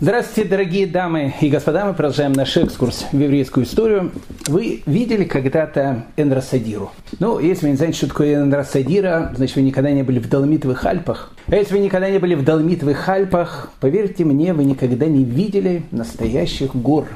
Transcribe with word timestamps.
Здравствуйте, 0.00 0.48
дорогие 0.48 0.86
дамы 0.86 1.34
и 1.40 1.48
господа, 1.48 1.84
мы 1.84 1.92
продолжаем 1.92 2.32
наш 2.32 2.56
экскурс 2.56 3.06
в 3.12 3.20
еврейскую 3.20 3.64
историю. 3.64 4.10
Вы 4.48 4.82
видели 4.84 5.22
когда-то 5.22 6.06
Эндросадиру? 6.16 6.90
Ну, 7.20 7.38
если 7.38 7.66
вы 7.66 7.70
не 7.72 7.76
знаете, 7.76 7.98
что 7.98 8.08
такое 8.08 8.42
Эндросадира, 8.42 9.32
значит, 9.36 9.54
вы 9.54 9.62
никогда 9.62 9.92
не 9.92 10.02
были 10.02 10.18
в 10.18 10.28
Доломитовых 10.28 10.84
Альпах. 10.86 11.32
А 11.46 11.54
если 11.54 11.74
вы 11.74 11.80
никогда 11.80 12.10
не 12.10 12.18
были 12.18 12.34
в 12.34 12.42
Доломитовых 12.42 13.08
Альпах, 13.08 13.70
поверьте 13.78 14.24
мне, 14.24 14.54
вы 14.54 14.64
никогда 14.64 15.06
не 15.06 15.22
видели 15.22 15.84
настоящих 15.92 16.74
гор. 16.74 17.06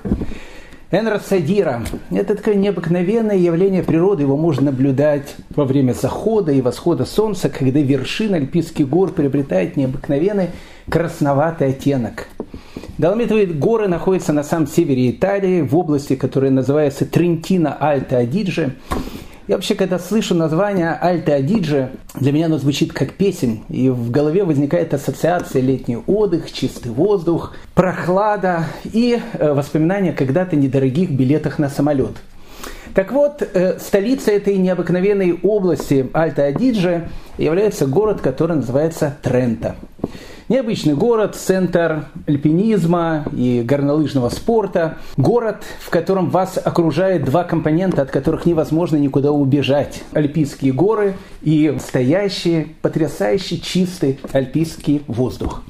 Энросадира– 0.93 1.83
это 2.13 2.37
такое 2.37 2.55
необыкновенное 2.55 3.37
явление 3.37 3.83
природы. 3.83 4.23
Его 4.23 4.37
можно 4.37 4.71
наблюдать 4.71 5.35
во 5.57 5.65
время 5.65 5.93
захода 5.93 6.53
и 6.53 6.61
восхода 6.61 7.05
солнца, 7.07 7.49
когда 7.49 7.81
вершина 7.81 8.37
альпийских 8.37 8.89
гор 8.89 9.11
приобретает 9.11 9.77
необыкновенный 9.77 10.51
красноватый 10.89 11.71
оттенок. 11.71 12.29
Доломитовые 12.99 13.47
горы 13.47 13.89
находятся 13.89 14.33
на 14.33 14.43
самом 14.43 14.67
севере 14.67 15.11
Италии, 15.11 15.61
в 15.61 15.77
области, 15.77 16.17
которая 16.17 16.51
называется 16.51 17.05
Трентино-Альто-Адидже. 17.05 18.73
Я 19.49 19.55
вообще, 19.55 19.77
когда 19.77 20.01
слышу 20.01 20.35
название 20.35 20.91
Альта 20.91 21.37
Адиджи, 21.37 21.91
для 22.17 22.33
меня 22.33 22.47
оно 22.47 22.59
звучит 22.59 22.93
как 22.93 23.13
песень, 23.13 23.63
и 23.69 23.89
в 23.91 24.11
голове 24.11 24.43
возникает 24.43 24.93
ассоциация 24.93 25.63
летний 25.63 25.99
отдых, 25.99 26.51
чистый 26.51 26.91
воздух, 26.91 27.55
прохлада 27.73 28.65
и 28.85 29.21
э, 29.35 29.53
воспоминания 29.53 30.13
когда-то 30.13 30.57
недорогих 30.57 31.13
билетах 31.13 31.61
на 31.61 31.71
самолет. 31.71 32.17
Так 32.93 33.13
вот, 33.13 33.41
э, 33.41 33.79
столицей 33.79 34.35
этой 34.35 34.57
необыкновенной 34.57 35.39
области 35.41 36.11
Альта 36.13 36.47
Адиджи 36.47 37.09
является 37.39 37.87
город, 37.87 38.21
который 38.21 38.57
называется 38.57 39.17
Трента. 39.23 39.77
Необычный 40.49 40.95
город, 40.95 41.35
центр 41.35 42.05
альпинизма 42.29 43.25
и 43.33 43.63
горнолыжного 43.67 44.29
спорта. 44.29 44.99
Город, 45.17 45.65
в 45.81 45.91
котором 45.91 46.31
вас 46.31 46.57
окружает 46.57 47.25
два 47.25 47.43
компонента, 47.43 48.03
от 48.03 48.13
которых 48.13 48.47
невозможно 48.47 48.97
никуда 48.97 49.33
убежать. 49.33 50.05
Альпийские 50.13 50.73
горы 50.73 51.17
и 51.43 51.69
настоящий, 51.71 52.77
потрясающий 52.81 53.61
чистый 53.61 54.21
альпийский 54.31 55.03
воздух. 55.09 55.65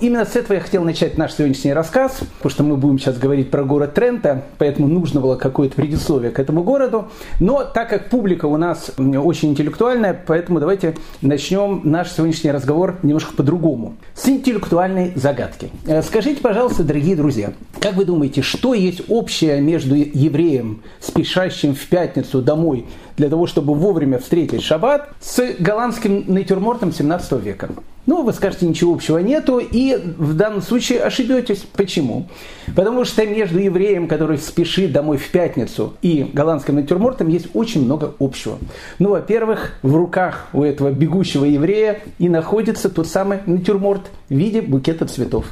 Именно 0.00 0.24
с 0.24 0.34
этого 0.34 0.54
я 0.54 0.60
хотел 0.60 0.82
начать 0.82 1.16
наш 1.16 1.34
сегодняшний 1.34 1.72
рассказ, 1.72 2.20
потому 2.38 2.50
что 2.50 2.62
мы 2.64 2.76
будем 2.76 2.98
сейчас 2.98 3.16
говорить 3.16 3.50
про 3.50 3.64
город 3.64 3.94
Трента, 3.94 4.44
поэтому 4.58 4.88
нужно 4.88 5.20
было 5.20 5.36
какое-то 5.36 5.76
предисловие 5.76 6.30
к 6.32 6.40
этому 6.40 6.64
городу. 6.64 7.08
Но 7.40 7.64
так 7.64 7.90
как 7.90 8.10
публика 8.10 8.46
у 8.46 8.56
нас 8.56 8.92
очень 8.98 9.50
интеллектуальная, 9.50 10.20
поэтому 10.26 10.58
давайте 10.58 10.96
начнем 11.22 11.80
наш 11.84 12.10
сегодняшний 12.10 12.50
разговор 12.50 12.96
немножко 13.02 13.34
по-другому. 13.34 13.94
С 14.14 14.28
интеллектуальной 14.28 15.12
загадки. 15.14 15.70
Э, 15.86 16.02
скажите, 16.02 16.40
пожалуйста, 16.40 16.82
дорогие 16.82 17.14
друзья, 17.16 17.52
как 17.80 17.94
вы 17.94 18.04
думаете, 18.04 18.42
что 18.42 18.74
есть 18.74 19.02
общее 19.08 19.60
между 19.60 19.94
евреем, 19.94 20.82
спешащим 21.00 21.74
в 21.74 21.86
пятницу 21.86 22.42
домой 22.42 22.86
для 23.16 23.28
того, 23.28 23.46
чтобы 23.46 23.74
вовремя 23.74 24.18
встретить 24.18 24.62
шаббат, 24.62 25.10
с 25.20 25.40
голландским 25.58 26.24
натюрмортом 26.26 26.92
17 26.92 27.32
века? 27.44 27.68
Ну, 28.06 28.22
вы 28.22 28.34
скажете, 28.34 28.66
ничего 28.66 28.92
общего 28.92 29.18
нету, 29.18 29.58
и 29.58 29.83
в 29.92 30.34
данном 30.34 30.62
случае 30.62 31.02
ошибетесь. 31.02 31.64
Почему? 31.74 32.28
Потому 32.74 33.04
что 33.04 33.26
между 33.26 33.58
евреем, 33.58 34.08
который 34.08 34.38
спешит 34.38 34.92
домой 34.92 35.18
в 35.18 35.30
пятницу, 35.30 35.94
и 36.02 36.28
голландским 36.32 36.76
натюрмортом 36.76 37.28
есть 37.28 37.48
очень 37.54 37.84
много 37.84 38.14
общего. 38.18 38.58
Ну, 38.98 39.10
во-первых, 39.10 39.78
в 39.82 39.94
руках 39.94 40.48
у 40.52 40.62
этого 40.62 40.90
бегущего 40.90 41.44
еврея 41.44 42.00
и 42.18 42.28
находится 42.28 42.88
тот 42.88 43.06
самый 43.06 43.40
натюрморт 43.46 44.02
в 44.28 44.34
виде 44.34 44.62
букета 44.62 45.06
цветов. 45.06 45.46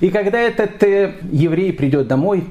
И 0.00 0.10
когда 0.10 0.38
этот 0.38 0.82
э, 0.82 1.14
еврей 1.30 1.72
придет 1.72 2.08
домой, 2.08 2.44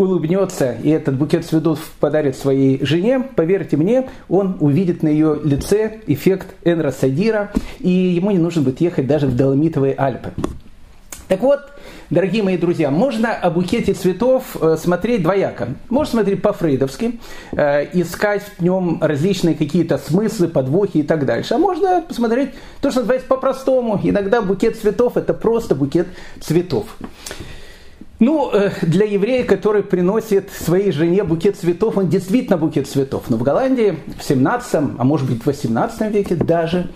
улыбнется 0.00 0.76
и 0.82 0.88
этот 0.90 1.16
букет 1.16 1.44
цветов 1.44 1.92
подарит 2.00 2.36
своей 2.36 2.84
жене, 2.84 3.20
поверьте 3.20 3.76
мне, 3.76 4.08
он 4.28 4.56
увидит 4.60 5.02
на 5.02 5.08
ее 5.08 5.38
лице 5.44 6.00
эффект 6.06 6.54
Энра 6.64 6.90
Садира, 6.90 7.52
и 7.78 7.90
ему 7.90 8.30
не 8.30 8.38
нужно 8.38 8.62
будет 8.62 8.80
ехать 8.80 9.06
даже 9.06 9.26
в 9.26 9.36
Доломитовые 9.36 9.94
Альпы. 9.96 10.32
Так 11.30 11.42
вот, 11.42 11.60
дорогие 12.10 12.42
мои 12.42 12.56
друзья, 12.56 12.90
можно 12.90 13.32
о 13.32 13.50
букете 13.50 13.94
цветов 13.94 14.56
э, 14.60 14.76
смотреть 14.76 15.22
двояко. 15.22 15.68
Можно 15.88 16.10
смотреть 16.10 16.42
по-фрейдовски, 16.42 17.20
э, 17.52 17.86
искать 17.92 18.42
в 18.42 18.60
нем 18.60 18.98
различные 19.00 19.54
какие-то 19.54 19.96
смыслы, 19.96 20.48
подвохи 20.48 20.98
и 20.98 21.02
так 21.04 21.24
дальше. 21.24 21.54
А 21.54 21.58
можно 21.58 22.02
посмотреть 22.02 22.50
то, 22.80 22.90
что 22.90 23.02
называется 23.02 23.28
по-простому. 23.28 24.00
Иногда 24.02 24.42
букет 24.42 24.76
цветов– 24.76 25.12
это 25.16 25.32
просто 25.32 25.76
букет 25.76 26.08
цветов. 26.40 26.86
Ну, 28.18 28.50
э, 28.52 28.72
для 28.82 29.06
еврея, 29.06 29.44
который 29.44 29.84
приносит 29.84 30.50
своей 30.50 30.90
жене 30.90 31.22
букет 31.22 31.56
цветов, 31.56 31.96
он 31.96 32.08
действительно 32.08 32.56
букет 32.56 32.88
цветов. 32.88 33.26
Но 33.28 33.36
в 33.36 33.44
Голландии 33.44 33.96
в 34.18 34.24
17, 34.24 34.74
а 34.98 35.04
может 35.04 35.30
быть 35.30 35.44
в 35.44 35.46
18 35.46 36.10
веке 36.10 36.34
даже, 36.34 36.90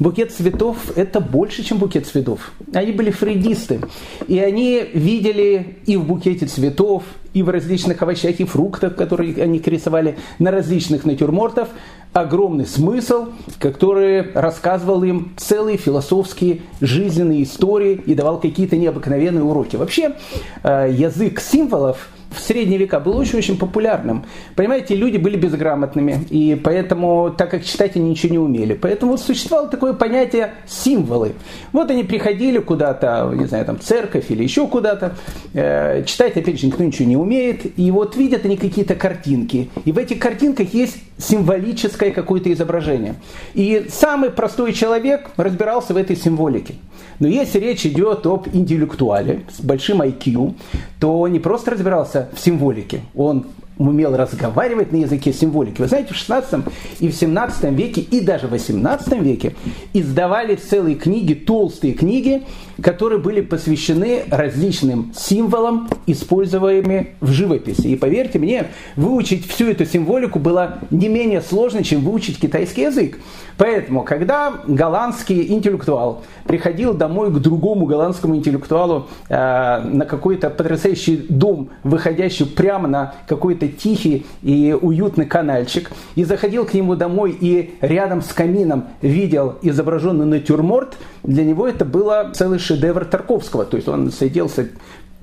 букет 0.00 0.32
цветов– 0.32 0.76
это 0.96 1.20
больше, 1.20 1.62
чем 1.62 1.78
букет 1.78 2.06
цветов. 2.06 2.50
Они 2.74 2.90
были 2.90 3.10
фрейдисты. 3.10 3.80
И 4.26 4.38
они 4.40 4.82
видели 4.92 5.76
и 5.86 5.96
в 5.96 6.04
букете 6.04 6.46
цветов, 6.46 7.04
и 7.32 7.44
в 7.44 7.48
различных 7.48 8.02
овощах 8.02 8.40
и 8.40 8.44
фруктах, 8.44 8.96
которые 8.96 9.40
они 9.40 9.62
рисовали 9.64 10.16
на 10.40 10.50
различных 10.50 11.04
натюрмортах, 11.04 11.68
огромный 12.12 12.66
смысл, 12.66 13.28
который 13.60 14.32
рассказывал 14.32 15.04
им 15.04 15.32
целые 15.36 15.76
философские 15.76 16.62
жизненные 16.80 17.44
истории 17.44 18.00
и 18.04 18.14
давал 18.14 18.40
какие-то 18.40 18.76
необыкновенные 18.76 19.44
уроки. 19.44 19.76
Вообще, 19.76 20.16
э, 20.64 20.92
язык 20.92 21.40
символов– 21.40 22.08
в 22.30 22.40
средние 22.40 22.78
века 22.78 23.00
был 23.00 23.16
очень-очень 23.16 23.58
популярным. 23.58 24.24
Понимаете, 24.54 24.94
люди 24.94 25.16
были 25.16 25.36
безграмотными, 25.36 26.26
и 26.30 26.54
поэтому, 26.54 27.34
так 27.36 27.50
как 27.50 27.64
читать 27.64 27.96
они 27.96 28.10
ничего 28.10 28.32
не 28.32 28.38
умели, 28.38 28.74
поэтому 28.74 29.18
существовало 29.18 29.68
такое 29.68 29.92
понятие 29.92 30.54
символы. 30.66 31.32
Вот 31.72 31.90
они 31.90 32.04
приходили 32.04 32.58
куда-то, 32.58 33.32
не 33.34 33.46
знаю, 33.46 33.64
там, 33.64 33.80
церковь 33.80 34.26
или 34.30 34.42
еще 34.42 34.66
куда-то, 34.66 35.16
э, 35.54 36.04
читать, 36.04 36.36
опять 36.36 36.60
же, 36.60 36.66
никто 36.66 36.84
ничего 36.84 37.08
не 37.08 37.16
умеет, 37.16 37.78
и 37.78 37.90
вот 37.90 38.16
видят 38.16 38.44
они 38.44 38.56
какие-то 38.56 38.94
картинки, 38.94 39.68
и 39.84 39.92
в 39.92 39.98
этих 39.98 40.18
картинках 40.18 40.72
есть 40.72 40.98
символическое 41.18 42.12
какое-то 42.12 42.52
изображение. 42.52 43.16
И 43.54 43.86
самый 43.88 44.30
простой 44.30 44.72
человек 44.72 45.30
разбирался 45.36 45.94
в 45.94 45.96
этой 45.96 46.16
символике. 46.16 46.74
Но 47.20 47.28
если 47.28 47.60
речь 47.60 47.86
идет 47.86 48.26
об 48.26 48.48
интеллектуале 48.52 49.42
с 49.56 49.60
большим 49.60 50.02
IQ, 50.02 50.54
то 50.98 51.28
не 51.28 51.38
просто 51.38 51.70
разбирался 51.70 52.30
в 52.34 52.40
символике, 52.40 53.02
он 53.14 53.46
умел 53.88 54.16
разговаривать 54.16 54.92
на 54.92 54.96
языке 54.96 55.32
символики. 55.32 55.80
Вы 55.80 55.88
знаете, 55.88 56.12
в 56.12 56.16
16 56.16 56.64
и 57.00 57.08
в 57.08 57.14
17 57.14 57.72
веке, 57.72 58.02
и 58.02 58.20
даже 58.20 58.46
в 58.46 58.50
18 58.50 59.20
веке 59.20 59.54
издавали 59.92 60.56
целые 60.56 60.96
книги, 60.96 61.34
толстые 61.34 61.94
книги, 61.94 62.42
которые 62.82 63.18
были 63.20 63.40
посвящены 63.40 64.24
различным 64.30 65.12
символам, 65.16 65.88
используемым 66.06 67.08
в 67.20 67.30
живописи. 67.30 67.88
И 67.88 67.96
поверьте 67.96 68.38
мне, 68.38 68.68
выучить 68.96 69.46
всю 69.46 69.66
эту 69.68 69.86
символику 69.86 70.38
было 70.38 70.78
не 70.90 71.08
менее 71.08 71.40
сложно, 71.40 71.82
чем 71.82 72.00
выучить 72.02 72.38
китайский 72.38 72.82
язык. 72.82 73.18
Поэтому, 73.56 74.04
когда 74.04 74.54
голландский 74.66 75.52
интеллектуал 75.52 76.22
приходил 76.44 76.94
домой 76.94 77.30
к 77.30 77.38
другому 77.38 77.84
голландскому 77.84 78.36
интеллектуалу 78.36 79.08
э, 79.28 79.80
на 79.84 80.06
какой-то 80.06 80.48
потрясающий 80.48 81.26
дом, 81.28 81.68
выходящий 81.82 82.46
прямо 82.46 82.88
на 82.88 83.14
какой-то 83.26 83.69
тихий 83.70 84.26
и 84.42 84.76
уютный 84.78 85.26
канальчик, 85.26 85.90
и 86.14 86.24
заходил 86.24 86.64
к 86.64 86.74
нему 86.74 86.96
домой 86.96 87.36
и 87.38 87.74
рядом 87.80 88.22
с 88.22 88.32
камином 88.32 88.84
видел 89.00 89.56
изображенный 89.62 90.26
натюрморт, 90.26 90.96
для 91.22 91.44
него 91.44 91.66
это 91.66 91.84
было 91.84 92.30
целый 92.34 92.58
шедевр 92.58 93.04
Тарковского. 93.04 93.64
То 93.64 93.76
есть 93.76 93.88
он 93.88 94.10
сиделся 94.10 94.68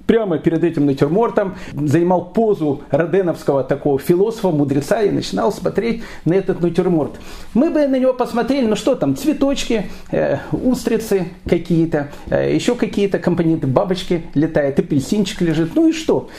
прямо 0.08 0.40
перед 0.40 0.64
этим 0.64 0.86
натюрмортом, 0.86 1.56
занимал 1.74 2.26
позу 2.32 2.82
роденовского 2.90 3.64
такого 3.64 4.00
философа, 4.00 4.50
мудреца 4.50 5.02
и 5.04 5.12
начинал 5.12 5.52
смотреть 5.52 6.02
на 6.26 6.34
этот 6.34 6.62
натюрморт. 6.62 7.12
Мы 7.54 7.70
бы 7.70 7.86
на 7.88 8.00
него 8.00 8.14
посмотрели, 8.14 8.66
ну 8.66 8.76
что 8.76 8.96
там, 8.96 9.16
цветочки, 9.16 9.90
э, 10.12 10.38
устрицы 10.52 11.28
какие-то, 11.48 12.10
э, 12.30 12.56
еще 12.56 12.76
какие-то 12.76 13.20
компоненты, 13.20 13.68
бабочки 13.68 14.24
летают, 14.34 14.80
апельсинчик 14.80 15.42
лежит, 15.42 15.76
ну 15.76 15.90
и 15.90 15.92
что? 15.92 16.30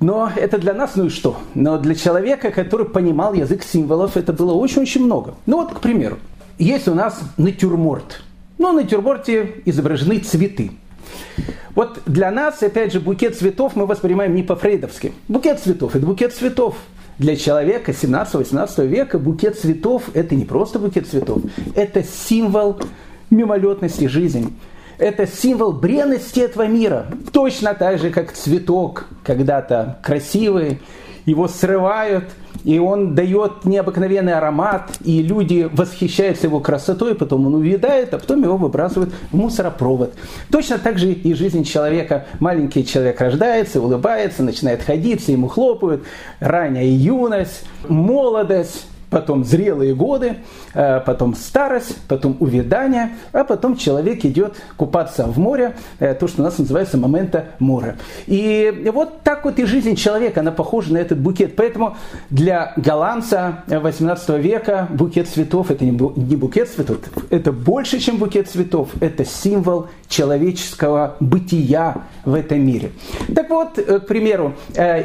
Но 0.00 0.30
это 0.34 0.58
для 0.58 0.74
нас, 0.74 0.96
ну 0.96 1.06
и 1.06 1.08
что? 1.08 1.38
Но 1.54 1.78
для 1.78 1.94
человека, 1.94 2.50
который 2.50 2.86
понимал 2.86 3.34
язык 3.34 3.62
символов, 3.62 4.16
это 4.16 4.32
было 4.32 4.52
очень-очень 4.52 5.04
много. 5.04 5.34
Ну 5.46 5.56
вот, 5.58 5.72
к 5.72 5.80
примеру, 5.80 6.18
есть 6.58 6.88
у 6.88 6.94
нас 6.94 7.20
натюрморт. 7.36 8.22
Ну, 8.58 8.72
на 8.72 8.82
натюрморте 8.82 9.62
изображены 9.64 10.18
цветы. 10.18 10.72
Вот 11.74 12.00
для 12.06 12.30
нас, 12.30 12.62
опять 12.62 12.92
же, 12.92 13.00
букет 13.00 13.36
цветов 13.36 13.74
мы 13.74 13.86
воспринимаем 13.86 14.34
не 14.34 14.42
по-фрейдовски. 14.42 15.12
Букет 15.28 15.60
цветов– 15.60 15.94
это 15.96 16.06
букет 16.06 16.32
цветов. 16.32 16.76
Для 17.18 17.36
человека 17.36 17.92
17-18 17.92 18.86
века 18.86 19.18
букет 19.18 19.58
цветов– 19.58 20.04
это 20.14 20.34
не 20.34 20.44
просто 20.44 20.78
букет 20.78 21.06
цветов, 21.06 21.42
это 21.76 22.02
символ 22.02 22.80
мимолетности 23.30 24.06
жизни. 24.06 24.52
Это 24.98 25.26
символ 25.26 25.72
бренности 25.72 26.40
этого 26.40 26.66
мира. 26.66 27.06
Точно 27.32 27.74
так 27.74 27.98
же, 27.98 28.10
как 28.10 28.32
цветок 28.32 29.06
когда-то 29.22 29.98
красивый, 30.02 30.80
его 31.26 31.48
срывают, 31.48 32.24
и 32.64 32.78
он 32.78 33.14
дает 33.14 33.64
необыкновенный 33.64 34.34
аромат, 34.34 34.92
и 35.02 35.22
люди 35.22 35.68
восхищаются 35.72 36.46
его 36.46 36.60
красотой, 36.60 37.14
потом 37.14 37.46
он 37.46 37.54
увядает, 37.54 38.14
а 38.14 38.18
потом 38.18 38.42
его 38.42 38.56
выбрасывают 38.56 39.12
в 39.30 39.36
мусоропровод. 39.36 40.14
Точно 40.50 40.78
так 40.78 40.98
же 40.98 41.12
и 41.12 41.34
жизнь 41.34 41.64
человека. 41.64 42.26
Маленький 42.40 42.86
человек 42.86 43.20
рождается, 43.20 43.80
улыбается, 43.80 44.42
начинает 44.42 44.82
ходить, 44.82 45.26
ему 45.28 45.48
хлопают, 45.48 46.04
ранняя 46.40 46.86
юность, 46.86 47.64
молодость, 47.88 48.86
потом 49.14 49.44
зрелые 49.44 49.94
годы, 49.94 50.38
э, 50.74 51.00
потом 51.06 51.36
старость, 51.36 51.96
потом 52.08 52.36
увядание, 52.40 53.10
а 53.32 53.44
потом 53.44 53.76
человек 53.76 54.24
идет 54.24 54.56
купаться 54.76 55.24
в 55.24 55.38
море, 55.38 55.76
э, 56.00 56.14
то, 56.14 56.26
что 56.26 56.42
у 56.42 56.44
нас 56.44 56.58
называется 56.58 56.98
момента 56.98 57.44
моря. 57.60 57.96
И 58.26 58.90
вот 58.92 59.22
так 59.22 59.44
вот 59.44 59.60
и 59.60 59.66
жизнь 59.66 59.94
человека, 59.94 60.40
она 60.40 60.50
похожа 60.50 60.92
на 60.92 60.98
этот 60.98 61.20
букет. 61.20 61.54
Поэтому 61.54 61.96
для 62.28 62.72
голландца 62.76 63.62
18 63.68 64.30
века 64.40 64.88
букет 64.90 65.28
цветов– 65.28 65.70
это 65.70 65.84
не 65.84 65.92
букет 65.92 66.68
цветов, 66.68 66.98
это 67.30 67.52
больше, 67.52 68.00
чем 68.00 68.16
букет 68.16 68.48
цветов, 68.48 68.90
это 69.00 69.24
символ 69.24 69.86
человеческого 70.08 71.14
бытия 71.20 71.98
в 72.24 72.34
этом 72.34 72.66
мире. 72.66 72.90
Так 73.32 73.48
вот, 73.48 73.78
э, 73.78 74.00
к 74.00 74.08
примеру, 74.08 74.54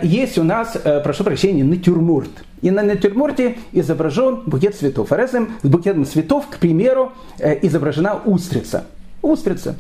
есть 0.02 0.40
у 0.40 0.44
нас, 0.44 0.76
прошу 1.04 1.24
прощения, 1.24 1.64
натюрморт– 1.64 2.32
и 2.62 2.72
на 2.72 2.84
натюрморте 2.84 3.58
изображен 3.72 4.44
букет 4.46 4.76
цветов. 4.76 5.12
А 5.12 5.18
рядом 5.18 5.50
с 5.62 5.68
букетом 5.68 6.06
цветов, 6.06 6.48
к 6.50 6.58
примеру, 6.58 7.12
э, 7.40 7.66
изображена 7.66 8.22
устрица. 8.26 8.86
Устрица. 9.22 9.76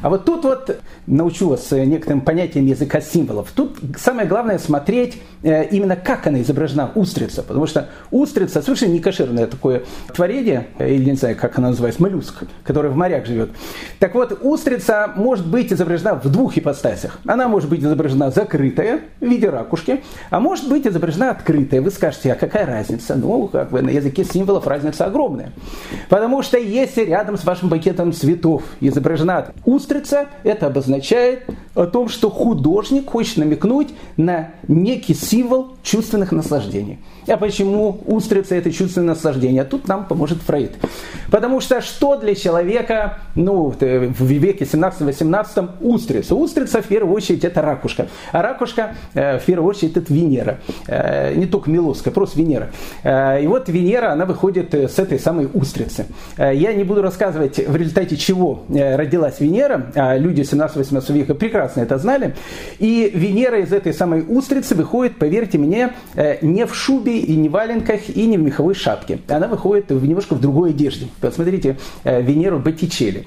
А 0.00 0.08
вот 0.08 0.24
тут 0.24 0.44
вот 0.44 0.80
научу 1.06 1.48
вас 1.48 1.72
э, 1.72 1.84
некоторым 1.84 2.20
понятиям 2.20 2.66
языка 2.66 3.00
символов. 3.00 3.52
Тут 3.54 3.76
самое 3.96 4.26
главное 4.26 4.58
смотреть 4.58 5.20
э, 5.42 5.68
именно 5.68 5.94
как 5.94 6.26
она 6.26 6.42
изображена, 6.42 6.90
устрица. 6.96 7.42
Потому 7.44 7.66
что 7.66 7.88
устрица 8.10 8.60
совершенно 8.60 8.92
не 8.92 9.00
кошерное 9.00 9.46
такое 9.46 9.82
творение, 10.12 10.66
э, 10.78 10.92
или 10.92 11.10
не 11.10 11.16
знаю, 11.16 11.36
как 11.36 11.58
она 11.58 11.68
называется, 11.68 12.02
моллюск, 12.02 12.42
который 12.64 12.90
в 12.90 12.96
морях 12.96 13.26
живет. 13.26 13.50
Так 14.00 14.14
вот, 14.14 14.38
устрица 14.42 15.12
может 15.14 15.46
быть 15.46 15.72
изображена 15.72 16.14
в 16.14 16.28
двух 16.28 16.56
ипостасях. 16.58 17.20
Она 17.24 17.46
может 17.46 17.70
быть 17.70 17.80
изображена 17.80 18.32
закрытая 18.32 19.02
в 19.20 19.24
виде 19.24 19.48
ракушки, 19.48 20.02
а 20.30 20.40
может 20.40 20.68
быть 20.68 20.86
изображена 20.86 21.30
открытая. 21.30 21.80
Вы 21.80 21.92
скажете, 21.92 22.32
а 22.32 22.34
какая 22.34 22.66
разница? 22.66 23.14
Ну, 23.14 23.46
как 23.46 23.70
бы 23.70 23.82
на 23.82 23.90
языке 23.90 24.24
символов 24.24 24.66
разница 24.66 25.04
огромная. 25.04 25.52
Потому 26.08 26.42
что 26.42 26.58
если 26.58 27.04
рядом 27.04 27.38
с 27.38 27.44
вашим 27.44 27.70
пакетом 27.70 28.12
цветов 28.12 28.62
изображена 28.80 29.52
устрица, 29.64 30.26
это 30.44 30.66
обозначает 30.66 31.44
о 31.74 31.86
том, 31.86 32.08
что 32.08 32.30
художник 32.30 33.10
хочет 33.10 33.36
намекнуть 33.38 33.88
на 34.16 34.50
некий 34.68 35.14
символ 35.14 35.76
чувственных 35.82 36.32
наслаждений. 36.32 36.98
А 37.28 37.36
почему 37.36 38.00
устрица– 38.06 38.54
это 38.56 38.72
чувственное 38.72 39.08
наслаждение? 39.08 39.62
А 39.62 39.64
тут 39.64 39.86
нам 39.86 40.06
поможет 40.06 40.38
Фрейд. 40.42 40.72
Потому 41.30 41.60
что 41.60 41.80
что 41.80 42.16
для 42.16 42.34
человека, 42.34 43.18
ну, 43.34 43.70
в 43.70 44.24
веке 44.24 44.64
17-18 44.64 45.70
устрица? 45.80 46.34
Устрица, 46.34 46.82
в 46.82 46.86
первую 46.86 47.14
очередь, 47.14 47.44
это 47.44 47.62
ракушка. 47.62 48.08
А 48.32 48.42
ракушка, 48.42 48.94
э, 49.14 49.38
в 49.38 49.44
первую 49.44 49.70
очередь, 49.70 49.96
это 49.96 50.12
Венера. 50.12 50.58
Э, 50.88 51.34
не 51.34 51.46
только 51.46 51.70
Милоская, 51.70 52.12
просто 52.12 52.38
Венера. 52.38 52.70
Э, 53.02 53.42
и 53.42 53.46
вот 53.46 53.68
Венера, 53.68 54.12
она 54.12 54.26
выходит 54.26 54.74
с 54.74 54.98
этой 54.98 55.18
самой 55.18 55.48
устрицы. 55.52 56.06
Я 56.36 56.72
не 56.72 56.84
буду 56.84 57.02
рассказывать, 57.02 57.58
в 57.58 57.76
результате 57.76 58.16
чего 58.16 58.64
родилась 58.68 59.40
Венера. 59.40 59.92
А 59.94 60.16
люди 60.16 60.42
17-18 60.42 61.12
века 61.12 61.34
прекрасно 61.34 61.82
это 61.82 61.98
знали. 61.98 62.34
И 62.78 63.10
Венера 63.14 63.60
из 63.60 63.72
этой 63.72 63.94
самой 63.94 64.24
устрицы 64.26 64.74
выходит, 64.74 65.18
поверьте 65.18 65.58
мне, 65.58 65.92
не 66.42 66.66
в 66.66 66.74
шубе, 66.74 67.11
шубе, 67.12 67.18
и 67.18 67.36
не 67.36 67.48
в 67.48 67.52
валенках, 67.52 68.08
и 68.08 68.26
не 68.26 68.38
в 68.38 68.42
меховой 68.42 68.74
шапке. 68.74 69.18
Она 69.28 69.48
выходит 69.48 69.90
немножко 69.90 70.34
в 70.34 70.40
другой 70.40 70.70
одежде. 70.70 71.06
Посмотрите 71.20 71.78
э, 72.04 72.22
Венеру 72.22 72.58
Боттичелли. 72.58 73.26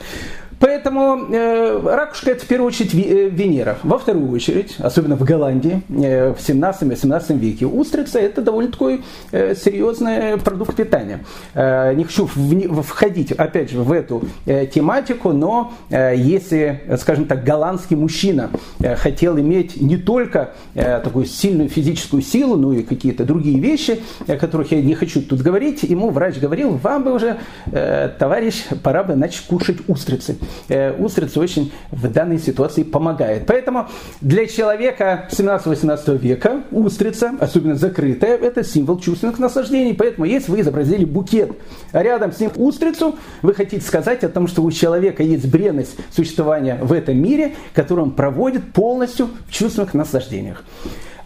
Поэтому 0.60 1.28
э, 1.32 1.82
ракушка 1.84 2.32
это 2.32 2.46
в 2.46 2.48
первую 2.48 2.68
очередь 2.68 2.94
э, 2.94 3.30
Венера. 3.30 3.78
Во 3.84 3.98
вторую 3.98 4.32
очередь, 4.32 4.76
особенно 4.80 5.16
в 5.16 5.24
Голландии 5.24 5.82
э, 5.90 6.34
в 6.34 6.38
17-18 6.38 7.38
веке, 7.38 7.66
устрица 7.66 8.20
это 8.20 8.42
довольно 8.42 8.72
такой 8.72 9.04
э, 9.32 9.54
серьезный 9.56 10.38
продукт 10.38 10.76
питания. 10.76 11.26
Э, 11.54 11.94
не 11.94 12.06
хочу 12.06 12.30
в, 12.34 12.82
входить 12.84 13.32
опять 13.32 13.72
же 13.72 13.80
в 13.80 13.92
эту 13.92 14.24
э, 14.46 14.66
тематику, 14.68 15.34
но 15.34 15.74
э, 15.90 16.14
если, 16.16 16.82
скажем 17.00 17.26
так, 17.26 17.44
голландский 17.44 17.98
мужчина 17.98 18.50
э, 18.80 18.96
хотел 18.96 19.38
иметь 19.38 19.80
не 19.82 19.98
только 19.98 20.52
э, 20.74 21.02
такую 21.04 21.26
сильную 21.26 21.70
физическую 21.70 22.22
силу, 22.22 22.56
но 22.56 22.74
и 22.74 22.84
какие-то 22.84 23.26
другие 23.26 23.60
вещи, 23.60 24.02
о 24.28 24.38
которых 24.38 24.72
я 24.72 24.82
не 24.82 24.96
хочу 24.96 25.22
тут 25.22 25.42
говорить, 25.42 25.84
ему 25.84 26.10
врач 26.12 26.38
говорил, 26.38 26.72
вам 26.78 27.04
бы 27.04 27.14
уже, 27.14 27.38
э, 27.72 28.10
товарищ, 28.18 28.64
пора 28.82 29.04
бы 29.04 29.16
начать 29.16 29.46
кушать 29.48 29.78
устрицы. 29.88 30.38
Э, 30.70 30.94
устрица 30.94 31.40
очень 31.40 31.72
в 31.92 32.08
данной 32.10 32.40
ситуации 32.40 32.84
помогает. 32.84 33.46
Поэтому 33.46 33.88
для 34.22 34.48
человека 34.48 35.28
17-18 35.32 36.18
века 36.18 36.64
устрица, 36.72 37.34
особенно 37.40 37.76
закрытая, 37.76 38.38
это 38.38 38.64
символ 38.64 39.00
чувственных 39.00 39.40
наслаждений. 39.40 39.94
Поэтому 39.94 40.26
если 40.26 40.52
вы 40.52 40.62
изобразили 40.62 41.06
букет, 41.06 41.52
а 41.92 42.04
рядом 42.04 42.32
с 42.32 42.40
ним 42.40 42.52
устрицу, 42.56 43.16
вы 43.42 43.54
хотите 43.54 43.86
сказать 43.86 44.24
о 44.24 44.30
том, 44.30 44.48
что 44.48 44.64
у 44.64 44.72
человека 44.72 45.24
есть 45.24 45.48
бренность 45.48 45.96
существования 46.12 46.80
в 46.82 46.94
этом 46.94 47.18
мире, 47.18 47.56
которую 47.74 48.08
он 48.08 48.12
проводит 48.12 48.74
полностью 48.74 49.30
в 49.48 49.52
чувственных 49.52 49.94
наслаждениях. 49.94 50.64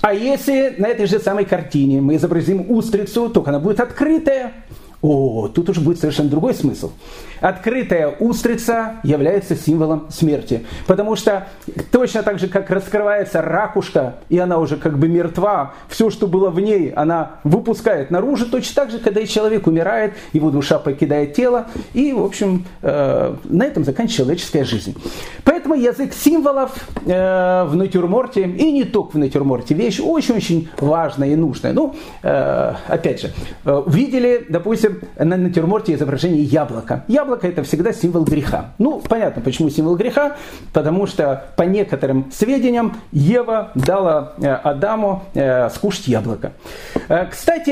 А 0.02 0.14
если 0.14 0.76
на 0.78 0.88
этой 0.88 1.08
же 1.08 1.20
самой 1.20 1.46
картине 1.46 2.00
мы 2.00 2.16
изобразим 2.16 2.72
устрицу, 2.72 3.30
только 3.30 3.50
она 3.50 3.60
будет 3.60 3.82
открытая, 3.82 4.54
о, 5.02 5.48
тут 5.48 5.70
уже 5.70 5.80
будет 5.80 6.00
совершенно 6.00 6.30
другой 6.30 6.54
смысл. 6.54 6.92
Открытая 7.40 8.10
устрица 8.20 8.96
является 9.04 9.56
символом 9.56 10.08
смерти. 10.10 10.66
Потому 10.88 11.16
что 11.16 11.48
точно 11.90 12.22
так 12.22 12.38
же, 12.38 12.48
как 12.48 12.70
раскрывается 12.70 13.42
ракушка, 13.42 14.16
и 14.28 14.38
она 14.38 14.58
уже 14.58 14.76
как 14.76 15.00
бы 15.00 15.08
мертва, 15.08 15.74
все, 15.88 16.10
что 16.10 16.28
было 16.28 16.50
в 16.50 16.60
ней, 16.60 16.90
она 16.90 17.40
выпускает 17.46 18.12
наружу, 18.12 18.46
точно 18.46 18.76
так 18.76 18.92
же, 18.92 19.00
когда 19.00 19.26
человек 19.26 19.68
умирает, 19.68 20.16
его 20.34 20.52
душа 20.52 20.80
покидает 20.80 21.34
тело, 21.34 21.68
и, 21.94 22.12
в 22.12 22.24
общем, 22.24 22.66
э, 22.82 23.36
на 23.46 23.64
этом 23.64 23.86
заканчивается 23.86 24.18
человеческая 24.18 24.64
жизнь. 24.66 24.96
Поэтому 25.46 25.76
язык 25.76 26.14
символов 26.14 26.72
э, 27.06 27.64
в 27.64 27.76
натюрморте, 27.76 28.44
и 28.44 28.72
не 28.72 28.84
только 28.84 29.14
в 29.14 29.18
натюрморте, 29.18 29.76
вещь 29.76 30.02
очень-очень 30.02 30.68
важная 30.78 31.30
и 31.30 31.36
нужная. 31.36 31.72
Ну, 31.72 31.96
э, 32.22 32.74
опять 32.88 33.22
же, 33.22 33.34
видели, 33.88 34.46
допустим, 34.50 34.89
на 35.18 35.38
натюрморте 35.38 35.94
изображение 35.94 36.44
яблока. 36.44 37.06
Яблоко 37.08 37.30
яблоко 37.30 37.48
это 37.48 37.64
всегда 37.64 37.94
символ 37.94 38.24
греха. 38.24 38.72
Ну, 38.78 39.02
понятно, 39.08 39.42
почему 39.42 39.70
символ 39.70 39.96
греха, 39.96 40.38
потому 40.74 41.08
что 41.08 41.46
по 41.56 41.64
некоторым 41.64 42.32
сведениям 42.32 42.96
Ева 43.12 43.72
дала 43.76 44.34
э, 44.38 44.48
Адаму 44.48 45.24
э, 45.34 45.70
скушать 45.70 46.08
яблоко. 46.08 46.54
Э, 47.08 47.26
кстати, 47.30 47.70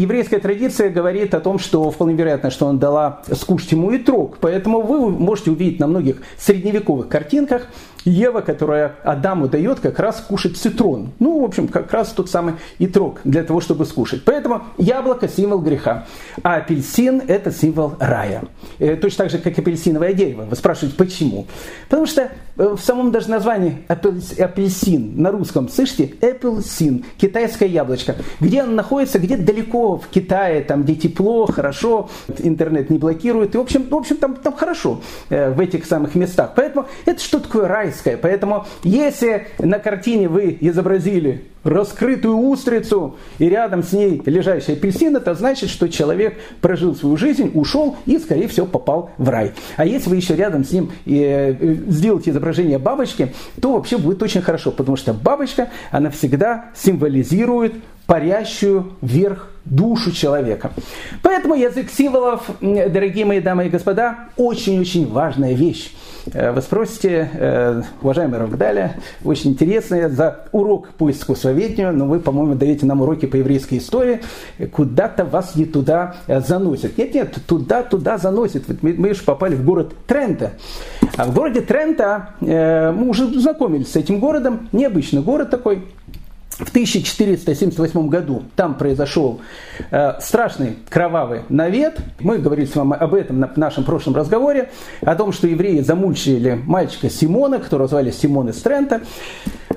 еврейская 0.00 0.38
традиция 0.38 0.90
говорит 0.90 1.34
о 1.34 1.40
том, 1.40 1.58
что 1.58 1.90
вполне 1.90 2.14
вероятно, 2.14 2.50
что 2.50 2.66
он 2.66 2.78
дала 2.78 3.22
скушать 3.32 3.72
ему 3.72 3.90
и 3.90 3.98
трог, 3.98 4.38
поэтому 4.40 4.80
вы 4.80 5.10
можете 5.10 5.50
увидеть 5.50 5.80
на 5.80 5.86
многих 5.86 6.16
средневековых 6.38 7.08
картинках 7.08 7.66
Ева, 8.04 8.40
которая 8.40 8.96
Адаму 9.04 9.48
дает 9.48 9.80
как 9.80 9.98
раз 9.98 10.24
кушать 10.26 10.56
цитрон. 10.56 11.12
Ну, 11.18 11.40
в 11.40 11.44
общем, 11.44 11.68
как 11.68 11.92
раз 11.92 12.08
тот 12.08 12.30
самый 12.30 12.54
итрог 12.78 13.20
для 13.24 13.42
того, 13.42 13.60
чтобы 13.60 13.84
скушать. 13.84 14.24
Поэтому 14.24 14.62
яблоко– 14.78 15.28
символ 15.36 15.60
греха, 15.60 16.06
а 16.42 16.56
апельсин– 16.56 17.22
это 17.28 17.50
символ 17.50 17.94
рая. 17.98 18.44
Э, 18.78 18.96
точно 18.96 19.24
так 19.24 19.30
же, 19.30 19.38
как 19.38 19.58
апельсиновое 19.58 20.12
дерево. 20.14 20.46
Вы 20.48 20.56
спрашиваете, 20.56 20.96
почему? 20.96 21.46
Потому 21.88 22.06
что 22.06 22.22
э, 22.22 22.28
в 22.56 22.80
самом 22.80 23.12
даже 23.12 23.28
названии 23.28 23.84
апельсин 23.88 25.20
на 25.20 25.30
русском, 25.30 25.68
слышите, 25.68 26.14
апельсин, 26.22 27.04
китайское 27.18 27.68
яблочко. 27.68 28.16
Где 28.40 28.62
оно 28.62 28.72
находится? 28.72 29.18
Где-то 29.18 29.42
далеко 29.42 29.98
в 29.98 30.08
Китае, 30.08 30.62
там, 30.62 30.82
где 30.82 30.94
тепло, 30.94 31.46
хорошо, 31.46 32.08
интернет 32.38 32.90
не 32.90 32.98
блокирует. 32.98 33.54
И, 33.54 33.58
в 33.58 33.60
общем, 33.60 33.86
в 33.88 33.94
общем 33.94 34.16
там, 34.16 34.36
там 34.36 34.54
хорошо 34.54 35.00
э, 35.28 35.50
в 35.50 35.60
этих 35.60 35.84
самых 35.84 36.14
местах. 36.14 36.52
Поэтому 36.56 36.86
это 37.04 37.20
что 37.20 37.40
такое 37.40 37.68
рай? 37.68 37.89
Райское. 37.90 38.16
Поэтому 38.16 38.66
если 38.82 39.48
на 39.58 39.78
картине 39.78 40.28
вы 40.28 40.56
изобразили 40.60 41.44
раскрытую 41.62 42.36
устрицу 42.36 43.16
и 43.38 43.48
рядом 43.48 43.82
с 43.82 43.92
ней 43.92 44.22
лежащий 44.24 44.72
апельсин, 44.72 45.16
это 45.16 45.34
значит, 45.34 45.68
что 45.68 45.88
человек 45.88 46.38
прожил 46.60 46.94
свою 46.94 47.16
жизнь, 47.16 47.50
ушел 47.54 47.96
и, 48.06 48.18
скорее 48.18 48.48
всего, 48.48 48.66
попал 48.66 49.10
в 49.18 49.28
рай. 49.28 49.52
А 49.76 49.84
если 49.84 50.08
вы 50.08 50.16
еще 50.16 50.34
рядом 50.36 50.64
с 50.64 50.72
ним 50.72 50.90
э, 51.04 51.76
сделаете 51.88 52.30
изображение 52.30 52.78
бабочки, 52.78 53.34
то 53.60 53.74
вообще 53.74 53.98
будет 53.98 54.22
очень 54.22 54.40
хорошо, 54.40 54.70
потому 54.70 54.96
что 54.96 55.12
бабочка, 55.12 55.68
она 55.90 56.10
всегда 56.10 56.70
символизирует 56.74 57.74
парящую 58.10 58.94
вверх 59.02 59.46
душу 59.64 60.10
человека. 60.10 60.72
Поэтому 61.22 61.54
язык 61.54 61.92
символов, 61.92 62.42
дорогие 62.60 63.24
мои 63.24 63.38
дамы 63.38 63.66
и 63.66 63.68
господа, 63.68 64.30
очень-очень 64.36 65.08
важная 65.08 65.52
вещь. 65.52 65.92
Э, 66.32 66.50
вы 66.50 66.60
спросите, 66.60 67.30
э, 67.32 67.82
уважаемый 68.02 68.40
Равгдаля, 68.40 68.96
очень 69.24 69.52
интересно, 69.52 70.08
за 70.08 70.48
урок 70.50 70.88
по 70.98 71.08
искусствоведению, 71.08 71.92
но 71.92 72.06
вы, 72.06 72.18
по-моему, 72.18 72.56
даете 72.56 72.84
нам 72.84 73.00
уроки 73.00 73.26
по 73.26 73.36
еврейской 73.36 73.78
истории, 73.78 74.22
куда-то 74.72 75.24
вас 75.24 75.54
не 75.54 75.64
туда 75.64 76.16
э, 76.26 76.40
заносит. 76.40 76.98
Нет, 76.98 77.14
нет, 77.14 77.38
туда-туда 77.46 78.18
заносит. 78.18 78.64
Мы, 78.82 78.94
мы 78.94 79.14
же 79.14 79.22
попали 79.22 79.54
в 79.54 79.64
город 79.64 79.94
Трента. 80.08 80.54
А 81.16 81.26
в 81.26 81.32
городе 81.32 81.60
Трента 81.60 82.30
мы 82.40 83.08
уже 83.08 83.26
знакомились 83.38 83.92
с 83.92 83.96
этим 83.96 84.18
городом, 84.18 84.68
необычный 84.72 85.22
город 85.22 85.50
такой, 85.50 85.84
в 86.50 86.68
1478 86.68 88.08
году 88.08 88.42
там 88.56 88.74
произошел 88.74 89.40
э, 89.90 90.20
страшный 90.20 90.76
кровавый 90.88 91.42
навет. 91.48 92.00
Мы 92.18 92.38
говорили 92.38 92.66
с 92.66 92.74
вами 92.74 92.94
об 92.94 93.14
этом 93.14 93.40
на 93.40 93.50
нашем 93.56 93.84
прошлом 93.84 94.14
разговоре, 94.14 94.70
о 95.00 95.14
том, 95.14 95.32
что 95.32 95.46
евреи 95.46 95.80
замучили 95.80 96.60
мальчика 96.66 97.08
Симона, 97.08 97.60
которого 97.60 97.88
звали 97.88 98.10
Симон 98.10 98.50
из 98.50 98.60
Трента. 98.60 99.00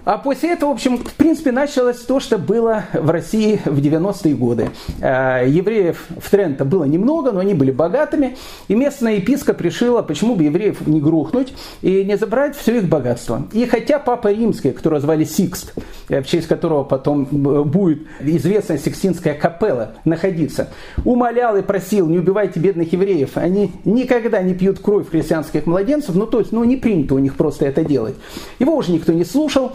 А 0.06 0.18
после 0.18 0.52
этого, 0.52 0.72
в 0.72 0.74
общем, 0.74 0.98
в 0.98 1.14
принципе, 1.14 1.54
началось 1.54 2.00
то, 2.00 2.20
что 2.20 2.38
было 2.38 2.84
в 2.92 3.10
России 3.10 3.62
в 3.64 3.80
90-е 3.80 4.36
годы. 4.36 4.70
Э, 5.00 5.46
евреев 5.48 6.08
в 6.18 6.30
Тренто 6.30 6.66
было 6.66 6.84
немного, 6.84 7.32
но 7.32 7.40
они 7.40 7.54
были 7.54 7.72
богатыми, 7.72 8.36
и 8.68 8.76
местная 8.76 9.16
епископ 9.16 9.62
решила, 9.62 10.02
почему 10.02 10.36
бы 10.36 10.44
евреев 10.44 10.86
не 10.88 11.00
грохнуть 11.00 11.54
и 11.82 12.04
не 12.04 12.18
забрать 12.18 12.58
все 12.58 12.80
их 12.80 12.90
богатство. 12.90 13.48
И 13.54 13.66
хотя 13.66 13.98
папа 13.98 14.34
римский, 14.34 14.72
которого 14.72 15.00
звали 15.00 15.24
Сикст, 15.24 15.74
э, 16.10 16.22
в 16.22 16.28
честь 16.28 16.48
которого 16.48 16.84
потом 16.84 17.24
э, 17.24 17.64
будет 17.64 18.02
известная 18.20 18.80
Сикстинская 18.80 19.36
капелла 19.36 19.94
находиться, 20.04 20.68
умолял 21.06 21.56
и 21.56 21.62
просил, 21.62 22.10
не 22.10 22.20
убивайте 22.20 22.60
бедных 22.60 22.92
евреев, 22.92 23.38
они 23.38 23.72
никогда 23.86 24.42
не 24.42 24.54
пьют 24.54 24.80
кровь 24.80 25.10
христианских 25.10 25.66
младенцев, 25.66 26.14
ну 26.16 26.28
то 26.28 26.40
есть, 26.40 26.52
ну 26.52 26.62
не 26.66 26.76
принято 26.76 27.16
у 27.16 27.20
них 27.20 27.36
просто 27.36 27.66
это 27.66 27.86
делать. 27.86 28.16
Его 28.60 28.76
уже 28.76 28.92
никто 28.92 29.14
не 29.14 29.24
слушал, 29.24 29.72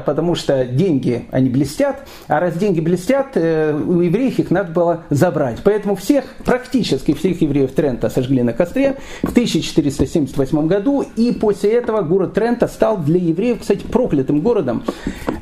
потому 0.00 0.34
что 0.34 0.64
деньги, 0.64 1.26
они 1.30 1.50
блестят, 1.50 2.06
а 2.28 2.40
раз 2.40 2.56
деньги 2.56 2.80
блестят, 2.80 3.32
э, 3.34 3.74
у 3.74 4.00
евреев 4.00 4.38
их 4.38 4.50
надо 4.50 4.72
было 4.72 5.04
забрать. 5.10 5.58
Поэтому 5.64 5.96
всех, 5.96 6.24
практически 6.44 7.12
всех 7.14 7.42
евреев 7.42 7.72
Трента 7.72 8.08
сожгли 8.08 8.42
на 8.42 8.52
костре 8.52 8.96
в 9.22 9.30
1478 9.30 10.66
году, 10.66 11.04
и 11.16 11.32
после 11.32 11.72
этого 11.72 12.02
город 12.02 12.34
Трента 12.34 12.68
стал 12.68 12.98
для 12.98 13.18
евреев, 13.18 13.60
кстати, 13.60 13.84
проклятым 13.84 14.40
городом. 14.40 14.84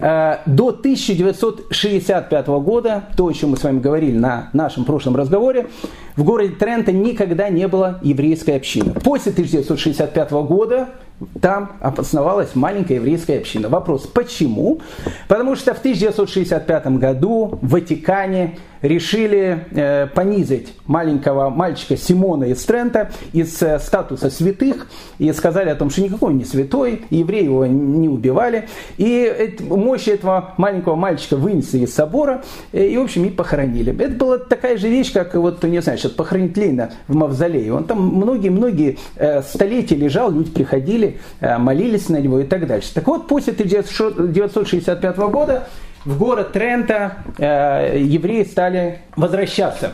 До 0.00 0.68
1965 0.68 2.46
года, 2.46 3.04
то, 3.16 3.26
о 3.26 3.32
чем 3.32 3.50
мы 3.50 3.56
с 3.56 3.62
вами 3.62 3.80
говорили 3.80 4.16
на 4.16 4.50
нашем 4.52 4.84
прошлом 4.84 5.16
разговоре, 5.16 5.66
в 6.16 6.22
городе 6.22 6.54
Трента 6.54 6.92
никогда 6.92 7.48
не 7.48 7.66
было 7.66 7.98
еврейской 8.02 8.56
общины. 8.56 8.92
После 8.94 9.32
1965 9.32 10.30
года 10.30 10.88
там 11.40 11.73
основалась 11.80 12.54
маленькая 12.54 12.94
еврейская 12.94 13.38
община. 13.38 13.68
Вопрос, 13.68 14.06
почему? 14.06 14.80
Потому 15.28 15.56
что 15.56 15.75
в 15.75 15.78
1965 15.78 16.87
году 16.99 17.59
в 17.62 17.71
Ватикане 17.71 18.59
решили 18.85 19.64
э, 19.71 20.06
понизить 20.09 20.75
маленького 20.87 21.49
мальчика 21.49 21.97
Симона 21.97 22.44
из 22.44 22.62
Трента 22.64 23.11
из 23.33 23.62
э, 23.62 23.78
статуса 23.78 24.28
святых 24.28 24.88
и 25.18 25.33
сказали 25.33 25.71
о 25.71 25.75
том, 25.75 25.88
что 25.88 26.02
никакой 26.02 26.30
он 26.30 26.38
не 26.38 26.44
святой, 26.44 27.04
евреи 27.09 27.44
его 27.44 27.64
не 27.64 28.11
убивали. 28.11 28.68
И 28.99 29.25
э, 29.25 29.62
мощь 29.62 30.09
этого 30.09 30.52
маленького 30.59 30.97
мальчика 30.97 31.37
вынесли 31.37 31.78
из 31.80 31.94
собора 31.94 32.44
э, 32.73 32.87
и, 32.87 32.99
в 32.99 33.02
общем, 33.02 33.25
и 33.25 33.30
похоронили. 33.30 33.99
Это 33.99 34.14
была 34.14 34.38
такая 34.38 34.76
же 34.76 34.90
вещь, 34.90 35.12
как, 35.12 35.35
вот, 35.35 35.62
не 35.64 35.80
знаю, 35.80 35.99
сейчас 35.99 36.12
похоронить 36.12 36.56
Ленина 36.56 36.90
в 37.09 37.14
мавзолее. 37.14 37.73
Он 37.73 37.85
там 37.85 38.02
многие-многие 38.06 38.99
э, 39.16 39.42
столетия 39.42 39.97
лежал, 39.97 40.30
люди 40.30 40.50
приходили, 40.50 41.03
э, 41.40 41.58
молились 41.58 42.08
на 42.08 42.18
него 42.18 42.40
и 42.40 42.44
так 42.44 42.66
дальше. 42.66 42.92
Так 42.94 43.06
вот, 43.06 43.28
после 43.28 43.52
1965 43.52 45.16
года 45.16 45.68
в 46.04 46.18
город 46.18 46.52
Трента 46.52 47.18
э, 47.38 47.99
евреи 48.00 48.44
стали 48.44 49.00
возвращаться. 49.16 49.92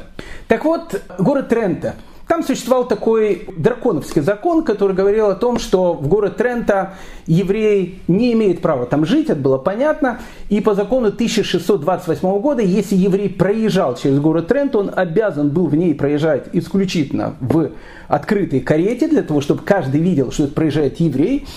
Так 0.48 0.64
вот, 0.64 1.00
город 1.18 1.48
Трента. 1.48 1.94
Там 2.30 2.44
существовал 2.44 2.86
такой 2.86 3.48
драконовский 3.56 4.22
закон, 4.22 4.62
который 4.62 4.94
говорил 4.94 5.30
о 5.30 5.34
том, 5.34 5.58
что 5.58 5.94
в 5.94 6.06
город 6.06 6.36
Трента 6.36 6.94
еврей 7.26 8.02
не 8.06 8.34
имеет 8.34 8.62
права 8.62 8.86
там 8.86 9.04
жить, 9.04 9.30
это 9.30 9.40
было 9.40 9.58
понятно. 9.58 10.20
И 10.48 10.60
по 10.60 10.74
закону 10.74 11.08
1628 11.08 12.40
года, 12.40 12.62
если 12.62 12.94
еврей 12.94 13.30
проезжал 13.30 13.96
через 13.96 14.20
город 14.20 14.46
Трент, 14.46 14.76
он 14.76 14.92
обязан 14.94 15.48
был 15.50 15.66
в 15.66 15.74
ней 15.74 15.92
проезжать 15.92 16.44
исключительно 16.52 17.34
в 17.40 17.72
открытой 18.06 18.60
карете, 18.60 19.08
для 19.08 19.22
того, 19.22 19.40
чтобы 19.40 19.62
каждый 19.64 20.00
видел, 20.00 20.30
что 20.30 20.44
это 20.44 20.54
проезжает 20.54 21.00
еврей. 21.00 21.48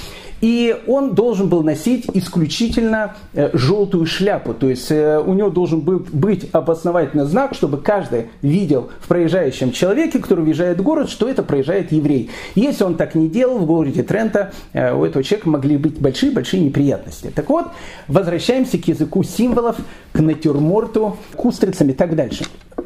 И 0.43 0.77
он 0.87 1.15
должен 1.15 1.47
был 1.47 1.63
носить 1.63 2.05
исключительно 2.13 3.15
э, 3.33 3.51
желтую 3.53 4.05
шляпу. 4.05 4.53
То 4.53 4.67
есть 4.67 4.91
э, 4.91 5.17
у 5.17 5.33
него 5.33 5.49
должен 5.49 5.79
был 5.79 6.05
быть 6.11 6.49
опознавательный 6.51 7.23
знак, 7.23 7.53
чтобы 7.53 7.77
каждый 7.77 8.25
видел 8.41 8.89
в 8.99 9.07
проезжающем 9.07 9.71
человеке, 9.71 10.19
который 10.19 10.43
въезжает 10.43 10.79
в 10.81 10.83
город, 10.83 11.09
что 11.09 11.29
это 11.29 11.43
проезжает 11.43 11.93
еврей. 11.93 12.29
Если 12.55 12.83
он 12.83 12.95
так 12.95 13.15
не 13.15 13.29
делал, 13.29 13.57
в 13.57 13.65
городе 13.65 14.03
Трента 14.03 14.51
э, 14.73 14.93
у 14.93 15.05
этого 15.05 15.23
человека 15.23 15.47
могли 15.47 15.77
быть 15.77 16.01
большие-большие 16.01 16.61
неприятности. 16.61 17.31
Так 17.33 17.49
вот, 17.49 17.67
возвращаемся 18.09 18.77
к 18.77 18.85
языку 18.85 19.23
символов, 19.23 19.77
к 20.11 20.19
натюрморту, 20.19 21.15
к 21.37 21.45
устрицам 21.45 21.87
и 21.87 21.93
так 21.93 22.17
дальше 22.17 22.43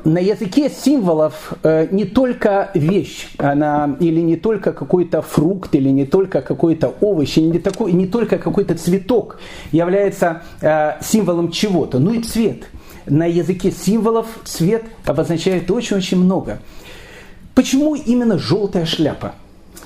на 0.07 0.19
языке 0.19 0.69
символов 0.69 1.53
э, 1.63 1.87
не 1.91 2.05
только 2.05 2.71
вещь, 2.73 3.27
она, 3.37 3.97
или 3.99 4.21
не 4.21 4.37
только 4.37 4.71
какой-то 4.71 5.21
фрукт, 5.21 5.75
или 5.75 5.89
не 5.89 6.05
только 6.05 6.41
какой-то 6.41 6.95
овощ, 7.01 7.37
или 7.37 7.47
не, 7.47 7.59
такой, 7.59 7.91
не 7.91 8.07
только 8.07 8.37
какой-то 8.37 8.75
цветок 8.75 9.39
является 9.71 10.43
э, 10.61 10.93
символом 11.01 11.51
чего-то, 11.51 11.99
ну 11.99 12.13
и 12.13 12.21
цвет. 12.23 12.69
На 13.05 13.25
языке 13.25 13.71
символов 13.71 14.27
цвет 14.45 14.83
обозначает 15.05 15.69
очень-очень 15.69 16.17
много. 16.17 16.59
Почему 17.53 17.95
именно 17.95 18.37
желтая 18.37 18.85
шляпа? 18.85 19.33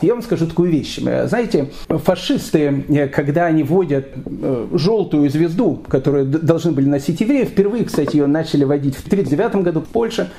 Я 0.01 0.13
вам 0.13 0.24
скажу 0.24 0.48
такую 0.48 0.72
вещь. 0.72 1.00
Знаете, 1.00 1.70
фашисты, 1.88 2.86
э, 2.89 3.08
когда 3.08 3.46
они 3.46 3.63
вводят 3.63 4.08
э, 4.25 4.67
желтую 4.74 5.29
звезду, 5.29 5.81
которую 5.88 6.25
должны 6.25 6.72
были 6.72 6.88
носить 6.88 7.22
евреи, 7.22 7.46
впервые, 7.46 7.86
кстати, 7.86 8.15
ее 8.15 8.27
начали 8.27 8.63
вводить 8.63 8.96
в 8.96 9.05
1939 9.05 9.63
году 9.63 9.81
в 9.81 9.88
Польше, 9.88 10.31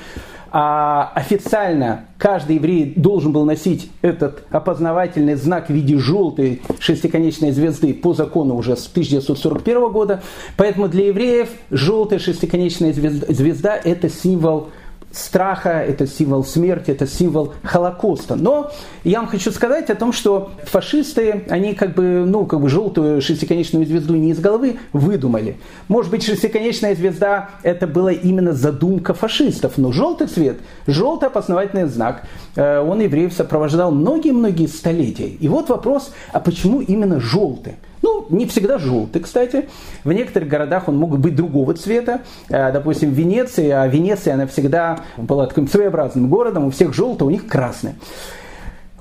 а 0.54 1.10
официально 1.14 2.04
каждый 2.18 2.56
еврей 2.56 2.92
должен 2.94 3.32
был 3.32 3.46
носить 3.46 3.90
этот 4.02 4.44
опознавательный 4.50 5.34
знак 5.34 5.68
в 5.68 5.72
виде 5.72 5.96
желтой 5.96 6.60
шестиконечной 6.78 7.52
звезды 7.52 7.94
по 7.94 8.12
закону 8.12 8.56
уже 8.56 8.76
с 8.76 8.86
1941 8.86 9.90
года. 9.90 10.22
Поэтому 10.58 10.88
для 10.88 11.06
евреев 11.06 11.48
желтая 11.70 12.18
шестиконечная 12.18 12.92
звезда, 12.92 13.32
звезда– 13.32 13.80
это 13.84 14.10
символ 14.10 14.68
страха, 15.12 15.70
это 15.70 16.06
символ 16.06 16.44
смерти, 16.44 16.90
это 16.90 17.06
символ 17.06 17.54
Холокоста. 17.62 18.34
Но 18.34 18.70
я 19.04 19.20
вам 19.20 19.28
хочу 19.28 19.50
сказать 19.50 19.90
о 19.90 19.94
том, 19.94 20.12
что 20.12 20.50
фашисты, 20.64 21.44
они 21.48 21.74
как 21.74 21.94
бы, 21.94 22.24
ну, 22.26 22.46
как 22.46 22.60
бы 22.60 22.68
желтую 22.68 23.20
шестиконечную 23.20 23.86
звезду 23.86 24.14
не 24.14 24.30
из 24.30 24.40
головы 24.40 24.78
выдумали. 24.92 25.58
Может 25.88 26.10
быть, 26.10 26.24
шестиконечная 26.24 26.94
звезда 26.94 27.50
это 27.62 27.86
была 27.86 28.12
именно 28.12 28.52
задумка 28.52 29.14
фашистов, 29.14 29.78
но 29.78 29.92
желтый 29.92 30.26
цвет, 30.26 30.58
желтый 30.86 31.28
опознавательный 31.28 31.86
знак, 31.86 32.24
э, 32.56 32.80
он 32.80 33.00
евреев 33.00 33.32
сопровождал 33.32 33.92
многие-многие 33.92 34.66
столетия. 34.66 35.28
И 35.28 35.48
вот 35.48 35.68
вопрос, 35.68 36.12
а 36.32 36.40
почему 36.40 36.80
именно 36.80 37.20
желтый? 37.20 37.76
Ну, 38.02 38.26
не 38.30 38.46
всегда 38.46 38.78
желтый, 38.78 39.22
кстати. 39.22 39.68
В 40.04 40.12
некоторых 40.12 40.48
городах 40.48 40.88
он 40.88 40.96
мог 40.96 41.18
быть 41.18 41.36
другого 41.36 41.74
цвета. 41.74 42.22
Э, 42.48 42.72
допустим, 42.72 43.10
в 43.10 43.14
Венеции, 43.14 43.70
а 43.70 43.86
Венеция, 43.86 44.34
она 44.34 44.46
всегда 44.46 45.00
была 45.16 45.46
таким 45.46 45.68
своеобразным 45.68 46.28
городом, 46.28 46.66
у 46.66 46.70
всех 46.70 46.92
желтый, 46.92 47.26
у 47.26 47.30
них 47.30 47.46
красный. 47.46 47.94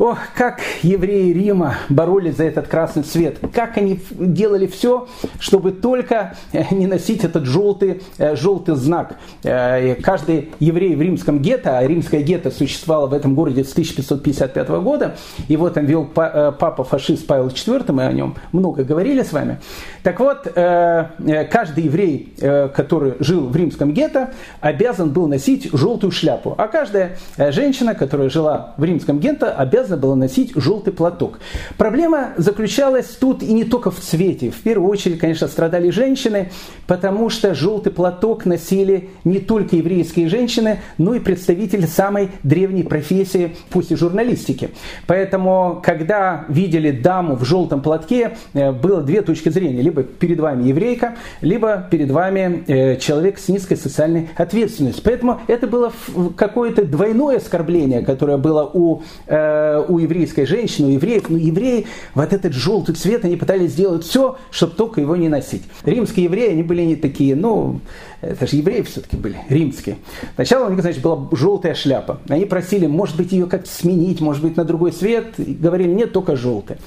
Ох, 0.01 0.17
как 0.35 0.61
евреи 0.81 1.31
Рима 1.31 1.75
боролись 1.89 2.37
за 2.37 2.45
этот 2.45 2.67
красный 2.67 3.03
цвет. 3.03 3.37
Как 3.53 3.77
они 3.77 3.99
делали 4.09 4.65
все, 4.65 5.07
чтобы 5.39 5.73
только 5.73 6.33
э, 6.53 6.63
не 6.71 6.87
носить 6.87 7.23
этот 7.23 7.45
желтый, 7.45 8.01
э, 8.17 8.35
желтый 8.35 8.73
знак. 8.77 9.17
Э, 9.43 9.93
каждый 9.93 10.53
еврей 10.59 10.95
в 10.95 11.01
римском 11.03 11.39
гетто, 11.39 11.77
а 11.77 11.85
римское 11.85 12.23
гетто 12.23 12.49
существовало 12.49 13.05
в 13.05 13.13
этом 13.13 13.35
городе 13.35 13.63
с 13.63 13.73
1555 13.73 14.69
года, 14.69 15.17
его 15.47 15.69
там 15.69 15.85
вел 15.85 16.05
папа-фашист 16.05 17.27
Павел 17.27 17.49
IV, 17.49 17.91
мы 17.91 18.07
о 18.07 18.11
нем 18.11 18.33
много 18.53 18.83
говорили 18.83 19.21
с 19.21 19.31
вами. 19.31 19.59
Так 20.01 20.19
вот, 20.19 20.47
каждый 20.55 21.83
еврей, 21.83 22.33
который 22.73 23.13
жил 23.19 23.49
в 23.49 23.55
римском 23.55 23.93
гетто, 23.93 24.31
обязан 24.61 25.11
был 25.11 25.27
носить 25.27 25.69
желтую 25.71 26.09
шляпу. 26.09 26.55
А 26.57 26.67
каждая 26.67 27.17
женщина, 27.37 27.93
которая 27.93 28.31
жила 28.31 28.73
в 28.77 28.83
римском 28.83 29.19
гетто, 29.19 29.51
обязана 29.51 29.90
обязано 29.91 29.97
было 29.97 30.15
носить 30.15 30.53
желтый 30.55 30.93
платок. 30.93 31.39
Проблема 31.77 32.33
заключалась 32.37 33.07
тут 33.07 33.43
и 33.43 33.53
не 33.53 33.63
только 33.63 33.91
в 33.91 33.99
цвете. 33.99 34.51
В 34.51 34.61
первую 34.61 34.89
очередь, 34.89 35.19
конечно, 35.19 35.47
страдали 35.47 35.89
женщины, 35.89 36.51
потому 36.87 37.29
что 37.29 37.53
желтый 37.53 37.91
платок 37.91 38.45
носили 38.45 39.09
не 39.23 39.39
только 39.39 39.75
еврейские 39.75 40.29
женщины, 40.29 40.79
но 40.97 41.15
и 41.15 41.19
представители 41.19 41.85
самой 41.85 42.29
древней 42.43 42.83
профессии, 42.83 43.55
пусть 43.69 43.91
и 43.91 43.95
журналистики. 43.95 44.69
Поэтому, 45.07 45.81
когда 45.83 46.45
видели 46.49 46.91
даму 46.91 47.35
в 47.35 47.45
желтом 47.45 47.81
платке, 47.81 48.31
э, 48.53 48.71
было 48.71 49.01
две 49.01 49.21
точки 49.21 49.49
зрения. 49.49 49.81
Либо 49.81 50.03
перед 50.03 50.39
вами 50.39 50.67
еврейка, 50.67 51.15
либо 51.41 51.87
перед 51.91 52.11
вами 52.11 52.63
э, 52.67 52.97
человек 52.97 53.37
с 53.37 53.49
низкой 53.49 53.75
социальной 53.75 54.29
ответственностью. 54.37 55.03
Поэтому 55.03 55.39
это 55.47 55.67
было 55.67 55.91
какое-то 56.35 56.85
двойное 56.85 57.37
оскорбление, 57.37 58.01
которое 58.01 58.37
было 58.37 58.69
у, 58.73 59.01
э, 59.27 59.80
у 59.81 59.99
еврейской 59.99 60.45
женщины, 60.45 60.87
у 60.87 60.91
евреев. 60.91 61.29
Но 61.29 61.37
евреи, 61.37 61.87
вот 62.13 62.33
этот 62.33 62.53
желтый 62.53 62.95
цвет, 62.95 63.25
они 63.25 63.35
пытались 63.35 63.71
сделать 63.71 64.03
все, 64.03 64.37
чтобы 64.49 64.73
только 64.73 65.01
его 65.01 65.15
не 65.15 65.29
носить. 65.29 65.63
Римские 65.83 66.25
евреи, 66.25 66.51
они 66.51 66.63
были 66.63 66.83
не 66.83 66.95
такие, 66.95 67.35
ну, 67.35 67.81
это 68.21 68.47
же 68.47 68.55
евреи 68.57 68.81
все-таки 68.83 69.17
были, 69.17 69.37
римские. 69.49 69.97
Сначала 70.35 70.67
у 70.67 70.69
них, 70.69 70.81
значит, 70.81 71.01
была 71.01 71.27
желтая 71.31 71.73
шляпа. 71.73 72.19
Они 72.29 72.45
просили, 72.45 72.87
может 72.87 73.17
быть, 73.17 73.31
ее 73.31 73.47
как-то 73.47 73.69
сменить, 73.69 74.21
может 74.21 74.43
быть, 74.43 74.57
на 74.57 74.63
другой 74.63 74.91
цвет. 74.91 75.33
И 75.37 75.53
говорили, 75.53 75.91
нет, 75.91 76.13
только 76.13 76.35
желтая. 76.35 76.77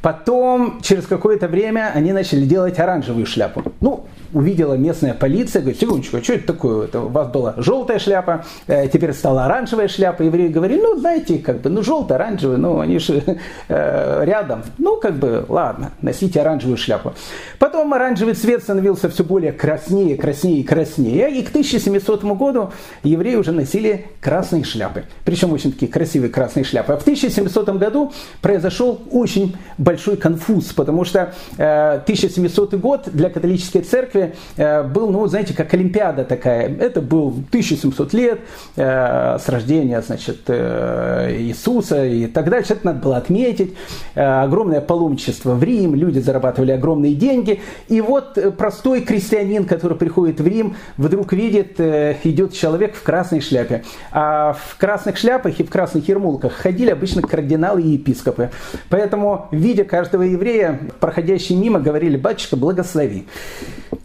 Потом, 0.00 0.80
через 0.80 1.06
какое-то 1.06 1.48
время, 1.48 1.90
они 1.92 2.12
начали 2.12 2.44
делать 2.44 2.78
оранжевую 2.78 3.26
шляпу. 3.26 3.64
Ну, 3.80 4.06
увидела 4.32 4.74
местная 4.74 5.14
полиция, 5.14 5.60
говорит, 5.60 5.80
секундочку, 5.80 6.16
а 6.16 6.22
что 6.22 6.34
это 6.34 6.46
такое? 6.46 6.86
Это 6.86 7.00
у 7.00 7.08
вас 7.08 7.28
была 7.28 7.54
желтая 7.58 7.98
шляпа, 7.98 8.44
э, 8.66 8.88
теперь 8.88 9.12
стала 9.12 9.44
оранжевая 9.46 9.88
шляпа. 9.88 10.22
Евреи 10.22 10.48
говорили, 10.48 10.80
ну, 10.80 10.98
знаете, 10.98 11.38
как 11.38 11.60
бы, 11.60 11.70
ну, 11.70 11.82
желтая, 11.82 12.18
оранжевая, 12.18 12.58
ну, 12.58 12.80
они 12.80 12.98
же 12.98 13.22
э, 13.68 14.24
рядом. 14.24 14.62
Ну, 14.78 14.96
как 14.96 15.14
бы, 15.14 15.44
ладно, 15.48 15.92
носите 16.02 16.40
оранжевую 16.40 16.76
шляпу. 16.76 17.14
Потом 17.58 17.92
оранжевый 17.94 18.34
цвет 18.34 18.62
становился 18.62 19.08
все 19.08 19.24
более 19.24 19.52
краснее, 19.52 20.16
краснее 20.16 20.64
краснее. 20.64 21.30
И 21.30 21.42
к 21.42 21.48
1700 21.50 22.24
году 22.24 22.72
евреи 23.02 23.34
уже 23.34 23.52
носили 23.52 24.06
красные 24.20 24.64
шляпы. 24.64 25.04
Причем 25.24 25.52
очень 25.52 25.72
такие 25.72 25.90
красивые 25.90 26.30
красные 26.30 26.64
шляпы. 26.64 26.92
А 26.92 26.96
в 26.96 27.02
1700 27.02 27.68
году 27.78 28.12
произошел 28.40 29.00
очень 29.10 29.56
большой 29.76 30.16
конфуз, 30.16 30.72
потому 30.72 31.04
что 31.04 31.34
э, 31.56 32.00
1700 32.02 32.74
год 32.74 33.08
для 33.12 33.30
католической 33.30 33.80
церкви 33.80 34.17
церкви 34.18 34.34
э, 34.56 34.82
был, 34.82 35.10
ну, 35.10 35.26
знаете, 35.26 35.54
как 35.54 35.72
Олимпиада 35.74 36.24
такая. 36.24 36.74
Это 36.78 37.00
был 37.00 37.28
1700 37.28 38.12
лет 38.12 38.40
э, 38.76 39.38
с 39.38 39.48
рождения, 39.48 40.00
значит, 40.02 40.40
э, 40.48 41.36
Иисуса 41.38 42.04
и 42.04 42.26
так 42.26 42.48
далее. 42.48 42.66
Это 42.68 42.86
надо 42.86 43.00
было 43.00 43.16
отметить. 43.16 43.74
Огромное 44.14 44.80
паломничество 44.80 45.54
в 45.54 45.62
Рим, 45.62 45.94
люди 45.94 46.18
зарабатывали 46.18 46.72
огромные 46.72 47.14
деньги. 47.14 47.60
И 47.88 48.00
вот 48.00 48.38
простой 48.56 49.00
крестьянин, 49.00 49.64
который 49.64 49.96
приходит 49.96 50.40
в 50.40 50.46
Рим, 50.46 50.76
вдруг 50.96 51.32
видит, 51.32 51.80
идет 51.80 52.52
человек 52.52 52.94
в 52.94 53.02
красной 53.02 53.40
шляпе. 53.40 53.84
А 54.12 54.52
в 54.52 54.76
красных 54.76 55.16
шляпах 55.16 55.60
и 55.60 55.64
в 55.64 55.70
красных 55.70 56.08
ермулках 56.08 56.52
ходили 56.52 56.90
обычно 56.90 57.22
кардиналы 57.22 57.82
и 57.82 57.88
епископы. 57.90 58.50
Поэтому, 58.88 59.48
видя 59.50 59.84
каждого 59.84 60.22
еврея, 60.22 60.80
проходящие 61.00 61.58
мимо, 61.58 61.80
говорили, 61.80 62.16
батюшка, 62.16 62.56
благослови. 62.56 63.26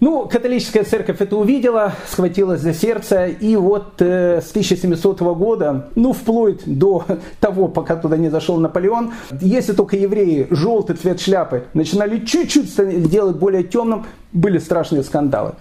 Ну, 0.03 0.27
католическая 0.27 0.83
церковь 0.83 1.22
это 1.22 1.38
увидела, 1.38 1.93
схватилась 2.10 2.60
за 2.60 2.74
сердце, 2.74 3.27
и 3.27 3.55
вот 3.55 4.01
э, 4.01 4.41
с 4.41 4.50
1700 4.50 5.22
года, 5.22 5.88
ну, 5.95 6.12
вплоть 6.12 6.60
до 6.65 7.05
того, 7.39 7.69
пока 7.69 7.95
туда 7.95 8.17
не 8.17 8.27
зашел 8.27 8.57
Наполеон, 8.57 9.13
если 9.39 9.72
только 9.72 9.95
евреи 9.95 10.48
желтый 10.50 10.98
цвет 10.98 11.22
шляпы 11.22 11.67
начинали 11.74 12.19
чуть-чуть 12.19 13.10
делать 13.10 13.38
более 13.38 13.63
темным, 13.63 14.05
были 14.33 14.57
страшные 14.57 15.03
скандалы. 15.03 15.53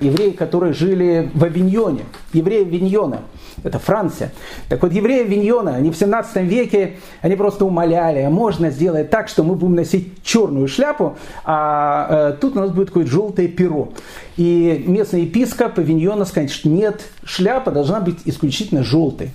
Евреи, 0.00 0.32
которые 0.32 0.74
жили 0.74 1.30
в 1.32 1.42
Авиньоне, 1.44 2.02
евреи 2.34 2.66
Авиньона, 2.66 3.20
это 3.66 3.78
Франция. 3.78 4.32
Так 4.68 4.82
вот, 4.82 4.92
евреи 4.92 5.22
Авиньона, 5.22 5.74
они 5.74 5.90
в 5.90 5.96
17 5.96 6.36
веке, 6.42 6.96
они 7.20 7.36
просто 7.36 7.64
умоляли, 7.64 8.20
а 8.20 8.30
можно 8.30 8.70
сделать 8.70 9.10
так, 9.10 9.28
что 9.28 9.42
мы 9.42 9.54
будем 9.54 9.74
носить 9.74 10.22
черную 10.22 10.68
шляпу, 10.68 11.16
а 11.44 12.32
э, 12.32 12.36
тут 12.40 12.56
у 12.56 12.60
нас 12.60 12.70
будет 12.70 12.88
какое-то 12.88 13.10
желтое 13.10 13.48
перо. 13.48 13.92
И 14.36 14.84
местный 14.86 15.22
епископ 15.22 15.78
Авиньона 15.78 16.24
сказал, 16.24 16.48
что 16.48 16.68
нет, 16.68 17.02
шляпа 17.24 17.70
должна 17.70 18.00
быть 18.00 18.18
исключительно 18.24 18.82
желтой. 18.82 19.30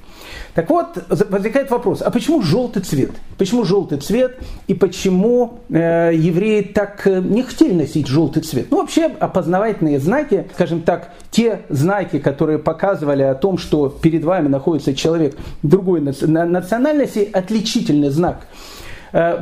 Так 0.54 0.70
вот, 0.70 0.98
возникает 1.30 1.72
вопрос, 1.72 2.02
а 2.02 2.12
почему 2.12 2.42
желтый 2.42 2.82
цвет? 2.82 3.12
Почему 3.38 3.64
желтый 3.64 4.00
цвет 4.00 4.38
и 4.68 4.74
почему 4.74 5.60
э, 5.70 6.12
евреи 6.14 6.62
так 6.62 7.08
э, 7.08 7.22
не 7.22 7.44
хотели 7.44 7.74
носить 7.74 8.08
желтый 8.08 8.44
цвет? 8.44 8.68
Ну, 8.70 8.78
вообще, 8.78 9.06
опознавательные 9.06 10.00
знаки, 10.00 10.48
скажем 10.54 10.82
так, 10.82 11.14
те 11.32 11.62
знаки, 11.70 12.20
которые 12.20 12.60
показывали 12.60 13.24
о 13.24 13.36
том, 13.36 13.58
что 13.58 13.90
перед 13.90 14.24
вами 14.24 14.48
находится 14.48 14.94
человек 14.94 15.38
другой 15.64 16.02
национальности, 16.02 17.30
отличительный 17.32 18.10
знак– 18.10 18.42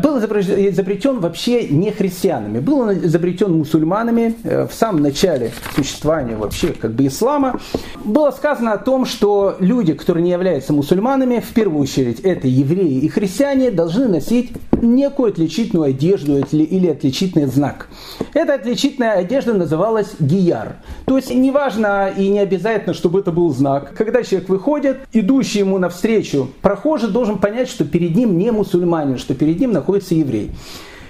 был 0.01 0.17
изобретен 0.17 1.19
вообще 1.19 1.67
не 1.67 1.91
христианами, 1.91 2.59
был 2.59 2.79
он 2.79 2.93
изобретен 3.05 3.57
мусульманами 3.57 4.35
э, 4.43 4.67
в 4.67 4.73
самом 4.73 5.01
начале 5.01 5.51
существования 5.75 6.35
вообще 6.35 6.69
как 6.69 6.91
бы 6.91 7.05
ислама. 7.05 7.59
Было 8.03 8.31
сказано 8.31 8.73
о 8.73 8.77
том, 8.77 9.05
что 9.05 9.55
люди, 9.59 9.93
которые 9.93 10.23
не 10.23 10.31
являются 10.31 10.73
мусульманами, 10.73 11.39
в 11.39 11.53
первую 11.53 11.81
очередь 11.81 12.19
это 12.21 12.47
евреи 12.47 12.99
и 12.99 13.07
христиане, 13.09 13.71
должны 13.71 14.07
носить 14.07 14.51
некую 14.81 15.29
отличительную 15.29 15.89
одежду 15.89 16.37
или 16.37 16.87
отличительный 16.87 17.45
знак. 17.45 17.87
Эта 18.33 18.55
отличительная 18.55 19.13
одежда 19.13 19.53
называлась 19.53 20.15
гияр. 20.19 20.77
То 21.05 21.17
есть 21.17 21.33
неважно 21.33 22.09
и 22.15 22.27
не 22.29 22.39
обязательно, 22.39 22.93
чтобы 22.93 23.19
это 23.19 23.31
был 23.31 23.49
знак. 23.53 23.93
Когда 23.95 24.23
человек 24.23 24.49
выходит, 24.49 24.99
идущий 25.13 25.59
ему 25.59 25.77
навстречу 25.77 26.49
прохожий 26.61 27.09
должен 27.09 27.37
понять, 27.37 27.69
что 27.69 27.85
перед 27.85 28.15
ним 28.15 28.37
не 28.37 28.51
мусульманин, 28.51 29.17
что 29.17 29.33
перед 29.33 29.59
ним 29.59 29.71
находится 29.71 30.15
еврей. 30.15 30.51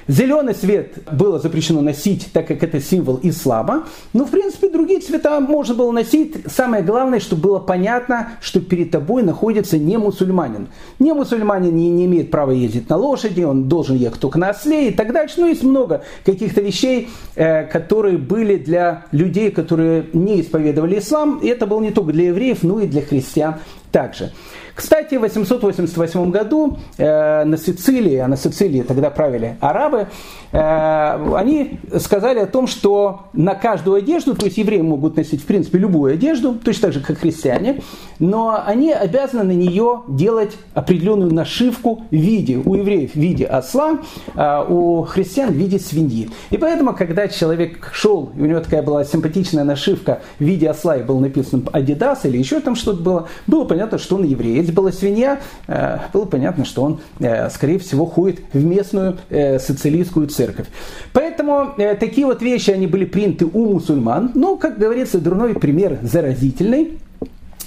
Зеленый 0.09 0.55
цвет 0.55 1.07
было 1.11 1.37
запрещено 1.37 1.81
носить, 1.81 2.29
так 2.33 2.47
как 2.47 2.63
это 2.63 2.81
символ 2.81 3.19
ислама. 3.21 3.85
Но, 4.11 4.25
в 4.25 4.31
принципе, 4.31 4.67
другие 4.67 5.01
цвета 5.01 5.39
можно 5.39 5.75
было 5.75 5.91
носить. 5.91 6.35
Самое 6.47 6.81
главное, 6.81 7.19
чтобы 7.19 7.43
было 7.43 7.59
понятно, 7.59 8.29
что 8.41 8.59
перед 8.59 8.89
тобой 8.89 9.21
находится 9.21 9.77
не 9.77 9.97
мусульманин. 9.97 10.69
Не 10.97 11.13
мусульманин 11.13 11.75
не, 11.75 11.91
не 11.91 12.05
имеет 12.05 12.31
права 12.31 12.49
ездить 12.49 12.89
на 12.89 12.97
лошади, 12.97 13.43
он 13.43 13.69
должен 13.69 13.97
ехать 13.97 14.19
только 14.19 14.39
на 14.39 14.49
осле 14.49 14.89
и 14.89 14.91
так 14.91 15.13
дальше. 15.13 15.35
Ну, 15.41 15.47
есть 15.47 15.61
много 15.61 16.01
каких-то 16.25 16.61
вещей, 16.61 17.09
э, 17.35 17.65
которые 17.65 18.17
были 18.17 18.57
для 18.57 19.05
людей, 19.11 19.51
которые 19.51 20.07
не 20.13 20.41
исповедовали 20.41 20.97
ислам. 20.97 21.37
И 21.37 21.47
это 21.47 21.67
было 21.67 21.81
не 21.81 21.91
только 21.91 22.13
для 22.13 22.29
евреев, 22.29 22.63
но 22.63 22.79
и 22.79 22.87
для 22.87 23.03
христиан 23.03 23.57
также. 23.91 24.31
Кстати, 24.79 25.15
в 25.15 25.19
888 25.19 26.31
году 26.31 26.77
э, 26.97 27.43
на 27.43 27.57
Сицилии, 27.57 28.15
а 28.15 28.29
на 28.29 28.37
Сицилии 28.37 28.81
тогда 28.81 29.09
правили 29.09 29.57
арабы, 29.59 30.07
э, 30.53 31.33
они 31.35 31.81
сказали 31.97 32.39
о 32.39 32.45
том, 32.45 32.65
что 32.65 33.23
на 33.33 33.55
каждую 33.55 33.97
одежду, 33.97 34.35
то 34.35 34.45
есть 34.45 34.57
евреи 34.57 34.79
могут 34.79 35.17
носить 35.17 35.41
в 35.41 35.45
принципе 35.45 35.79
любую 35.79 36.13
одежду, 36.13 36.53
точно 36.55 36.83
так 36.83 36.93
же 36.93 37.01
как 37.01 37.17
христиане, 37.17 37.81
но 38.19 38.63
они 38.65 38.93
обязаны 38.93 39.43
на 39.43 39.51
нее 39.51 40.03
делать 40.07 40.55
определенную 40.73 41.33
нашивку 41.33 42.05
в 42.09 42.15
виде, 42.15 42.61
у 42.63 42.75
евреев 42.75 43.11
в 43.11 43.15
виде 43.17 43.43
осла, 43.43 43.99
а 44.35 44.63
у 44.63 45.03
христиан 45.03 45.49
в 45.49 45.55
виде 45.55 45.77
свиньи. 45.77 46.29
И 46.51 46.57
поэтому, 46.57 46.93
когда 46.93 47.27
человек 47.27 47.91
шел, 47.93 48.31
и 48.33 48.41
у 48.41 48.45
него 48.45 48.61
такая 48.61 48.81
была 48.81 49.03
симпатичная 49.03 49.65
нашивка 49.65 50.21
в 50.39 50.43
виде 50.45 50.69
осла, 50.69 50.95
и 50.95 51.03
был 51.03 51.19
написан 51.19 51.67
Adidas 51.73 52.19
или 52.23 52.37
еще 52.37 52.61
там 52.61 52.77
что-то 52.77 53.03
было, 53.03 53.27
было 53.45 53.65
понятно, 53.65 53.97
что 53.97 54.15
он 54.15 54.23
еврей 54.23 54.68
если 54.69 54.75
была 54.75 54.91
свинья, 54.91 55.39
э, 55.67 55.97
было 56.13 56.25
понятно, 56.25 56.63
что 56.63 56.83
он, 56.83 56.99
э, 57.19 57.49
скорее 57.49 57.79
всего, 57.79 58.05
ходит 58.05 58.41
в 58.53 58.63
местную 58.63 59.17
э, 59.29 59.57
социалистскую 59.59 60.27
церковь. 60.27 60.67
Поэтому 61.13 61.73
такие 61.99 62.25
вот 62.25 62.41
вещи, 62.41 62.71
они 62.71 62.87
были 62.87 63.05
приняты 63.05 63.45
у 63.45 63.73
мусульман. 63.73 64.31
Но, 64.35 64.57
как 64.57 64.77
говорится, 64.77 65.19
дурной 65.19 65.55
пример 65.55 65.99
заразительный. 66.01 66.99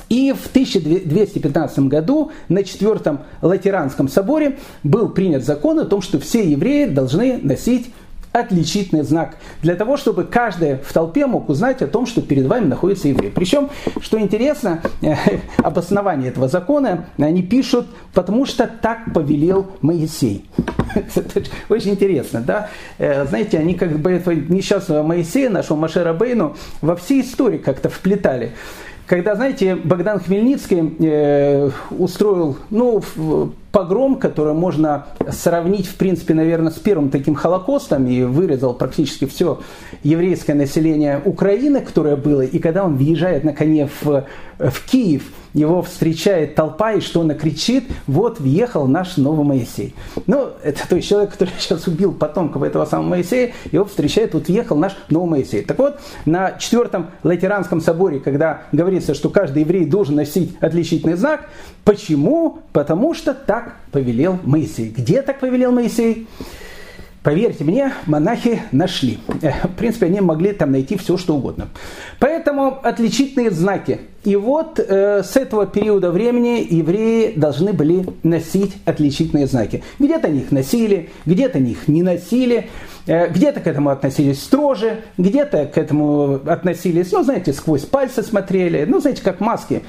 И 0.09 0.33
в 0.33 0.47
1215 0.49 1.79
году 1.81 2.33
на 2.49 2.62
Четвертом 2.65 3.21
Латеранском 3.41 4.09
соборе 4.09 4.59
был 4.83 5.09
принят 5.09 5.45
закон 5.45 5.81
о 5.81 5.87
том, 5.87 6.03
что 6.03 6.21
все 6.21 6.49
евреи 6.49 6.85
должны 6.85 7.38
носить 7.38 7.91
отличительный 8.33 9.03
знак 9.03 9.37
для 9.62 9.77
того, 9.77 9.97
чтобы 9.97 10.25
каждый 10.25 10.77
в 10.77 10.92
толпе 10.92 11.27
мог 11.27 11.49
узнать 11.49 11.83
о 11.83 11.87
том, 11.87 12.07
что 12.07 12.23
перед 12.23 12.47
вами 12.47 12.66
находится 12.66 13.09
еврей. 13.09 13.31
Причем, 13.31 13.71
что 14.01 14.18
интересно, 14.18 14.83
обоснование 15.59 16.31
этого 16.31 16.49
закона 16.49 17.07
они 17.18 17.42
пишут, 17.42 17.87
потому 18.14 18.47
что 18.47 18.66
так 18.66 19.12
повелел 19.12 19.66
Моисей. 19.81 20.47
Очень 21.68 21.92
интересно, 21.92 22.40
да? 22.40 22.68
Э, 22.99 23.27
знаете, 23.27 23.59
они 23.59 23.75
как 23.75 23.99
бы 23.99 24.11
этого 24.11 24.35
несчастного 24.35 25.03
Моисея, 25.03 25.51
нашего 25.51 25.77
Машера 25.77 26.12
Бейну, 26.12 26.57
во 26.81 26.97
всей 26.97 27.23
истории 27.23 27.59
как-то 27.59 27.88
вплетали 27.88 28.53
когда, 29.05 29.35
знаете, 29.35 29.75
Богдан 29.75 30.21
Хмельницкий 30.21 30.97
э, 31.01 31.71
устроил, 31.90 32.57
ну, 32.71 33.03
погром, 33.73 34.17
который 34.17 34.53
можно 34.53 35.07
сравнить, 35.31 35.87
в 35.87 35.97
принципе, 35.97 36.35
наверное, 36.35 36.71
с 36.71 36.79
первым 36.79 37.11
таким 37.11 37.35
Холокостом, 37.35 38.07
и 38.07 38.23
вырезал 38.23 38.75
практически 38.75 39.25
все 39.25 39.61
еврейское 40.03 40.55
население 40.55 41.21
Украины, 41.25 41.81
которое 41.81 42.17
было, 42.17 42.43
и 42.43 42.59
когда 42.59 42.85
он 42.85 42.97
въезжает 42.97 43.45
на 43.45 43.53
коне 43.53 43.89
в, 44.03 44.27
в 44.59 44.91
Киев– 44.91 45.25
его 45.55 45.83
встречает 45.83 46.55
толпа, 46.55 46.93
и 46.93 47.01
что 47.01 47.21
она 47.21 47.35
кричит, 47.35 47.85
вот 48.07 48.41
въехал 48.41 48.87
наш 48.87 49.17
новый 49.17 49.45
Моисей. 49.45 49.95
Ну, 50.27 50.49
это 50.63 50.89
то 50.89 50.97
есть 50.97 51.09
человек, 51.09 51.33
который 51.33 51.53
сейчас 51.59 51.87
убил 51.87 52.13
потомков 52.13 52.63
этого 52.63 52.85
самого 52.85 53.09
Моисея, 53.09 53.53
его 53.71 53.85
встречает, 53.85 54.35
вот 54.35 54.49
въехал 54.49 54.77
наш 54.77 54.97
новый 55.11 55.31
Моисей. 55.31 55.63
Так 55.63 55.79
вот, 55.79 56.01
на 56.25 56.53
четвертом 56.53 57.11
Латеранском 57.23 57.81
соборе, 57.81 58.21
когда 58.21 58.63
говорится, 58.73 59.15
что 59.15 59.29
каждый 59.29 59.63
еврей 59.63 59.85
должен 59.85 60.17
носить 60.17 60.57
отличительный 60.61 61.15
знак, 61.15 61.49
почему? 61.85 62.59
Потому 62.73 63.15
что 63.15 63.35
так 63.35 63.62
повелел 63.90 64.38
Моисей. 64.42 64.88
Где 64.90 65.22
так 65.22 65.40
повелел 65.40 65.72
Моисей? 65.72 66.27
Поверьте 67.22 67.62
мне, 67.62 67.92
монахи 68.07 68.62
нашли. 68.72 69.18
Э, 69.42 69.53
в 69.68 69.77
принципе, 69.77 70.07
они 70.07 70.20
могли 70.20 70.53
там 70.53 70.72
найти 70.72 70.96
все, 70.96 71.16
что 71.16 71.37
угодно. 71.37 71.68
Поэтому 72.18 72.81
отличительные 72.83 73.53
знаки. 73.53 74.01
И 74.25 74.35
вот 74.35 74.81
э, 74.81 75.22
с 75.22 75.37
этого 75.37 75.66
периода 75.66 76.11
времени 76.11 76.66
евреи 76.68 77.33
должны 77.37 77.72
были 77.72 78.07
носить 78.25 78.75
отличительные 78.87 79.46
знаки. 79.46 79.85
Где-то 80.01 80.29
они 80.29 80.40
их 80.40 80.51
носили, 80.51 81.11
где-то 81.25 81.59
они 81.59 81.72
их 81.72 81.87
не 81.87 82.03
носили. 82.03 82.68
Э, 83.07 83.29
где-то 83.29 83.61
к 83.61 83.67
этому 83.67 83.91
относились 83.91 84.43
строже, 84.43 85.01
где-то 85.19 85.67
к 85.67 85.77
этому 85.77 86.41
относились, 86.47 87.11
ну, 87.11 87.25
знаете, 87.25 87.53
сквозь 87.53 87.85
пальцы 87.85 88.23
смотрели. 88.23 88.85
Ну, 88.85 89.01
знаете, 89.01 89.23
как 89.23 89.41
маски 89.41 89.83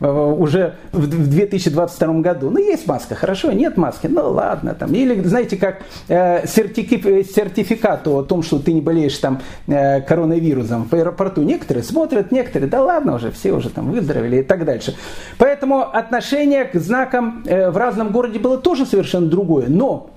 э, 0.00 0.06
уже 0.06 0.74
в 0.92 1.06
2022 1.06 2.14
году. 2.20 2.50
Ну, 2.50 2.58
есть 2.58 2.86
маска, 2.86 3.14
хорошо, 3.14 3.52
нет 3.52 3.76
маски, 3.76 4.06
ну, 4.06 4.30
ладно. 4.30 4.74
Там. 4.74 4.92
Или, 4.94 5.20
знаете, 5.22 5.56
как 5.56 5.82
э, 6.08 6.46
сертификат 6.46 8.08
о 8.08 8.22
том, 8.22 8.42
что 8.42 8.58
ты 8.58 8.72
не 8.72 8.80
болеешь 8.80 9.18
там 9.18 9.40
коронавирусом 9.66 10.84
в 10.84 10.92
аэропорту. 10.94 11.42
Некоторые 11.42 11.82
смотрят, 11.82 12.32
некоторые, 12.32 12.68
да 12.68 12.82
ладно 12.82 13.16
уже, 13.16 13.30
все 13.30 13.52
уже 13.52 13.70
там 13.70 13.90
выздоровели 13.90 14.38
и 14.38 14.42
так 14.42 14.64
дальше. 14.64 14.96
Поэтому 15.38 15.82
отношение 15.82 16.64
к 16.64 16.74
знакам 16.76 17.42
в 17.44 17.76
разном 17.76 18.10
городе 18.10 18.38
было 18.38 18.58
тоже 18.58 18.86
совершенно 18.86 19.26
другое. 19.26 19.66
Но 19.68 20.10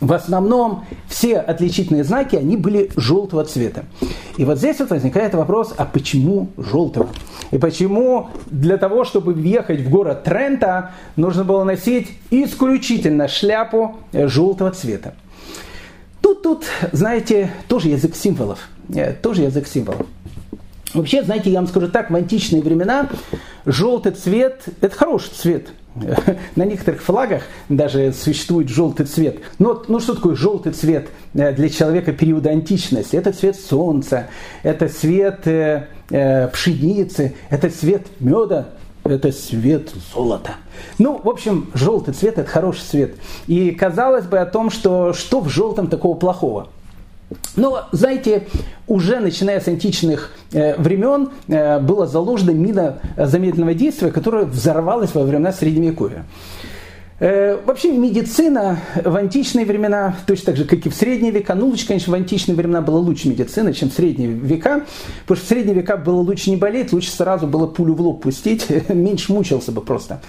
в 0.00 0.12
основном 0.12 0.84
все 1.08 1.36
отличительные 1.38 2.04
знаки, 2.04 2.36
они 2.36 2.56
были 2.56 2.90
желтого 2.96 3.44
цвета. 3.44 3.84
И 4.36 4.44
вот 4.44 4.58
здесь 4.58 4.78
вот 4.80 4.90
возникает 4.90 5.34
вопрос, 5.34 5.74
а 5.76 5.84
почему 5.84 6.48
желтого? 6.56 7.08
И 7.50 7.58
почему 7.58 8.30
для 8.46 8.78
того, 8.78 9.04
чтобы 9.04 9.34
въехать 9.34 9.80
в 9.80 9.90
город 9.90 10.24
Трента, 10.24 10.92
нужно 11.16 11.44
было 11.44 11.64
носить 11.64 12.08
исключительно 12.30 13.28
шляпу 13.28 13.96
желтого 14.12 14.70
цвета? 14.70 15.14
Тут, 16.22 16.42
тут, 16.42 16.64
знаете, 16.92 17.50
тоже 17.68 17.88
язык 17.88 18.14
символов. 18.14 18.68
Э, 18.94 19.12
тоже 19.12 19.42
язык 19.42 19.66
символов. 19.66 20.06
Вообще, 20.94 21.22
знаете, 21.22 21.50
я 21.50 21.60
вам 21.60 21.68
скажу 21.68 21.88
так, 21.88 22.10
в 22.10 22.16
античные 22.16 22.62
времена 22.62 23.08
желтый 23.64 24.12
цвет– 24.12 24.64
это 24.80 24.96
хороший 24.96 25.30
цвет– 25.34 25.68
На 26.56 26.64
некоторых 26.64 27.02
флагах 27.02 27.42
даже 27.68 28.12
существует 28.12 28.68
желтый 28.68 29.06
цвет. 29.06 29.38
Но 29.58 29.82
ну 29.88 30.00
что 30.00 30.14
такое 30.14 30.34
желтый 30.34 30.72
цвет 30.72 31.08
э, 31.34 31.52
для 31.52 31.68
человека 31.68 32.12
периода 32.12 32.50
античности? 32.50 33.16
Это 33.16 33.32
цвет 33.32 33.56
солнца, 33.56 34.28
это 34.62 34.88
цвет 34.88 35.46
э, 35.46 35.86
э, 36.10 36.48
пшеницы, 36.48 37.34
это 37.50 37.70
цвет 37.70 38.06
меда, 38.20 38.68
это 39.04 39.32
цвет 39.32 39.92
золота. 40.12 40.54
Ну, 40.98 41.20
в 41.22 41.28
общем, 41.28 41.70
желтый 41.74 42.14
цвет– 42.14 42.38
это 42.38 42.50
хороший 42.50 42.82
цвет. 42.82 43.14
И 43.46 43.70
казалось 43.72 44.26
бы 44.26 44.38
о 44.38 44.46
том, 44.46 44.70
что 44.70 45.12
что 45.12 45.40
в 45.40 45.48
желтом 45.48 45.88
такого 45.88 46.16
плохого– 46.16 46.68
но, 47.56 47.88
знаете, 47.92 48.48
уже 48.86 49.20
начиная 49.20 49.60
с 49.60 49.68
античных 49.68 50.32
э, 50.52 50.76
времен 50.80 51.30
э, 51.48 51.78
было 51.78 52.06
заложено 52.06 52.50
мина 52.50 52.98
замедленного 53.16 53.74
действия, 53.74 54.10
которая 54.10 54.44
взорвалась 54.44 55.14
во 55.14 55.22
времена 55.22 55.52
Средневековья. 55.52 56.24
Э, 57.20 57.58
вообще 57.66 57.92
медицина 57.92 58.78
в 59.04 59.14
античные 59.14 59.66
времена, 59.66 60.16
точно 60.26 60.46
так 60.46 60.56
же, 60.56 60.64
как 60.64 60.86
и 60.86 60.88
в 60.88 60.94
средние 60.94 61.30
века, 61.30 61.54
ну 61.54 61.66
лучше, 61.66 61.86
конечно, 61.86 62.10
в 62.10 62.16
античные 62.16 62.56
времена 62.56 62.80
была 62.80 62.98
лучше 62.98 63.28
медицина, 63.28 63.74
чем 63.74 63.90
в 63.90 63.92
средние 63.92 64.30
века, 64.30 64.86
потому 65.26 65.36
что 65.36 65.44
в 65.44 65.48
средние 65.48 65.74
века 65.74 65.98
было 65.98 66.20
лучше 66.20 66.48
не 66.48 66.56
болеть, 66.56 66.94
лучше 66.94 67.10
сразу 67.10 67.46
было 67.46 67.66
пулю 67.66 67.94
в 67.94 68.00
лоб 68.00 68.22
пустить, 68.22 68.66
меньше 68.88 69.34
мучился 69.34 69.70
бы 69.70 69.82
просто. 69.82 70.22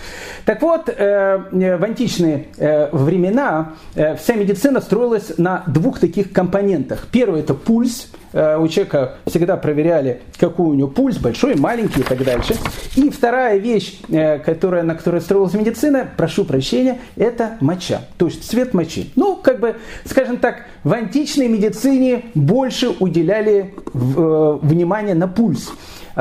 Так 0.43 0.61
вот, 0.61 0.89
э, 0.89 1.37
в 1.49 1.83
античные 1.83 2.47
э, 2.57 2.89
времена 2.91 3.73
вся 3.93 4.35
медицина 4.35 4.81
строилась 4.81 5.37
на 5.37 5.63
двух 5.67 5.99
таких 5.99 6.33
компонентах. 6.33 7.07
Первый 7.09 7.39
это 7.39 7.53
пульс– 7.53 8.09
у 8.33 8.67
человека 8.69 9.17
всегда 9.25 9.57
проверяли, 9.57 10.21
какой 10.41 10.69
у 10.69 10.73
него 10.73 10.87
пульс, 10.87 11.17
большой, 11.19 11.55
маленький 11.55 11.99
и 11.99 12.03
так 12.03 12.23
дальше. 12.23 12.55
И 12.95 13.11
вторая 13.11 13.57
вещь, 13.57 13.99
э, 14.09 14.39
которая, 14.39 14.81
на 14.81 14.95
которой 14.95 15.21
строилась 15.21 15.53
медицина, 15.53 16.09
прошу 16.17 16.45
прощения, 16.45 16.97
это 17.15 17.57
моча, 17.61 18.01
то 18.17 18.25
есть 18.25 18.49
цвет 18.49 18.73
мочи. 18.73 19.11
Ну, 19.15 19.35
как 19.35 19.59
бы, 19.59 19.75
скажем 20.03 20.37
так, 20.37 20.65
в 20.83 20.91
античной 20.93 21.47
медицине 21.47 22.23
больше 22.33 22.89
уделяли 22.89 23.75
э, 23.93 24.59
внимание 24.63 25.13
на 25.13 25.27
пульс. 25.27 25.71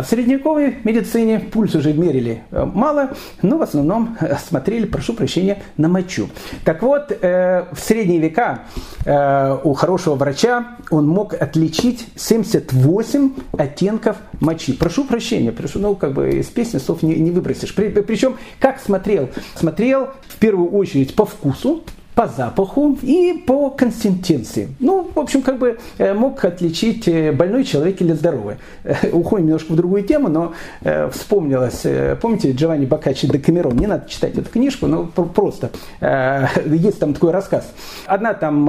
А 0.01 0.03
в 0.03 0.07
средневековой 0.07 0.79
медицине 0.83 1.41
пульс 1.41 1.75
уже 1.75 1.93
мерили 1.93 2.43
э, 2.53 2.65
мало, 2.65 3.11
но 3.43 3.59
в 3.59 3.63
основном 3.63 4.17
э, 4.19 4.35
смотрели, 4.39 4.87
прошу 4.87 5.13
прощения, 5.13 5.63
на 5.77 5.89
мочу. 5.89 6.31
Так 6.65 6.81
вот, 6.83 7.13
э, 7.13 7.67
в 7.71 7.79
средние 7.79 8.19
века 8.19 8.63
у 9.63 9.75
хорошего 9.75 10.15
врача 10.15 10.79
он 10.91 11.07
мог 11.07 11.35
отличить 11.35 12.07
78 12.17 13.33
оттенков 13.59 14.17
мочи. 14.41 14.73
Прошу 14.73 15.05
прощения, 15.05 15.53
прошу, 15.53 15.81
ну, 15.81 15.95
как 15.95 16.15
бы 16.15 16.31
из 16.31 16.47
песни 16.47 16.79
слов 16.79 17.03
не, 17.03 17.17
не 17.17 17.31
выбросишь. 17.31 17.75
Причем, 17.75 18.37
как 18.59 18.81
смотрел? 18.81 19.29
Смотрел 19.55 20.09
в 20.29 20.37
первую 20.39 20.71
очередь 20.71 21.15
по 21.15 21.27
вкусу, 21.27 21.85
по 22.21 22.27
запаху 22.27 22.99
и 23.01 23.43
по 23.47 23.71
консистенции. 23.71 24.69
Ну, 24.79 25.11
в 25.15 25.19
общем, 25.19 25.41
как 25.41 25.59
бы 25.59 25.79
э, 25.97 26.13
мог 26.13 26.45
отличить 26.45 27.09
э, 27.09 27.33
больной 27.33 27.65
человек 27.65 28.03
или 28.03 28.13
здоровый. 28.13 28.57
Э, 28.85 29.09
уходим 29.11 29.47
немножко 29.47 29.73
в 29.73 29.77
другую 29.77 30.03
тему, 30.03 30.29
но 30.29 30.53
вспомнилось, 31.11 31.87
помните 32.21 32.53
Джованни 32.53 32.85
Бокаччи 32.85 33.27
де 33.27 33.39
Камерон, 33.39 33.77
не 33.77 33.87
надо 33.87 34.07
читать 34.07 34.37
эту 34.37 34.51
книжку, 34.51 34.87
но 34.87 35.07
просто 35.07 35.71
есть 36.67 36.99
там 36.99 37.15
такой 37.15 37.31
рассказ. 37.31 37.73
Одна 38.07 38.35
там 38.35 38.67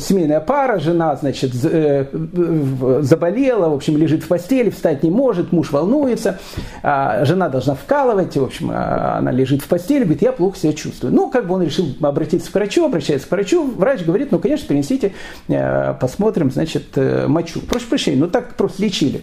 семейная 0.00 0.40
пара, 0.40 0.80
жена, 0.80 1.14
значит, 1.16 1.54
заболела, 1.54 3.68
в 3.68 3.74
общем, 3.74 3.96
лежит 3.96 4.24
в 4.24 4.28
постели, 4.28 4.70
встать 4.70 5.04
не 5.04 5.10
может, 5.10 5.52
муж 5.52 5.70
волнуется, 5.70 6.40
а 6.82 7.24
жена 7.24 7.48
должна 7.48 7.74
вкалывать, 7.74 8.36
в 8.36 8.42
общем, 8.42 8.70
а 8.72 9.18
она 9.18 9.30
лежит 9.30 9.62
в 9.62 9.68
постели, 9.68 10.02
говорит, 10.02 10.22
я 10.22 10.32
плохо 10.32 10.58
себя 10.58 10.72
чувствую. 10.72 11.14
Ну, 11.14 11.30
как 11.30 11.46
бы 11.46 11.54
он 11.54 11.62
решил 11.62 11.86
обратиться 12.00 12.50
врачу, 12.56 12.86
обращается 12.86 13.28
к 13.28 13.30
врачу, 13.30 13.70
врач 13.70 14.02
говорит, 14.02 14.32
ну, 14.32 14.38
конечно, 14.38 14.66
принесите, 14.66 15.12
э, 15.48 15.94
посмотрим, 16.00 16.50
значит, 16.50 16.84
э, 16.96 17.26
мочу. 17.28 17.60
Прошу 17.60 17.86
прощения, 17.86 18.16
ну 18.16 18.28
так 18.28 18.54
просто 18.54 18.82
лечили. 18.82 19.22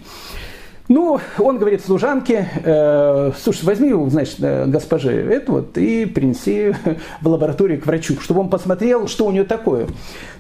Ну, 0.90 1.18
он 1.40 1.60
говорит 1.60 1.84
служанке, 1.86 2.50
э, 2.62 3.32
слушай, 3.42 3.64
возьми 3.64 3.94
значит, 4.10 4.36
э, 4.42 4.66
госпожи, 4.68 5.14
это 5.14 5.52
вот, 5.54 5.78
и 5.78 6.06
принеси 6.06 6.76
в 7.22 7.28
лабораторию 7.28 7.80
к 7.80 7.86
врачу, 7.86 8.20
чтобы 8.20 8.42
он 8.42 8.50
посмотрел, 8.50 9.08
что 9.08 9.26
у 9.26 9.32
нее 9.32 9.46
такое. 9.46 9.88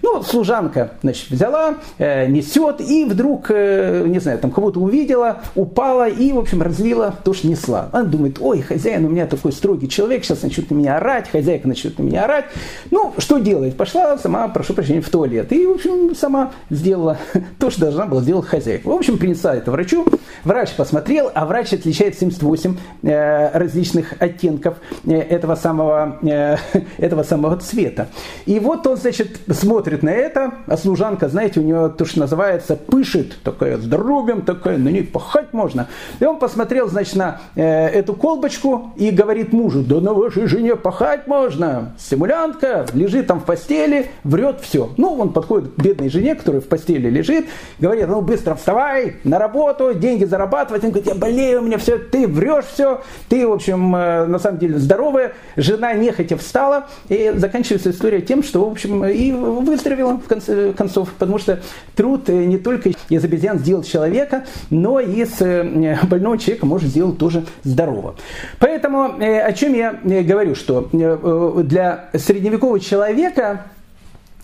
Ну, 0.01 0.21
служанка, 0.21 0.95
значит, 1.01 1.29
взяла, 1.29 1.75
э, 1.97 2.27
несет, 2.27 2.81
и 2.81 3.05
вдруг, 3.05 3.49
не 3.51 4.19
знаю, 4.19 4.37
там 4.37 4.51
кого-то 4.51 4.81
увидела, 4.81 5.37
упала 5.55 6.09
и, 6.09 6.33
в 6.33 6.39
общем, 6.39 6.61
разлила 6.61 7.15
то, 7.23 7.33
что 7.33 7.47
несла. 7.47 7.87
Она 7.93 8.03
думает, 8.03 8.37
ой, 8.41 8.61
хозяин 8.61 9.05
у 9.05 9.09
меня 9.09 9.27
такой 9.27 9.53
строгий 9.53 9.87
человек, 9.87 10.25
сейчас 10.25 10.43
начнет 10.43 10.69
на 10.69 10.75
меня 10.75 10.97
орать, 10.97 11.29
хозяйка 11.29 11.69
начнет 11.69 11.97
на 11.97 12.03
меня 12.03 12.25
орать. 12.25 12.45
Ну, 12.91 13.13
что 13.17 13.37
делать? 13.37 13.77
Пошла 13.77 14.17
сама, 14.17 14.49
прошу 14.49 14.73
прощения, 14.73 15.01
в 15.01 15.09
туалет. 15.09 15.53
И, 15.53 15.65
в 15.65 15.71
общем, 15.71 16.13
сама 16.15 16.51
сделала 16.69 17.17
то, 17.59 17.69
что 17.69 17.81
должна 17.81 18.07
была 18.07 18.21
сделать 18.21 18.45
хозяйка. 18.45 18.89
В 18.89 18.91
общем, 18.91 19.17
принесла 19.17 19.55
это 19.55 19.71
врачу, 19.71 20.05
Врач 20.43 20.73
посмотрел, 20.75 21.31
а 21.33 21.45
врач 21.45 21.73
отличает 21.73 22.17
78 22.17 22.77
э, 23.03 23.57
различных 23.57 24.13
оттенков 24.19 24.77
э, 25.05 25.13
этого, 25.13 25.55
самого, 25.55 26.19
э, 26.21 26.57
этого 26.97 27.23
самого 27.23 27.57
цвета. 27.57 28.07
И 28.45 28.59
вот 28.59 28.85
он, 28.87 28.97
значит, 28.97 29.39
смотрит 29.49 30.03
на 30.03 30.09
это, 30.09 30.53
а 30.67 30.77
служанка, 30.77 31.29
знаете, 31.29 31.59
у 31.59 31.63
него 31.63 31.89
то, 31.89 32.05
что 32.05 32.19
называется, 32.19 32.75
пышет, 32.75 33.37
такая 33.43 33.77
здоровьем, 33.77 34.41
такая, 34.41 34.77
на 34.77 34.89
ней 34.89 35.03
пахать 35.03 35.53
можно. 35.53 35.87
И 36.19 36.25
он 36.25 36.39
посмотрел, 36.39 36.89
значит, 36.89 37.15
на 37.15 37.41
эту 37.55 38.13
колбочку 38.13 38.91
и 38.95 39.11
говорит 39.11 39.53
мужу, 39.53 39.83
да 39.83 40.01
на 40.01 40.13
вашей 40.13 40.47
жене 40.47 40.75
пахать 40.75 41.27
можно. 41.27 41.93
Симулянтка 41.97 42.85
лежит 42.93 43.27
там 43.27 43.39
в 43.39 43.45
постели, 43.45 44.07
врет 44.23 44.59
все. 44.61 44.89
Ну, 44.97 45.15
он 45.15 45.33
подходит 45.33 45.73
к 45.73 45.81
бедной 45.81 46.09
жене, 46.09 46.35
которая 46.35 46.61
в 46.61 46.67
постели 46.67 47.09
лежит, 47.09 47.45
говорит, 47.79 48.07
ну 48.07 48.21
быстро 48.21 48.55
вставай, 48.55 49.17
на 49.23 49.39
работу, 49.39 49.93
деньги 49.93 50.22
деньги 50.23 50.29
зарабатывать. 50.29 50.83
Он 50.83 50.91
говорит, 50.91 51.07
я 51.07 51.15
болею, 51.15 51.61
у 51.61 51.65
меня 51.65 51.77
все, 51.77 51.97
ты 51.97 52.27
врешь 52.27 52.65
все, 52.73 53.01
ты, 53.29 53.47
в 53.47 53.51
общем, 53.51 53.95
э, 53.95 54.25
на 54.25 54.39
самом 54.39 54.59
деле 54.59 54.79
здоровая. 54.79 55.33
Жена 55.55 55.93
нехотя 55.93 56.37
встала, 56.37 56.87
и 57.09 57.33
заканчивается 57.35 57.91
история 57.91 58.21
тем, 58.21 58.43
что, 58.43 58.67
в 58.67 58.71
общем, 58.71 59.05
и 59.05 59.31
выздоровела 59.31 60.17
в 60.17 60.27
конце 60.27 60.73
концов, 60.73 61.09
потому 61.17 61.39
что 61.39 61.59
труд 61.95 62.29
э, 62.29 62.45
не 62.45 62.57
только 62.57 62.91
из 63.09 63.23
обезьян 63.23 63.59
сделал 63.59 63.83
человека, 63.83 64.45
но 64.69 64.99
и 64.99 65.21
из 65.21 65.41
э, 65.41 65.97
больного 66.03 66.37
человека 66.37 66.65
может 66.65 66.89
сделать 66.89 67.17
тоже 67.17 67.45
здорового. 67.63 68.15
Поэтому 68.59 69.03
о 69.03 69.53
чем 69.53 69.73
я 69.73 69.93
говорю, 70.23 70.55
что 70.55 70.89
для 70.91 72.09
средневекового 72.13 72.79
человека 72.79 73.65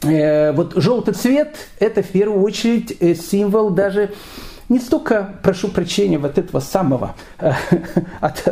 вот 0.01 0.73
желтый 0.75 1.13
цвет 1.13 1.55
это 1.79 2.01
в 2.01 2.07
первую 2.07 2.41
очередь 2.43 2.97
символ 3.19 3.69
даже 3.69 4.11
не 4.69 4.79
столько, 4.79 5.35
прошу 5.41 5.67
прощения, 5.67 6.19
вот 6.19 6.37
этого 6.37 6.59
самого, 6.59 7.15
э, 7.39 7.51
от, 8.21 8.47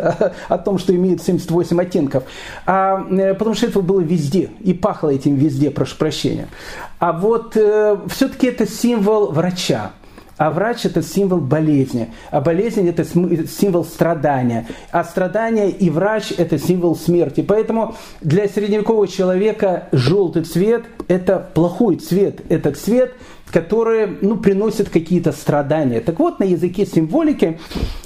о 0.49 0.57
том, 0.57 0.79
что 0.79 0.95
имеет 0.95 1.21
78 1.21 1.79
оттенков, 1.79 2.23
а 2.65 3.05
э, 3.09 3.33
потому 3.35 3.55
что 3.55 3.67
это 3.67 3.81
было 3.81 4.01
везде, 4.01 4.49
и 4.61 4.73
пахло 4.73 5.09
этим 5.09 5.35
везде, 5.35 5.71
прошу 5.71 5.95
прощения. 5.97 6.47
А 6.99 7.13
вот 7.13 7.55
э, 7.55 7.97
все-таки 8.09 8.47
это 8.47 8.67
символ 8.67 9.31
врача. 9.31 9.91
А 10.37 10.51
врач 10.51 10.85
это 10.85 11.01
символ 11.01 11.39
болезни, 11.39 12.13
а 12.29 12.41
болезнь 12.41 12.87
это 12.87 13.03
символ 13.03 13.83
страдания, 13.83 14.67
а 14.91 15.03
страдание 15.03 15.71
и 15.71 15.89
врач 15.89 16.31
это 16.37 16.59
символ 16.59 16.95
смерти. 16.95 17.41
Поэтому 17.41 17.95
для 18.21 18.47
средневекового 18.47 19.07
человека 19.07 19.87
желтый 19.91 20.43
цвет 20.43 20.83
это 21.07 21.49
плохой 21.55 21.95
цвет, 21.95 22.41
это 22.49 22.71
цвет, 22.71 23.15
которые 23.51 24.17
ну, 24.21 24.37
приносят 24.37 24.89
какие-то 24.89 25.31
страдания. 25.31 25.99
Так 26.01 26.19
вот, 26.19 26.39
на 26.39 26.43
языке 26.43 26.85
символики 26.85 27.59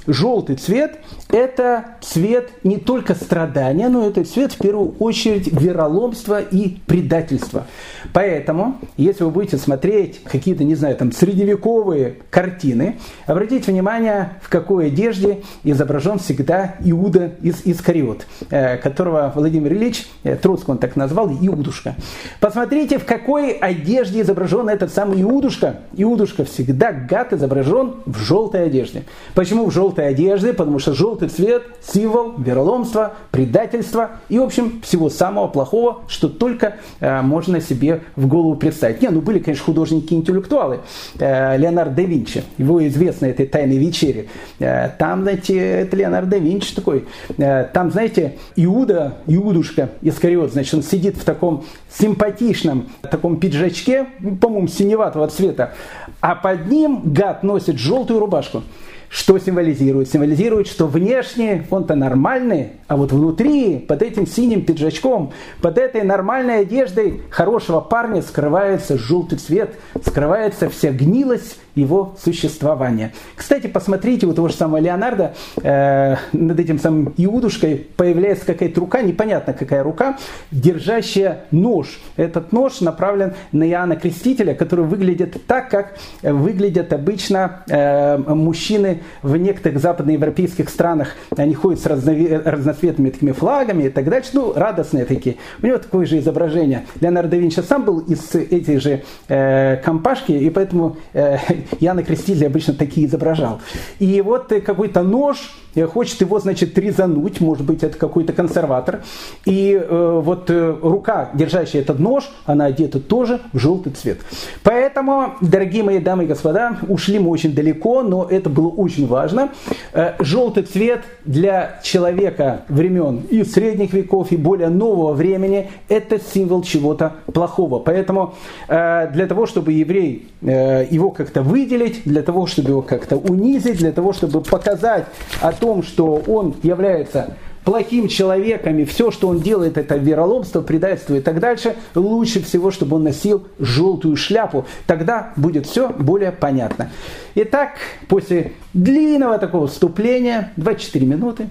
желтый 0.08 0.56
цвет– 0.56 1.00
это 1.32 1.98
цвет 2.02 2.50
не 2.64 2.78
только 2.78 3.16
страдания, 3.16 3.88
но 3.88 4.06
это 4.08 4.24
цвет 4.26 4.52
в 4.52 4.58
первую 4.58 4.96
очередь 5.00 5.48
вероломства 5.48 6.42
и 6.42 6.78
предательства. 6.86 7.68
Поэтому, 8.14 8.80
если 8.98 9.24
вы 9.24 9.32
будете 9.32 9.58
смотреть 9.58 10.22
какие-то, 10.24 10.64
не 10.64 10.76
знаю, 10.76 10.98
там 10.98 11.12
средневековые 11.12 12.18
картины, 12.30 13.00
обратите 13.26 13.72
внимание, 13.72 14.34
в 14.42 14.50
какой 14.50 14.88
одежде 14.88 15.44
изображен 15.64 16.20
всегда 16.20 16.76
Иуда 16.82 17.32
из 17.42 17.62
Искариот, 17.66 18.28
э, 18.50 18.78
которого 18.78 19.32
Владимир 19.34 19.74
Ильич, 19.74 20.08
э, 20.24 20.36
Троцкий 20.36 20.72
он 20.72 20.78
так 20.80 20.96
назвал, 20.96 21.30
Иудушка. 21.30 21.96
Посмотрите, 22.40 22.98
в 22.98 23.06
какой 23.06 23.52
одежде 23.52 24.22
изображен 24.22 24.68
этот 24.68 24.94
самый 24.94 25.22
Иуда, 25.22 25.31
Иудушка, 25.32 25.78
Иудушка 25.94 26.44
всегда 26.44 26.92
гад 26.92 27.32
изображен 27.32 27.96
в 28.06 28.18
желтой 28.18 28.66
одежде. 28.66 29.04
Почему 29.34 29.66
в 29.66 29.72
желтой 29.72 30.10
одежде? 30.10 30.52
Потому 30.52 30.78
что 30.78 30.94
желтый 30.94 31.30
цвет– 31.30 31.64
символ 31.82 32.34
вероломства, 32.38 33.14
предательства 33.32 34.12
и, 34.28 34.38
в 34.40 34.44
общем, 34.44 34.82
всего 34.84 35.10
самого 35.10 35.48
плохого, 35.48 36.02
что 36.10 36.28
только 36.28 36.76
э, 37.00 37.22
можно 37.22 37.62
себе 37.62 38.02
в 38.18 38.28
голову 38.28 38.56
представить. 38.56 39.02
Не, 39.02 39.08
ну 39.08 39.22
были, 39.22 39.40
конечно, 39.40 39.64
художники-интеллектуалы. 39.64 40.82
Э, 41.18 41.58
Леонардо 41.58 41.96
да 41.96 42.02
Винчи, 42.02 42.44
его 42.58 42.86
известно 42.88 43.28
этой 43.28 43.46
«Тайной 43.46 43.78
вечере». 43.78 44.28
Э, 44.60 44.90
там, 44.90 45.22
знаете, 45.22 45.58
это 45.58 45.96
Леонардо 45.96 46.32
да 46.32 46.38
Винчи 46.40 46.76
такой. 46.76 47.06
Э, 47.38 47.70
там, 47.72 47.90
знаете, 47.92 48.38
Иуда, 48.58 49.20
Иудушка 49.28 49.92
Искариот, 50.02 50.52
значит, 50.52 50.74
он 50.74 50.84
сидит 50.84 51.16
в 51.16 51.24
таком 51.24 51.64
симпатичном 51.90 52.90
таком 53.10 53.38
пиджачке, 53.38 54.08
по-моему, 54.40 54.68
синеватого 54.68 55.21
красного 55.22 55.28
цвета, 55.28 55.74
а 56.22 56.36
под 56.36 56.68
ним 56.68 57.02
гад 57.06 57.44
носит 57.44 57.78
желтую 57.78 58.20
рубашку. 58.20 58.64
Что 59.10 59.38
символизирует? 59.40 60.10
Символизирует, 60.10 60.68
что 60.68 60.88
внешне 60.88 61.68
он-то 61.70 61.96
нормальный, 61.96 62.70
а 62.88 62.96
вот 62.96 63.12
внутри, 63.12 63.78
под 63.78 64.02
этим 64.02 64.26
синим 64.26 64.64
пиджачком, 64.64 65.34
под 65.62 65.78
этой 65.78 66.04
нормальной 66.04 66.62
одеждой 66.62 67.22
хорошего 67.30 67.82
парня 67.82 68.22
скрывается 68.22 68.98
желтый 68.98 69.38
цвет, 69.38 69.76
скрывается 70.06 70.70
вся 70.70 70.92
гнилость 70.92 71.58
его 71.76 72.16
существования. 72.22 73.14
Кстати, 73.36 73.68
посмотрите, 73.68 74.28
у 74.28 74.34
того 74.34 74.48
же 74.48 74.56
самого 74.56 74.78
Леонардо 74.78 75.34
э, 75.64 76.16
над 76.34 76.60
этим 76.60 76.80
самым 76.80 77.14
Иудушкой 77.18 77.88
появляется 77.96 78.46
какая-то 78.46 78.80
рука, 78.80 79.02
непонятно 79.02 79.54
какая 79.54 79.84
рука, 79.84 80.18
держащая 80.52 81.46
нож. 81.52 82.00
Этот 82.18 82.52
нож 82.52 82.82
направлен 82.82 83.34
на 83.52 83.68
Иоанна 83.68 83.96
Крестителя, 83.96 84.54
который 84.54 84.86
выглядит 84.86 85.46
так, 85.48 85.70
как 85.70 85.98
выглядят 86.22 86.94
обычно 86.94 87.64
э, 87.68 88.18
мужчины 88.18 89.02
в 89.22 89.36
некоторых 89.38 89.80
западноевропейских 89.80 90.70
странах. 90.70 91.16
Они 91.36 91.54
ходят 91.54 91.80
с 91.80 91.86
разноцветными 91.86 93.10
такими 93.10 93.32
флагами 93.32 93.84
и 93.84 93.90
так 93.90 94.10
дальше. 94.10 94.32
Ну, 94.34 94.54
радостные 94.54 95.06
такие. 95.06 95.38
У 95.62 95.68
него 95.68 95.78
такое 95.78 96.06
же 96.06 96.20
изображение. 96.20 96.86
Леонардо 97.00 97.32
да 97.32 97.38
Винчи 97.38 97.62
сам 97.62 97.86
был 97.86 98.00
из 98.00 98.36
этой 98.36 98.78
же 98.78 99.04
э, 99.28 99.78
компашки, 99.78 100.34
и 100.34 100.50
поэтому 100.50 100.98
э, 101.14 101.38
Яна 101.80 102.04
Креститель 102.04 102.46
обычно 102.48 102.74
такие 102.74 103.08
изображал. 103.08 103.62
И 104.00 104.22
вот 104.22 104.52
э, 104.52 104.62
какой-то 104.62 105.04
нож, 105.04 105.38
э, 105.76 105.86
хочет 105.86 106.22
его, 106.22 106.40
значит, 106.40 106.78
резануть, 106.78 107.42
может 107.42 107.66
быть, 107.66 107.84
это 107.84 107.98
какой-то 107.98 108.34
консерватор. 108.34 109.04
И 109.46 109.74
э, 109.74 110.22
вот 110.24 110.50
э, 110.50 110.78
рука, 110.82 111.30
держащая 111.34 111.82
этот 111.82 112.00
нож, 112.00 112.30
она 112.46 112.66
одета 112.66 113.00
тоже 113.00 113.42
в 113.54 113.60
желтый 113.60 113.94
цвет. 113.94 114.20
Поэтому, 114.64 115.34
дорогие 115.42 115.84
мои 115.84 116.00
дамы 116.00 116.26
и 116.26 116.28
господа, 116.28 116.78
ушли 116.88 117.20
мы 117.20 117.30
очень 117.30 117.54
далеко, 117.54 118.02
но 118.04 118.28
это 118.30 118.50
было 118.50 118.68
очень 118.68 119.08
важно. 119.08 119.50
Э, 119.94 120.14
желтый 120.20 120.64
цвет 120.64 121.02
для 121.26 121.80
человека 121.84 122.62
времен 122.70 123.22
и 123.30 123.44
средних 123.44 123.94
веков, 123.94 124.32
и 124.32 124.38
более 124.38 124.70
нового 124.70 125.14
времени, 125.14 125.70
это 125.90 126.20
символ 126.20 126.64
чего-то 126.64 127.14
плохого. 127.34 127.80
Поэтому 127.80 128.34
э, 128.68 129.10
для 129.14 129.28
того, 129.28 129.46
чтобы 129.46 129.74
еврей 129.74 130.28
э, 130.42 130.88
его 130.90 131.12
как-то 131.12 131.42
выделить, 131.52 132.04
для 132.06 132.24
того, 132.24 132.48
чтобы 132.48 132.70
его 132.70 132.82
как-то 132.82 133.18
унизить, 133.18 133.78
для 133.78 133.92
того, 133.92 134.14
чтобы 134.14 134.42
показать 134.42 135.06
о 135.42 135.52
том, 135.52 135.84
что 135.84 136.24
он 136.28 136.56
является 136.64 137.36
плохим 137.66 138.08
человеком, 138.08 138.80
и 138.80 138.86
все, 138.86 139.12
что 139.12 139.28
он 139.28 139.42
делает, 139.42 139.78
это 139.78 139.98
вероломство, 139.98 140.62
предательство 140.62 141.16
и 141.16 141.20
так 141.20 141.40
дальше, 141.40 141.76
лучше 141.94 142.42
всего, 142.42 142.72
чтобы 142.72 142.96
он 142.96 143.04
носил 143.04 143.46
желтую 143.60 144.16
шляпу. 144.16 144.66
Тогда 144.88 145.34
будет 145.36 145.68
все 145.68 145.90
более 145.90 146.32
понятно. 146.32 146.90
Итак, 147.36 147.72
после 148.08 148.54
длинного 148.74 149.38
такого 149.38 149.68
вступления, 149.68 150.54
24 150.56 151.06
минуты, 151.06 151.50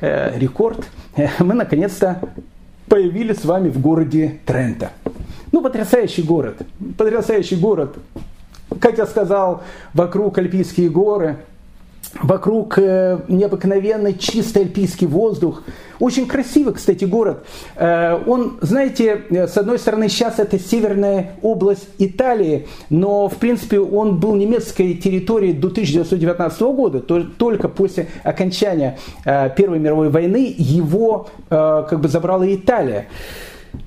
э, 0.00 0.36
рекорд, 0.38 0.84
э, 1.16 1.28
мы 1.38 1.54
наконец-то 1.54 2.20
появились 2.88 3.38
с 3.38 3.44
вами 3.44 3.68
в 3.68 3.80
городе 3.80 4.40
Трента. 4.44 4.90
Ну, 5.52 5.62
потрясающий 5.62 6.22
город. 6.22 6.56
Потрясающий 6.98 7.56
город 7.56 7.96
как 8.80 8.98
я 8.98 9.06
сказал, 9.06 9.62
вокруг 9.94 10.38
Альпийские 10.38 10.90
горы, 10.90 11.38
вокруг 12.22 12.78
э, 12.78 13.18
необыкновенно 13.28 14.12
чистый 14.12 14.62
альпийский 14.62 15.06
воздух. 15.06 15.62
Очень 15.98 16.26
красивый, 16.26 16.74
кстати, 16.74 17.04
город. 17.04 17.44
Э, 17.76 18.18
он, 18.26 18.58
знаете, 18.60 19.22
э, 19.30 19.46
с 19.46 19.56
одной 19.56 19.78
стороны, 19.78 20.08
сейчас 20.08 20.38
это 20.38 20.58
северная 20.58 21.32
область 21.42 21.88
Италии, 21.98 22.68
но, 22.90 23.28
в 23.28 23.36
принципе, 23.36 23.80
он 23.80 24.18
был 24.18 24.34
немецкой 24.34 24.94
территорией 24.94 25.52
до 25.52 25.68
1919 25.68 26.60
года. 26.60 27.00
Только 27.00 27.68
после 27.68 28.08
окончания 28.22 28.98
Первой 29.24 29.78
мировой 29.78 30.08
войны 30.08 30.54
его 30.56 31.28
как 31.48 32.00
бы 32.00 32.08
забрала 32.08 32.52
Италия. 32.52 33.06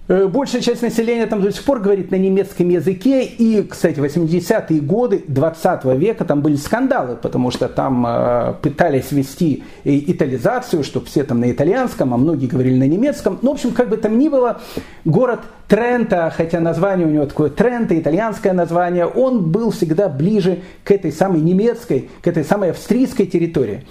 Э, 0.08 0.28
большая 0.28 0.62
часть 0.62 0.82
населения 0.82 1.26
там 1.28 1.42
до 1.42 1.52
сих 1.52 1.64
пор 1.64 1.80
говорит 1.80 2.12
на 2.12 2.16
немецком 2.16 2.70
языке. 2.70 3.24
И, 3.24 3.64
кстати, 3.64 4.00
80-е 4.00 4.80
годы 4.82 5.24
20 5.28 5.86
века 5.98 6.26
там 6.26 6.42
были 6.42 6.56
скандалы, 6.56 7.16
потому 7.16 7.52
что 7.52 7.68
там 7.70 8.06
э, 8.08 8.54
пытались 8.62 9.12
ввести 9.12 9.64
итализацию, 9.84 10.84
чтобы 10.84 11.06
все 11.06 11.24
там 11.24 11.40
на 11.40 11.52
итальянском, 11.52 12.14
а 12.14 12.18
многие 12.18 12.48
говорили 12.48 12.78
на 12.78 12.88
немецком. 12.88 13.40
Ну, 13.42 13.52
в 13.52 13.54
общем, 13.54 13.72
как 13.72 13.90
бы 13.90 13.98
там 13.98 14.18
ни 14.18 14.30
было, 14.30 14.62
город 15.06 15.42
Трента, 15.68 16.34
хотя 16.36 16.60
название 16.60 17.06
у 17.06 17.12
него 17.12 17.26
такое 17.28 17.52
Трента, 17.52 17.98
итальянское 17.98 18.54
название, 18.54 19.06
он 19.06 19.52
был 19.52 19.70
всегда 19.70 20.10
ближе 20.10 20.60
к 20.84 20.92
этой 20.92 21.12
самой 21.12 21.42
немецкой, 21.42 22.10
к 22.22 22.28
этой 22.28 22.44
самой 22.44 22.72
австрийской 22.72 23.28
территории. 23.28 23.84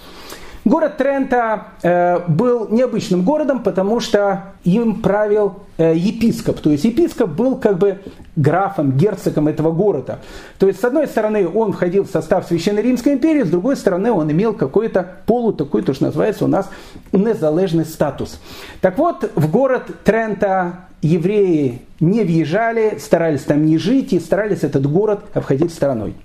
Город 0.65 0.97
Трента 0.97 1.67
э, 1.81 2.19
был 2.27 2.67
необычным 2.69 3.23
городом, 3.23 3.63
потому 3.63 3.99
что 3.99 4.53
им 4.63 5.01
правил 5.01 5.59
э, 5.77 5.95
епископ. 5.95 6.59
То 6.59 6.69
есть 6.69 6.83
епископ 6.83 7.29
был 7.29 7.55
как 7.55 7.77
бы 7.77 7.99
графом, 8.35 8.91
герцогом 8.91 9.47
этого 9.47 9.71
города. 9.71 10.19
То 10.57 10.67
есть, 10.67 10.79
с 10.81 10.83
одной 10.83 11.07
стороны, 11.07 11.47
он 11.47 11.73
входил 11.73 12.03
в 12.03 12.09
состав 12.09 12.45
Священной 12.47 12.81
Римской 12.81 13.13
империи, 13.13 13.43
с 13.43 13.49
другой 13.49 13.77
стороны, 13.77 14.11
он 14.11 14.31
имел 14.31 14.53
какой-то 14.53 15.07
полу, 15.25 15.53
такой, 15.53 15.81
то, 15.81 15.93
что 15.93 16.05
называется 16.05 16.45
у 16.45 16.47
нас 16.47 16.69
незалежный 17.11 17.85
статус. 17.85 18.39
Так 18.81 18.97
вот, 18.97 19.31
в 19.35 19.49
город 19.49 19.83
Трента 20.03 20.87
евреи 21.01 21.81
не 21.99 22.23
въезжали, 22.23 22.97
старались 22.99 23.41
там 23.41 23.65
не 23.65 23.77
жить 23.77 24.13
и 24.13 24.19
старались 24.19 24.63
этот 24.63 24.89
город 24.89 25.21
обходить 25.33 25.73
стороной. 25.73 26.15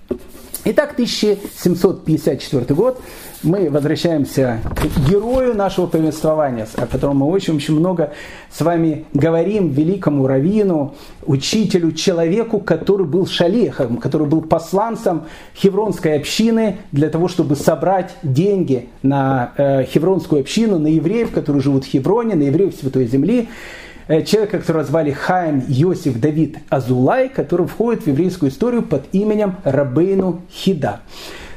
Итак, 0.67 0.93
1754 0.93 2.73
год. 2.73 2.99
Мы 3.45 3.69
возвращаемся 3.69 4.59
к 4.75 5.07
герою 5.07 5.53
нашего 5.53 5.85
повествования, 5.85 6.67
о 6.77 6.87
котором 6.87 7.17
мы 7.17 7.27
очень-очень 7.27 7.75
много 7.75 8.11
с 8.51 8.59
вами 8.59 9.05
говорим, 9.13 9.69
великому 9.69 10.25
раввину, 10.25 10.95
учителю, 11.27 11.91
человеку, 11.91 12.59
который 12.59 13.05
был 13.05 13.27
шалехом, 13.27 13.97
который 13.97 14.25
был 14.25 14.41
посланцем 14.41 15.25
хевронской 15.55 16.15
общины 16.17 16.77
для 16.91 17.09
того, 17.09 17.27
чтобы 17.27 17.55
собрать 17.55 18.15
деньги 18.23 18.89
на 19.03 19.51
э, 19.57 19.83
хевронскую 19.83 20.41
общину, 20.41 20.79
на 20.79 20.87
евреев, 20.87 21.29
которые 21.31 21.61
живут 21.61 21.85
в 21.85 21.87
Хевроне, 21.87 22.33
на 22.33 22.43
евреев 22.43 22.73
Святой 22.73 23.05
Земли. 23.05 23.47
Э, 24.07 24.23
человека, 24.23 24.57
которого 24.57 24.83
звали 24.83 25.11
Хаим 25.11 25.63
Йосиф 25.67 26.19
Давид 26.19 26.57
Азулай, 26.69 27.29
который 27.29 27.67
входит 27.67 28.05
в 28.05 28.07
еврейскую 28.07 28.49
историю 28.49 28.81
под 28.81 29.03
именем 29.11 29.57
Рабейну 29.63 30.41
Хида. 30.51 31.01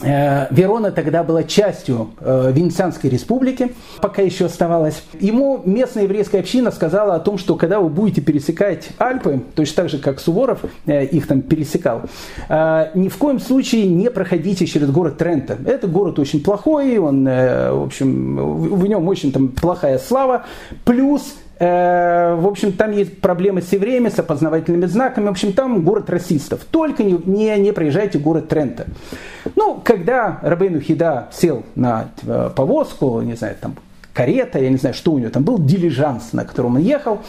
Верона 0.03 0.93
тогда 0.93 1.23
была 1.23 1.43
частью 1.43 2.11
э, 2.21 2.53
Венецианской 2.55 3.11
республики, 3.11 3.75
пока 4.01 4.23
еще 4.23 4.47
оставалась. 4.47 5.03
Ему 5.19 5.61
местная 5.65 6.05
еврейская 6.05 6.41
община 6.41 6.71
сказала 6.71 7.17
о 7.17 7.21
том, 7.21 7.37
что 7.37 7.55
когда 7.57 7.81
вы 7.81 7.91
будете 7.91 8.23
пересекать 8.23 8.89
Альпы, 8.99 9.43
точно 9.55 9.77
так 9.77 9.91
же, 9.91 9.99
как 9.99 10.19
Суворов 10.19 10.61
э, 10.87 11.05
их 11.05 11.27
там 11.27 11.43
пересекал, 11.43 12.03
ни 12.49 13.09
в 13.09 13.17
коем 13.19 13.41
случае 13.41 13.87
не 13.87 14.11
проходите 14.11 14.67
через 14.67 14.91
город 14.91 15.19
Трента. 15.19 15.59
Это 15.67 15.87
город 15.87 16.19
очень 16.19 16.43
плохой, 16.43 16.97
он, 16.99 17.25
в 17.25 17.85
общем, 17.85 18.59
в 18.77 18.87
нем 18.87 19.07
очень 19.07 19.33
там 19.33 19.49
плохая 19.49 19.99
слава. 19.99 20.45
Плюс 20.85 21.35
в 21.61 22.49
общем, 22.49 22.73
там 22.73 22.93
есть 22.93 23.21
проблемы 23.21 23.61
с 23.61 23.71
евреями, 23.73 24.09
с 24.09 24.19
опознавательными 24.19 24.87
знаками. 24.87 25.27
В 25.27 25.31
общем, 25.31 25.53
там 25.53 25.83
город 25.83 26.09
расистов. 26.09 26.65
Только 26.65 27.05
не, 27.05 27.21
не, 27.27 27.55
не 27.59 27.73
проезжайте 27.73 28.19
город 28.19 28.49
Трента. 28.49 28.87
Ну, 29.57 29.79
когда 29.85 30.39
Рабейну 30.41 30.81
Хида 30.81 31.29
сел 31.33 31.65
на 31.75 32.09
э, 32.27 32.51
повозку, 32.57 33.21
не 33.21 33.35
знаю, 33.35 33.57
там 33.61 33.77
карета, 34.15 34.59
я 34.59 34.71
не 34.71 34.77
знаю, 34.77 34.95
что 34.95 35.13
у 35.13 35.19
него 35.19 35.31
там 35.31 35.45
был, 35.45 35.59
дилижанс, 35.59 36.33
на 36.33 36.45
котором 36.45 36.77
он 36.77 36.81
ехал, 36.81 37.21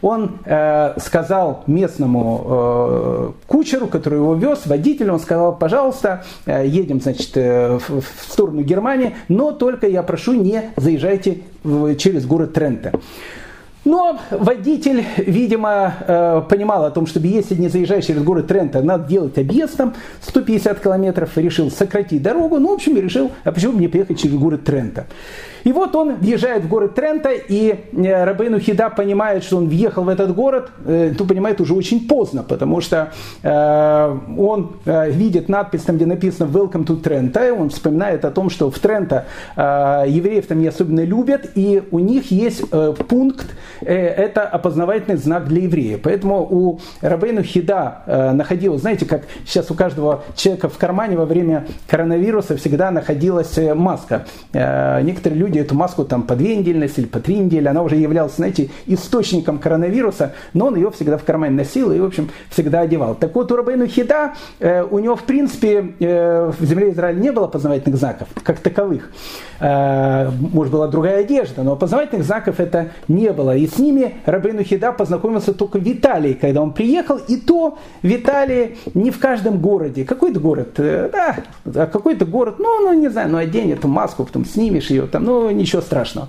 он 0.00 0.38
э, 0.44 0.94
сказал 1.00 1.64
местному 1.66 2.44
э, 2.46 3.32
кучеру, 3.46 3.86
который 3.88 4.18
его 4.18 4.34
вез, 4.34 4.66
водителю, 4.66 5.14
он 5.14 5.20
сказал, 5.20 5.56
пожалуйста, 5.56 6.24
э, 6.46 6.66
едем, 6.66 7.00
значит, 7.00 7.36
э, 7.36 7.78
в, 7.78 8.00
в 8.00 8.32
сторону 8.32 8.62
Германии, 8.62 9.16
но 9.28 9.52
только 9.52 9.88
я 9.88 10.02
прошу, 10.02 10.34
не 10.34 10.70
заезжайте 10.76 11.40
в, 11.64 11.96
через 11.96 12.26
город 12.26 12.52
Трента. 12.52 12.92
Но 13.84 14.18
водитель, 14.30 15.04
видимо, 15.16 15.94
э, 16.00 16.42
понимал 16.48 16.84
о 16.84 16.90
том, 16.90 17.06
что 17.06 17.20
если 17.20 17.54
не 17.54 17.68
заезжаешь 17.68 18.06
через 18.06 18.22
город 18.22 18.46
Трента, 18.46 18.82
надо 18.82 19.08
делать 19.08 19.38
объездом 19.38 19.94
150 20.20 20.80
километров, 20.80 21.36
решил 21.36 21.70
сократить 21.70 22.22
дорогу. 22.22 22.58
Ну, 22.58 22.70
в 22.70 22.74
общем, 22.74 22.96
решил, 22.96 23.30
а 23.44 23.52
почему 23.52 23.72
мне 23.72 23.88
поехать 23.88 24.20
через 24.20 24.34
город 24.34 24.64
Трента? 24.64 25.06
И 25.68 25.72
вот 25.72 25.94
он 25.94 26.14
въезжает 26.14 26.64
в 26.64 26.68
город 26.68 26.94
Трента, 26.94 27.28
и 27.28 27.74
э, 27.92 28.24
Рабейну 28.24 28.58
Хида 28.58 28.88
понимает, 28.88 29.44
что 29.44 29.58
он 29.58 29.68
въехал 29.68 30.02
в 30.02 30.08
этот 30.08 30.34
город, 30.34 30.70
э, 30.86 31.12
то 31.14 31.26
понимает 31.26 31.60
уже 31.60 31.74
очень 31.74 32.08
поздно, 32.08 32.42
потому 32.42 32.80
что 32.80 33.12
э, 33.42 34.18
он 34.38 34.76
видит 34.86 35.50
надпись 35.50 35.82
там, 35.82 35.96
где 35.96 36.06
написано 36.06 36.48
«Welcome 36.48 36.86
to 36.86 37.02
Trento», 37.02 37.50
он 37.50 37.68
вспоминает 37.68 38.24
о 38.24 38.30
том, 38.30 38.48
что 38.48 38.70
в 38.70 38.78
Трента 38.78 39.26
евреев 39.56 40.46
там 40.46 40.60
не 40.60 40.68
особенно 40.68 41.04
любят, 41.04 41.50
и 41.54 41.82
у 41.90 41.98
них 41.98 42.30
есть 42.30 42.62
пункт, 43.06 43.46
это 43.82 44.44
опознавательный 44.44 45.18
знак 45.18 45.48
для 45.48 45.64
евреев. 45.64 46.00
Поэтому 46.02 46.46
у 46.48 46.80
Рабейну 47.02 47.42
Хида 47.42 48.32
находилось, 48.34 48.80
знаете, 48.80 49.04
как 49.04 49.22
сейчас 49.44 49.70
у 49.70 49.74
каждого 49.74 50.24
человека 50.34 50.70
в 50.70 50.78
кармане 50.78 51.16
во 51.16 51.26
время 51.26 51.66
коронавируса 51.88 52.56
всегда 52.56 52.90
находилась 52.90 53.58
маска. 53.74 54.24
Некоторые 54.52 55.38
люди 55.38 55.57
люди 55.58 55.66
эту 55.66 55.74
маску 55.74 56.04
там 56.04 56.22
по 56.22 56.36
две 56.36 56.56
недели 56.56 56.78
носили, 56.78 57.06
по 57.06 57.20
три 57.20 57.36
недели, 57.36 57.68
она 57.68 57.82
уже 57.82 57.96
являлась, 57.96 58.36
знаете, 58.36 58.70
источником 58.86 59.58
коронавируса, 59.58 60.32
но 60.54 60.66
он 60.66 60.76
ее 60.76 60.90
всегда 60.90 61.18
в 61.18 61.24
кармане 61.24 61.56
носил 61.56 61.92
и, 61.92 62.00
в 62.00 62.04
общем, 62.04 62.30
всегда 62.50 62.80
одевал. 62.80 63.14
Так 63.14 63.34
вот, 63.34 63.50
у 63.52 63.56
Рабейну 63.56 63.86
Хида, 63.86 64.34
э, 64.60 64.82
у 64.82 64.98
него, 64.98 65.16
в 65.16 65.22
принципе, 65.22 65.94
э, 66.00 66.52
в 66.58 66.64
земле 66.64 66.90
Израиля 66.90 67.18
не 67.18 67.32
было 67.32 67.46
познавательных 67.46 67.98
знаков, 67.98 68.28
как 68.42 68.58
таковых. 68.60 69.10
Э, 69.60 70.30
может, 70.30 70.72
была 70.72 70.88
другая 70.88 71.20
одежда, 71.20 71.62
но 71.62 71.76
познавательных 71.76 72.24
знаков 72.24 72.60
это 72.60 72.90
не 73.08 73.32
было. 73.32 73.56
И 73.56 73.66
с 73.66 73.78
ними 73.78 74.14
Рабейну 74.26 74.62
Хида 74.62 74.92
познакомился 74.92 75.52
только 75.52 75.78
в 75.78 75.86
Италии, 75.86 76.34
когда 76.34 76.62
он 76.62 76.72
приехал, 76.72 77.16
и 77.16 77.36
то 77.36 77.78
в 78.02 78.06
Италии 78.06 78.76
не 78.94 79.10
в 79.10 79.18
каждом 79.18 79.58
городе. 79.58 80.04
Какой-то 80.04 80.40
город, 80.40 80.74
э, 80.78 81.10
да, 81.12 81.36
а 81.82 81.86
какой-то 81.86 82.24
город, 82.24 82.56
ну, 82.58 82.80
ну, 82.80 82.92
не 82.92 83.08
знаю, 83.08 83.30
ну, 83.30 83.38
одень 83.38 83.72
эту 83.72 83.88
маску, 83.88 84.24
потом 84.24 84.44
снимешь 84.44 84.90
ее, 84.90 85.06
там, 85.06 85.24
ну, 85.24 85.37
ничего 85.50 85.82
страшного. 85.82 86.28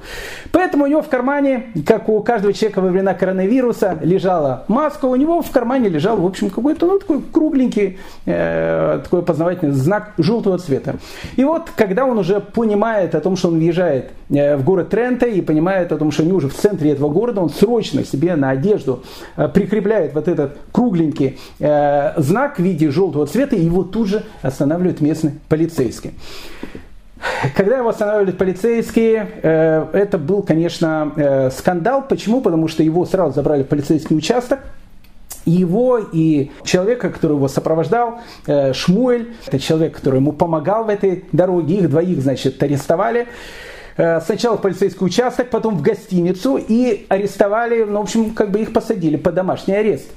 Поэтому 0.52 0.86
у 0.86 0.88
него 0.88 1.02
в 1.02 1.10
кармане, 1.10 1.68
как 1.86 2.10
у 2.10 2.22
каждого 2.22 2.54
человека 2.54 2.82
во 2.82 2.90
времена 2.90 3.14
коронавируса, 3.14 3.98
лежала 4.02 4.64
маска, 4.68 5.06
у 5.06 5.16
него 5.16 5.42
в 5.42 5.52
кармане 5.52 5.90
лежал, 5.90 6.18
в 6.18 6.26
общем, 6.26 6.50
какой-то 6.50 6.86
ну, 6.86 7.00
такой 7.00 7.22
кругленький 7.22 7.98
э, 8.26 9.00
такой 9.04 9.22
познавательный 9.22 9.74
знак 9.74 10.14
желтого 10.18 10.58
цвета. 10.58 10.96
И 11.36 11.44
вот, 11.44 11.70
когда 11.76 12.06
он 12.06 12.18
уже 12.18 12.40
понимает 12.40 13.16
о 13.16 13.22
том, 13.22 13.36
что 13.36 13.50
он 13.50 13.60
въезжает 13.60 14.12
э, 14.30 14.56
в 14.56 14.64
город 14.64 14.90
Трента 14.90 15.26
и 15.26 15.42
понимает 15.42 15.92
о 15.92 15.98
том, 15.98 16.12
что 16.12 16.24
они 16.24 16.34
уже 16.34 16.50
в 16.50 16.54
центре 16.54 16.92
этого 16.92 17.10
города, 17.10 17.42
он 17.42 17.50
срочно 17.50 18.04
себе 18.04 18.36
на 18.36 18.52
одежду 18.52 19.04
э, 19.36 19.48
прикрепляет 19.48 20.14
вот 20.14 20.28
этот 20.28 20.58
кругленький 20.72 21.38
э, 21.60 22.22
знак 22.22 22.58
в 22.58 22.64
виде 22.64 22.90
желтого 22.92 23.26
цвета, 23.26 23.56
и 23.56 23.64
его 23.64 23.84
тут 23.84 24.08
же 24.08 24.24
останавливает 24.42 25.02
местный 25.02 25.34
полицейский. 25.48 26.14
Когда 27.56 27.78
его 27.78 27.90
останавливали 27.90 28.32
полицейские, 28.32 29.30
э, 29.42 29.88
это 29.94 30.18
был, 30.18 30.42
конечно, 30.44 31.12
э, 31.16 31.50
скандал. 31.52 32.06
Почему? 32.08 32.42
Потому 32.42 32.68
что 32.68 32.84
его 32.84 33.06
сразу 33.06 33.36
забрали 33.36 33.64
в 33.64 33.68
полицейский 33.68 34.16
участок. 34.16 34.60
Его 35.46 35.98
и 35.98 36.52
человека, 36.64 37.10
который 37.10 37.36
его 37.36 37.48
сопровождал, 37.48 38.20
э, 38.46 38.74
Шмуэль, 38.74 39.34
это 39.48 39.60
человек, 39.60 39.96
который 39.96 40.18
ему 40.18 40.32
помогал 40.32 40.84
в 40.84 40.90
этой 40.90 41.26
дороге, 41.32 41.78
их 41.78 41.90
двоих, 41.90 42.22
значит, 42.22 42.62
арестовали. 42.62 43.28
Сначала 44.24 44.58
в 44.58 44.62
полицейский 44.62 45.06
участок, 45.06 45.50
потом 45.50 45.78
в 45.78 45.82
гостиницу 45.82 46.56
и 46.56 47.06
арестовали, 47.10 47.84
ну, 47.84 48.00
в 48.00 48.04
общем, 48.04 48.34
как 48.34 48.50
бы 48.50 48.62
их 48.62 48.72
посадили 48.72 49.18
под 49.18 49.36
домашний 49.36 49.74
арест. 49.74 50.08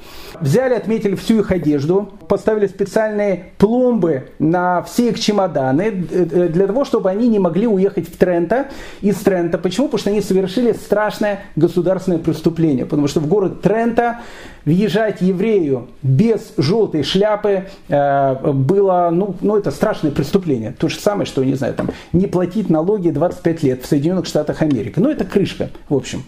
Взяли, 0.41 0.75
отметили 0.75 1.17
всю 1.17 1.41
их 1.41 1.51
одежду, 1.51 2.09
поставили 2.29 2.67
специальные 2.67 3.53
пломбы 3.59 4.29
на 4.39 4.83
все 4.83 5.09
их 5.09 5.21
чемоданы 5.21 5.83
э, 5.83 6.27
э, 6.31 6.49
для 6.49 6.67
того, 6.67 6.85
чтобы 6.85 7.11
они 7.11 7.29
не 7.29 7.39
могли 7.39 7.67
уехать 7.67 8.09
в 8.09 8.17
Трента, 8.17 8.69
из 9.01 9.17
Трента. 9.17 9.59
Почему? 9.59 9.89
Потому 9.89 9.99
что 9.99 10.11
они 10.11 10.21
совершили 10.21 10.73
страшное 10.73 11.41
государственное 11.57 12.19
преступление. 12.19 12.87
Потому 12.87 13.09
что 13.09 13.21
в 13.21 13.27
город 13.27 13.63
Трента 13.63 14.21
въезжать 14.65 15.21
еврею 15.21 15.89
без 16.03 16.53
желтой 16.57 17.03
шляпы 17.03 17.69
э, 17.89 18.53
было, 18.53 19.11
ну, 19.13 19.35
ну, 19.41 19.57
это 19.57 19.71
страшное 19.71 20.11
преступление. 20.11 20.75
То 20.79 20.89
же 20.89 20.99
самое, 20.99 21.27
что, 21.27 21.45
не 21.45 21.55
знаю, 21.55 21.75
там, 21.75 21.91
не 22.13 22.27
платить 22.27 22.71
налоги 22.71 23.11
25 23.11 23.63
лет 23.63 23.83
в 23.83 23.87
Соединенных 23.87 24.27
Штатах 24.27 24.63
Америки. 24.63 24.95
Ну, 24.97 25.11
это 25.11 25.25
крышка, 25.25 25.71
в 25.89 25.95
общем. 25.95 26.25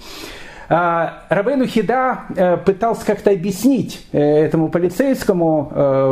А, 0.76 1.22
Рабейну 1.28 1.66
Хида 1.66 2.22
э, 2.34 2.56
пытался 2.56 3.06
как-то 3.06 3.30
объяснить 3.30 4.04
э, 4.10 4.18
этому 4.18 4.70
полицейскому, 4.70 5.70
э, 5.72 6.04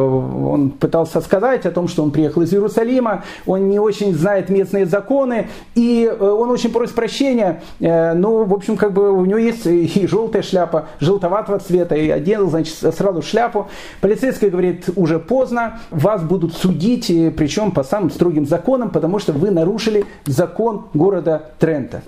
он 0.53 0.71
пытался 0.71 1.21
сказать 1.21 1.67
о 1.67 1.73
том, 1.73 1.89
что 1.89 2.05
он 2.05 2.13
приехал 2.13 2.43
из 2.43 2.53
Иерусалима, 2.53 3.25
он 3.45 3.69
не 3.69 3.81
очень 3.81 4.15
знает 4.15 4.51
местные 4.51 4.87
законы, 4.87 5.49
и 5.75 6.09
он 6.09 6.49
очень 6.51 6.71
просит 6.71 6.95
прощения, 6.95 7.61
ну, 7.81 8.45
в 8.45 8.55
общем, 8.55 8.77
как 8.77 8.93
бы 8.93 9.11
у 9.11 9.25
него 9.25 9.39
есть 9.39 9.67
и 9.67 10.07
желтая 10.07 10.43
шляпа, 10.43 10.87
желтоватого 11.01 11.59
цвета, 11.59 11.97
и 11.97 12.09
одел, 12.09 12.49
значит, 12.49 12.77
сразу 12.77 13.21
шляпу. 13.21 13.67
Полицейский 14.01 14.49
говорит, 14.49 14.89
уже 14.95 15.19
поздно, 15.19 15.81
вас 15.91 16.23
будут 16.23 16.55
судить, 16.55 17.07
причем 17.37 17.73
по 17.73 17.83
самым 17.83 18.11
строгим 18.11 18.47
законам, 18.47 18.91
потому 18.91 19.19
что 19.19 19.33
вы 19.33 19.51
нарушили 19.51 20.05
закон 20.25 20.87
города 20.95 21.51
Трента. 21.59 22.03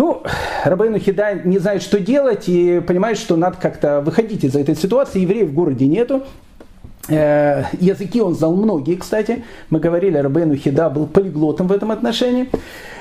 Ну, 0.00 0.22
Рабейну 0.64 0.98
Хида 0.98 1.42
не 1.44 1.58
знает, 1.58 1.82
что 1.82 2.00
делать, 2.00 2.48
и 2.48 2.80
понимает, 2.80 3.18
что 3.18 3.36
надо 3.36 3.58
как-то 3.60 4.00
выходить 4.00 4.44
из 4.44 4.56
этой 4.56 4.74
ситуации. 4.74 5.20
Евреев 5.20 5.50
в 5.50 5.52
городе 5.52 5.86
нету. 5.86 6.22
Э, 7.10 7.64
языки 7.78 8.22
он 8.22 8.34
знал 8.34 8.56
многие, 8.56 8.94
кстати. 8.96 9.44
Мы 9.68 9.78
говорили, 9.78 10.16
Рабейну 10.16 10.56
Хида 10.56 10.88
был 10.88 11.06
полиглотом 11.06 11.66
в 11.66 11.72
этом 11.72 11.90
отношении. 11.90 12.48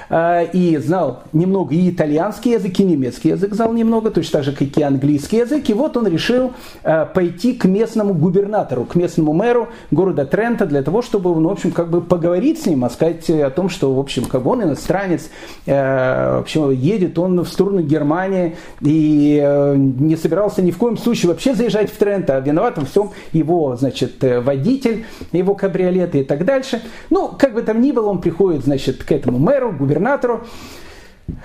Э, 0.10 0.48
и 0.52 0.78
знал 0.78 1.24
немного 1.34 1.76
и 1.76 1.90
итальянский 1.90 2.54
язык, 2.54 2.80
и 2.80 2.84
немецкий 2.84 3.30
язык 3.30 3.54
знал 3.54 3.74
немного, 3.74 4.10
точно 4.10 4.40
так 4.40 4.44
же, 4.44 4.52
как 4.54 4.78
и 4.78 4.82
английский 4.82 5.38
язык. 5.38 5.70
И 5.70 5.74
вот 5.74 5.98
он 5.98 6.08
решил 6.08 6.54
э, 6.84 7.06
пойти 7.06 7.54
к 7.54 7.66
местному 7.66 8.14
губернатору, 8.14 8.86
к 8.86 8.96
местному 8.96 9.34
мэру 9.34 9.70
города 9.92 10.26
Трента 10.26 10.66
для 10.66 10.82
того, 10.82 11.02
чтобы, 11.02 11.36
ну, 11.40 11.50
в 11.50 11.52
общем, 11.52 11.72
как 11.72 11.90
бы 11.90 12.02
поговорить 12.02 12.62
с 12.62 12.66
ним, 12.66 12.86
а 12.86 12.90
сказать 12.90 13.30
о 13.30 13.50
том, 13.52 13.70
что, 13.70 13.94
в 13.94 14.00
общем, 14.00 14.26
как 14.26 14.46
он 14.46 14.64
иностранец, 14.64 15.30
э, 15.66 16.36
в 16.38 16.40
общем, 16.40 16.72
едет 16.72 17.20
он 17.20 17.40
в 17.42 17.48
сторону 17.48 17.82
Германии 17.82 18.56
и 18.82 19.44
не 19.76 20.16
собирался 20.16 20.62
ни 20.62 20.72
в 20.72 20.78
коем 20.78 20.98
случае 20.98 21.32
вообще 21.32 21.54
заезжать 21.54 21.92
в 21.92 21.98
Трент, 21.98 22.30
а 22.30 22.40
виноват 22.40 22.78
во 22.78 22.86
всем 22.86 23.12
его, 23.32 23.76
значит, 23.76 24.16
водитель, 24.22 25.06
его 25.32 25.54
кабриолета 25.54 26.18
и 26.18 26.24
так 26.24 26.46
дальше. 26.46 26.82
Ну, 27.10 27.30
как 27.38 27.54
бы 27.54 27.62
там 27.62 27.82
ни 27.82 27.92
было, 27.92 28.08
он 28.08 28.22
приходит, 28.22 28.64
значит, 28.64 29.04
к 29.04 29.12
этому 29.12 29.38
мэру, 29.38 29.72
губернатору, 29.72 29.99
губернатору, 30.00 30.46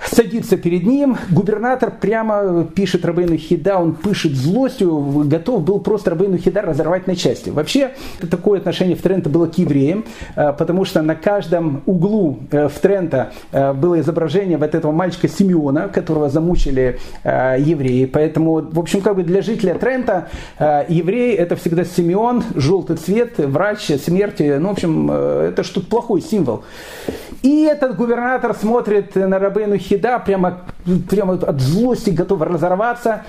садится 0.03 0.57
перед 0.57 0.83
ним. 0.83 1.17
Губернатор 1.29 1.91
прямо 1.91 2.65
пишет 2.65 3.05
Рабейну 3.05 3.37
Хида, 3.37 3.77
он 3.77 3.95
пишет 3.95 4.33
злостью, 4.33 5.23
готов 5.25 5.63
был 5.63 5.79
просто 5.79 6.11
Рабейну 6.11 6.37
Хида 6.37 6.61
разорвать 6.61 7.07
на 7.07 7.15
части. 7.15 7.49
Вообще, 7.49 7.91
такое 8.29 8.59
отношение 8.59 8.95
в 8.95 9.01
Трента 9.01 9.29
было 9.29 9.47
к 9.47 9.57
евреям, 9.57 10.05
э, 10.35 10.53
потому 10.53 10.85
что 10.85 11.01
на 11.01 11.15
каждом 11.15 11.83
углу 11.85 12.39
э, 12.51 12.67
в 12.67 12.79
Трента 12.79 13.31
э, 13.51 13.73
было 13.73 13.99
изображение 13.99 14.57
вот 14.57 14.73
этого 14.75 14.91
мальчика 14.91 15.27
Симеона, 15.27 15.87
которого 15.87 16.29
замучили 16.29 16.99
евреи. 17.23 18.05
Поэтому, 18.05 18.61
в 18.61 18.79
общем, 18.79 19.01
как 19.01 19.15
бы 19.15 19.23
для 19.23 19.41
жителя 19.41 19.75
Трента 19.75 20.29
еврей 20.59 21.35
это 21.35 21.55
всегда 21.55 21.83
Симеон, 21.83 22.43
желтый 22.55 22.97
цвет, 22.97 23.37
врач 23.37 23.91
смерти. 24.03 24.57
Ну, 24.59 24.69
в 24.69 24.71
общем, 24.71 25.11
это 25.11 25.63
что-то 25.63 25.87
плохой 25.87 26.21
символ. 26.21 26.63
И 27.45 27.65
этот 27.65 27.95
губернатор 27.95 28.55
смотрит 28.55 29.13
на 29.13 29.37
Рабейну 29.37 29.77
Хида, 29.77 30.17
прямо, 30.17 30.61
прямо 31.07 31.33
от 31.35 31.61
злости 31.61 32.09
готов 32.09 32.41
разорваться, 32.41 33.21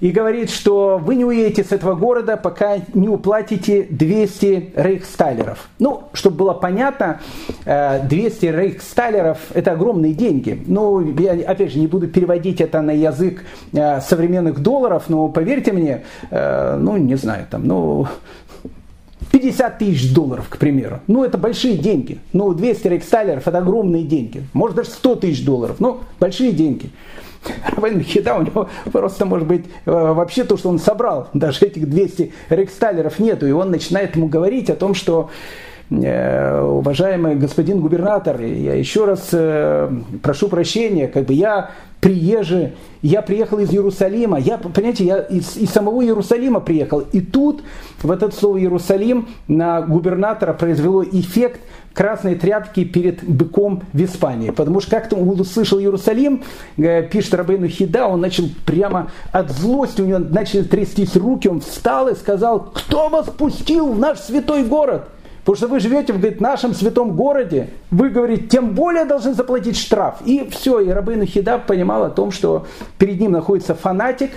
и 0.00 0.10
говорит, 0.12 0.48
что 0.48 0.96
вы 0.96 1.14
не 1.16 1.26
уедете 1.26 1.64
с 1.64 1.70
этого 1.70 1.94
города, 1.94 2.38
пока 2.38 2.78
не 2.94 3.10
уплатите 3.10 3.86
200 3.90 4.72
рейхсталеров. 4.76 5.68
Ну, 5.78 6.04
чтобы 6.14 6.38
было 6.38 6.54
понятно, 6.54 7.20
200 7.66 8.46
э, 8.46 8.50
рейхсталеров– 8.50 9.36
это 9.52 9.72
огромные 9.72 10.14
деньги. 10.14 10.62
Ну, 10.66 11.14
я, 11.18 11.32
опять 11.32 11.72
же, 11.72 11.80
не 11.80 11.86
буду 11.86 12.08
переводить 12.08 12.62
это 12.62 12.80
на 12.80 12.92
язык 12.92 13.44
э, 13.74 14.00
современных 14.00 14.60
долларов, 14.60 15.04
но 15.08 15.28
поверьте 15.28 15.72
мне, 15.72 16.04
э, 16.30 16.76
ну, 16.80 16.96
не 16.96 17.16
знаю, 17.16 17.46
там, 17.50 17.66
ну, 17.66 18.06
50 19.30 19.78
тысяч 19.78 20.12
долларов, 20.12 20.46
к 20.48 20.58
примеру. 20.58 21.00
Ну, 21.06 21.24
это 21.24 21.38
большие 21.38 21.76
деньги. 21.76 22.18
Ну, 22.32 22.52
200 22.52 22.88
рейхсталеров– 22.88 23.46
это 23.46 23.58
огромные 23.58 24.04
деньги. 24.04 24.42
Может, 24.52 24.76
даже 24.76 24.90
100 24.90 25.16
тысяч 25.16 25.44
долларов. 25.44 25.76
Ну, 25.78 26.00
большие 26.18 26.52
деньги. 26.52 26.90
Рабейн 27.76 28.02
Хида 28.02 28.34
у 28.34 28.42
него 28.42 28.68
просто, 28.92 29.24
может 29.24 29.46
быть, 29.46 29.64
э, 29.86 29.90
вообще 29.90 30.44
то, 30.44 30.56
что 30.56 30.68
он 30.68 30.78
собрал, 30.78 31.28
даже 31.32 31.66
этих 31.66 31.88
200 31.88 32.32
рейхсталеров 32.48 33.18
нету. 33.18 33.46
И 33.46 33.52
он 33.52 33.70
начинает 33.70 34.16
ему 34.16 34.28
говорить 34.28 34.68
о 34.70 34.76
том, 34.76 34.94
что 34.94 35.30
э, 35.90 36.60
уважаемый 36.60 37.36
господин 37.36 37.80
губернатор, 37.80 38.40
я 38.40 38.74
еще 38.74 39.04
раз 39.04 39.28
э, 39.32 39.90
прошу 40.22 40.48
прощения, 40.48 41.08
как 41.08 41.24
бы 41.26 41.34
я 41.34 41.70
приезжий, 42.00 42.72
я 43.02 43.22
приехал 43.22 43.58
из 43.58 43.70
Иерусалима, 43.70 44.38
я, 44.38 44.58
понимаете, 44.58 45.04
я 45.04 45.18
из, 45.18 45.56
из 45.56 45.70
самого 45.70 46.02
Иерусалима 46.02 46.60
приехал, 46.60 47.00
и 47.00 47.20
тут 47.20 47.62
в 48.02 48.10
этот 48.10 48.34
слово 48.34 48.58
Иерусалим 48.58 49.28
на 49.48 49.82
губернатора 49.82 50.52
произвело 50.52 51.04
эффект 51.04 51.60
красной 51.92 52.36
тряпки 52.36 52.84
перед 52.84 53.22
быком 53.24 53.82
в 53.92 54.02
Испании. 54.02 54.50
Потому 54.50 54.80
что 54.80 54.90
как-то 54.92 55.16
он 55.16 55.28
услышал 55.40 55.78
Иерусалим, 55.78 56.42
э, 56.76 57.02
пишет 57.02 57.34
Рабейну 57.34 57.68
Хида, 57.68 58.06
он 58.06 58.20
начал 58.20 58.44
прямо 58.64 59.10
от 59.32 59.50
злости, 59.50 60.00
у 60.00 60.06
него 60.06 60.18
начали 60.18 60.62
трястись 60.62 61.16
руки, 61.16 61.48
он 61.48 61.60
встал 61.60 62.08
и 62.08 62.14
сказал, 62.14 62.60
кто 62.60 63.08
вас 63.08 63.26
пустил 63.26 63.92
в 63.92 63.98
наш 63.98 64.18
святой 64.20 64.64
город? 64.64 65.08
Потому 65.40 65.56
что 65.56 65.68
вы 65.68 65.80
живете 65.80 66.12
в 66.12 66.18
говорит, 66.18 66.40
нашем 66.40 66.74
святом 66.74 67.16
городе, 67.16 67.70
вы, 67.90 68.10
говорите, 68.10 68.46
тем 68.46 68.74
более 68.74 69.04
должны 69.04 69.32
заплатить 69.32 69.76
штраф. 69.76 70.16
И 70.24 70.48
все, 70.50 70.80
и 70.80 70.88
Рабейну 70.88 71.24
Хида 71.24 71.58
понимал 71.58 72.04
о 72.04 72.10
том, 72.10 72.30
что 72.30 72.66
перед 72.98 73.20
ним 73.20 73.32
находится 73.32 73.74
фанатик, 73.74 74.30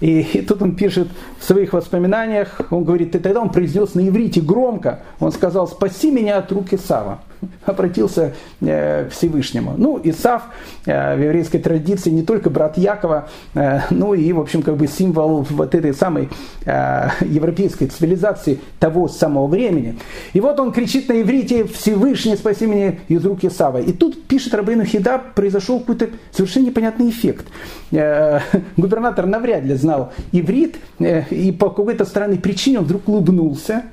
и, 0.00 0.20
и 0.32 0.42
тут 0.42 0.62
он 0.62 0.76
пишет 0.76 1.08
в 1.38 1.44
своих 1.44 1.72
воспоминаниях, 1.72 2.60
он 2.70 2.84
говорит, 2.84 3.14
и 3.14 3.18
тогда 3.18 3.40
он 3.40 3.50
произнес 3.50 3.94
на 3.94 4.06
иврите 4.06 4.40
громко, 4.40 5.00
он 5.18 5.32
сказал, 5.32 5.66
спаси 5.66 6.10
меня 6.10 6.38
от 6.38 6.52
рук 6.52 6.72
Исава 6.72 7.20
обратился 7.66 8.34
э, 8.60 9.06
к 9.08 9.12
Всевышнему. 9.12 9.74
Ну, 9.76 10.00
Исав 10.02 10.42
э, 10.86 11.16
в 11.16 11.22
еврейской 11.22 11.58
традиции 11.58 12.10
не 12.10 12.22
только 12.22 12.50
брат 12.50 12.76
Якова, 12.78 13.28
э, 13.54 13.80
ну 13.90 14.14
и, 14.14 14.32
в 14.32 14.40
общем, 14.40 14.62
как 14.62 14.76
бы 14.76 14.86
символ 14.86 15.46
вот 15.50 15.74
этой 15.74 15.94
самой 15.94 16.28
европейской 16.64 17.86
цивилизации 17.86 18.60
того 18.78 19.08
самого 19.08 19.46
времени. 19.46 19.98
И 20.32 20.40
вот 20.40 20.60
он 20.60 20.72
кричит 20.72 21.08
на 21.08 21.20
иврите 21.20 21.64
«Всевышний, 21.64 22.36
спаси 22.36 22.66
меня 22.66 22.96
из 23.08 23.24
рук 23.24 23.44
Исава». 23.44 23.78
И 23.78 23.92
тут, 23.92 24.24
пишет 24.24 24.54
Рабейну 24.54 24.84
Хида, 24.84 25.20
произошел 25.34 25.80
какой-то 25.80 26.08
совершенно 26.30 26.66
непонятный 26.66 27.10
эффект. 27.10 27.46
Губернатор 28.76 29.26
навряд 29.26 29.64
ли 29.64 29.74
знал 29.74 30.12
иврит, 30.32 30.76
и 30.98 31.56
по 31.58 31.70
какой-то 31.70 32.04
странной 32.04 32.38
причине 32.38 32.80
он 32.80 32.84
вдруг 32.84 33.08
улыбнулся, 33.08 33.84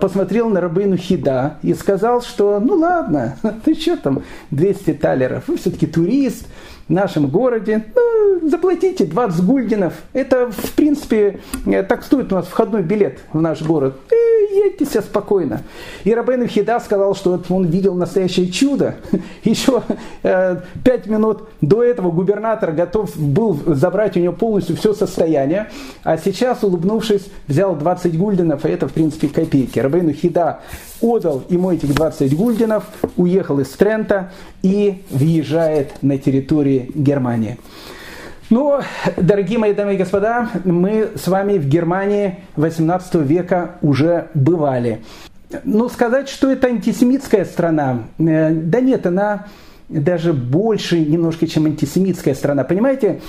посмотрел 0.00 0.48
на 0.48 0.60
рабыну 0.60 0.96
Хида 0.96 1.56
и 1.62 1.74
сказал, 1.74 2.22
что 2.22 2.60
ну 2.60 2.74
ладно, 2.76 3.36
ты 3.64 3.74
что 3.74 3.96
там, 3.96 4.22
200 4.50 4.94
талеров, 4.94 5.48
вы 5.48 5.56
все-таки 5.56 5.86
турист, 5.86 6.46
в 6.88 6.92
нашем 6.92 7.28
городе, 7.28 7.84
ну, 7.94 8.48
заплатите 8.48 9.06
20 9.06 9.44
гульдинов. 9.44 9.94
Это, 10.12 10.50
в 10.50 10.72
принципе, 10.72 11.40
э, 11.66 11.82
так 11.82 12.04
стоит 12.04 12.32
у 12.32 12.36
нас 12.36 12.46
входной 12.46 12.82
билет 12.82 13.20
в 13.32 13.40
наш 13.40 13.62
город. 13.62 13.94
И 14.10 14.66
едьте 14.66 14.84
себе 14.84 15.00
спокойно. 15.00 15.62
И 16.04 16.14
Рабейн 16.14 16.46
Хида 16.46 16.80
сказал, 16.80 17.14
что 17.14 17.40
он 17.48 17.66
видел 17.66 17.94
настоящее 17.94 18.50
чудо. 18.50 18.96
Еще 19.44 19.82
э, 20.22 20.60
пять 20.84 21.06
минут 21.06 21.48
до 21.60 21.82
этого 21.82 22.10
губернатор 22.10 22.72
готов 22.72 23.16
был 23.16 23.58
забрать 23.66 24.16
у 24.16 24.20
него 24.20 24.34
полностью 24.34 24.76
все 24.76 24.92
состояние, 24.92 25.70
а 26.02 26.18
сейчас, 26.18 26.62
улыбнувшись, 26.62 27.26
взял 27.48 27.74
20 27.74 28.18
гульдинов, 28.18 28.64
и 28.66 28.68
это, 28.68 28.88
в 28.88 28.92
принципе, 28.92 29.28
копейки. 29.28 29.78
Рабейн 29.78 30.12
Хида 30.12 30.60
отдал 31.00 31.42
ему 31.48 31.72
этих 31.72 31.94
20 31.94 32.36
гульдинов, 32.36 32.84
уехал 33.16 33.60
из 33.60 33.68
Трента 33.70 34.32
и 34.62 35.02
въезжает 35.10 36.02
на 36.02 36.18
территорию 36.18 36.73
Германии. 36.94 37.58
Ну, 38.50 38.80
дорогие 39.16 39.58
мои 39.58 39.72
дамы 39.72 39.94
и 39.94 39.96
господа, 39.96 40.50
мы 40.64 41.10
с 41.16 41.26
вами 41.28 41.58
в 41.58 41.66
Германии 41.66 42.40
18 42.56 43.14
века 43.16 43.76
уже 43.80 44.28
бывали. 44.34 45.02
Ну, 45.64 45.88
сказать, 45.88 46.28
что 46.28 46.50
это 46.50 46.66
антисемитская 46.66 47.44
страна, 47.44 48.04
э, 48.18 48.50
да 48.52 48.80
нет, 48.80 49.06
она 49.06 49.46
даже 49.88 50.32
больше 50.32 51.00
немножко, 51.00 51.46
чем 51.46 51.66
антисемитская 51.66 52.34
страна. 52.34 52.64
Понимаете, 52.64 53.20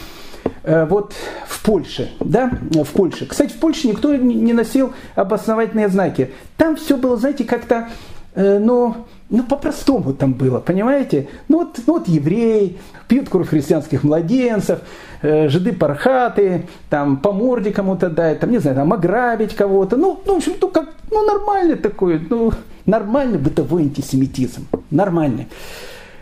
Э, 0.64 0.86
вот 0.86 1.14
в 1.48 1.64
Польше, 1.64 2.12
да, 2.20 2.52
в 2.72 2.92
Польше. 2.92 3.26
Кстати, 3.26 3.52
в 3.52 3.60
Польше 3.60 3.88
никто 3.88 4.16
не 4.16 4.54
носил 4.54 4.94
обосновательные 5.16 5.90
знаки. 5.90 6.32
Там 6.58 6.76
все 6.76 6.98
было, 6.98 7.18
знаете, 7.18 7.44
как-то, 7.44 7.90
э, 8.36 8.60
ну, 8.60 9.06
ну, 9.30 9.44
по-простому 9.44 10.14
там 10.14 10.34
было, 10.34 10.60
понимаете? 10.60 11.28
Ну 11.48 11.60
вот, 11.60 11.80
ну, 11.88 11.94
вот 11.94 12.08
евреи, 12.08 12.78
пьют 13.08 13.30
кровь 13.30 13.50
христианских 13.50 14.04
младенцев, 14.04 14.80
э, 15.22 15.50
жиды 15.50 15.74
пархаты, 15.74 16.68
там, 16.90 17.18
по 17.18 17.32
морде 17.32 17.72
кому-то 17.72 18.10
дать, 18.10 18.40
там, 18.40 18.52
не 18.52 18.60
знаю, 18.60 18.76
там, 18.76 18.94
ограбить 18.94 19.56
кого-то. 19.56 19.98
Ну, 19.98 20.22
ну, 20.26 20.34
в 20.36 20.38
общем, 20.38 20.54
ну, 20.62 20.68
как, 20.68 20.90
ну, 21.12 21.26
нормальный 21.26 21.76
такой, 21.76 22.20
ну, 22.30 22.52
нормальный 22.86 23.40
бытовой 23.40 23.84
антисемитизм. 23.84 24.68
Нормальный. 24.92 25.48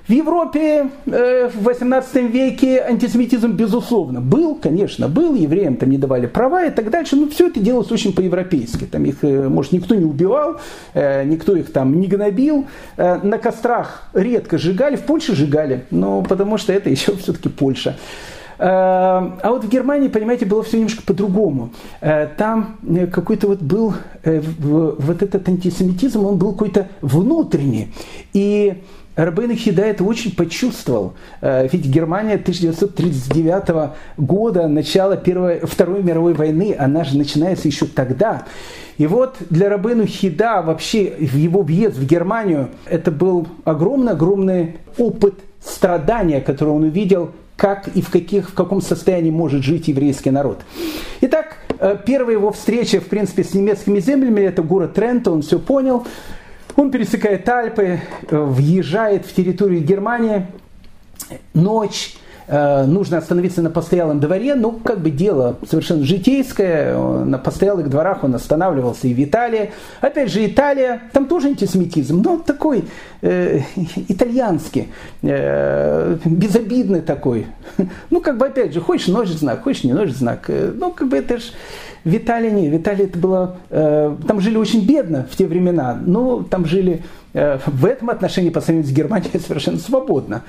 В 0.08 0.12
Европе 0.12 0.89
э, 1.06 1.47
в 1.47 1.64
18 1.64 2.16
веке 2.30 2.82
антисемитизм, 2.82 3.54
безусловно, 3.54 4.20
был, 4.20 4.56
конечно, 4.56 5.08
был, 5.08 5.34
евреям 5.34 5.78
там 5.78 5.89
не 5.89 5.97
давали 5.97 6.26
права 6.26 6.66
и 6.66 6.72
так 6.72 6.89
дальше, 6.89 7.16
но 7.16 7.30
все 7.30 7.47
это 7.47 7.62
делалось 7.62 7.89
очень 7.89 8.12
по-европейски. 8.12 8.84
Там 8.84 9.06
их, 9.06 9.24
э, 9.24 9.47
может, 9.47 9.72
никто 9.72 9.95
не 9.95 10.04
убивал, 10.04 10.60
э, 10.93 11.24
никто 11.24 11.56
их 11.56 11.72
там 11.72 12.01
не 12.01 12.08
гнобил, 12.08 12.66
э, 12.97 13.20
на 13.24 13.38
кострах 13.38 14.10
редко 14.14 14.58
сжигали, 14.58 14.97
в 14.97 15.04
Польше 15.04 15.36
сжигали, 15.36 15.86
но 15.89 16.22
потому 16.22 16.58
что 16.58 16.74
это 16.74 16.89
еще 16.89 17.16
все-таки 17.16 17.47
Польша. 17.47 17.95
А 18.60 19.49
вот 19.49 19.64
в 19.64 19.70
Германии, 19.70 20.10
понимаете, 20.10 20.45
было 20.45 20.62
все 20.64 20.78
немножко 20.78 21.01
по-другому. 21.01 21.72
Там 21.99 22.78
какой-то 23.12 23.47
вот 23.47 23.60
был, 23.60 23.95
вот 24.24 25.24
этот 25.24 25.49
антисемитизм, 25.49 26.24
он 26.24 26.38
был 26.38 26.51
какой-то 26.54 26.88
внутренний. 27.01 27.91
И 28.32 28.84
Рабейн 29.16 29.55
Хида 29.55 29.84
это 29.84 30.03
очень 30.03 30.36
почувствовал. 30.36 31.14
Э, 31.41 31.68
ведь 31.72 31.86
Германия 31.86 32.36
1939 32.36 33.91
года, 34.18 34.68
начало 34.68 35.18
Первой, 35.18 35.59
Второй 35.64 36.01
мировой 36.01 36.34
войны, 36.34 36.76
она 36.78 37.03
же 37.03 37.18
начинается 37.18 37.68
еще 37.68 37.86
тогда. 37.86 38.45
И 38.97 39.07
вот 39.07 39.38
для 39.49 39.70
Рабыну 39.70 40.05
Хида 40.05 40.61
вообще 40.61 41.14
его 41.20 41.61
въезд 41.61 41.97
в 41.97 42.05
Германию 42.05 42.70
это 42.86 43.11
был 43.11 43.47
огромный-огромный 43.66 44.78
опыт 44.97 45.36
страдания, 45.64 46.41
который 46.41 46.70
он 46.70 46.84
увидел, 46.84 47.32
как 47.55 47.88
и 47.89 48.01
в, 48.01 48.09
каких, 48.09 48.49
в 48.49 48.53
каком 48.53 48.82
состоянии 48.82 49.32
может 49.32 49.64
жить 49.64 49.88
еврейский 49.88 50.32
народ. 50.32 50.61
Итак, 51.22 51.57
э, 51.80 51.97
первая 52.05 52.36
его 52.36 52.51
встреча, 52.51 52.99
в 52.99 53.05
принципе, 53.05 53.43
с 53.43 53.53
немецкими 53.53 53.99
землями, 53.99 54.41
это 54.41 54.64
город 54.64 54.93
Трента, 54.93 55.32
он 55.32 55.43
все 55.43 55.59
понял. 55.59 56.05
Он 56.76 56.91
пересекает 56.91 57.47
Альпы, 57.47 57.99
э, 58.30 58.38
въезжает 58.38 59.26
в 59.26 59.34
территорию 59.34 59.82
Германии. 59.82 60.47
Ночь, 61.53 62.15
э, 62.47 62.86
нужно 62.86 63.19
остановиться 63.19 63.61
на 63.61 63.69
постоялом 63.69 64.19
дворе, 64.19 64.55
ну, 64.55 64.71
как 64.71 64.99
бы 64.99 65.11
дело 65.11 65.57
совершенно 65.69 66.03
житейское, 66.03 66.97
на 66.97 67.38
постоялых 67.38 67.89
дворах 67.89 68.24
он 68.24 68.34
останавливался 68.34 69.07
и 69.07 69.13
в 69.13 69.24
Италии. 69.24 69.71
Опять 70.01 70.32
же, 70.32 70.45
Италия, 70.45 71.03
там 71.13 71.28
тоже 71.28 71.49
антисемитизм, 71.49 72.21
но 72.21 72.38
такой 72.38 72.86
э, 73.21 73.59
итальянский, 74.07 74.89
э, 75.21 76.17
безобидный 76.26 77.01
такой. 77.01 77.47
Ну, 78.09 78.21
как 78.21 78.38
бы, 78.38 78.47
опять 78.47 78.74
же, 78.74 78.82
хочешь 78.82 79.07
ночь 79.07 79.30
знак, 79.30 79.63
хочешь 79.63 79.84
не 79.84 79.93
ночь 79.93 80.11
знак, 80.11 80.49
ну, 80.49 80.91
как 80.91 81.07
бы 81.07 81.17
это 81.17 81.38
же 81.38 81.45
в 82.04 82.16
Италии 82.16 82.49
нет. 82.49 82.88
Это 82.88 83.18
было... 83.18 83.58
Э, 83.70 84.16
там 84.28 84.39
жили 84.41 84.58
очень 84.58 84.86
бедно 84.86 85.28
в 85.32 85.36
те 85.36 85.45
времена, 85.45 85.99
но 86.06 86.43
там 86.43 86.66
жили 86.66 87.04
э, 87.34 87.60
в 87.66 87.86
этом 87.86 88.10
отношении 88.10 88.49
по 88.49 88.62
сравнению 88.62 88.91
с 88.91 88.95
Германией 88.95 89.39
совершенно 89.45 89.80
свободно. 89.80 90.43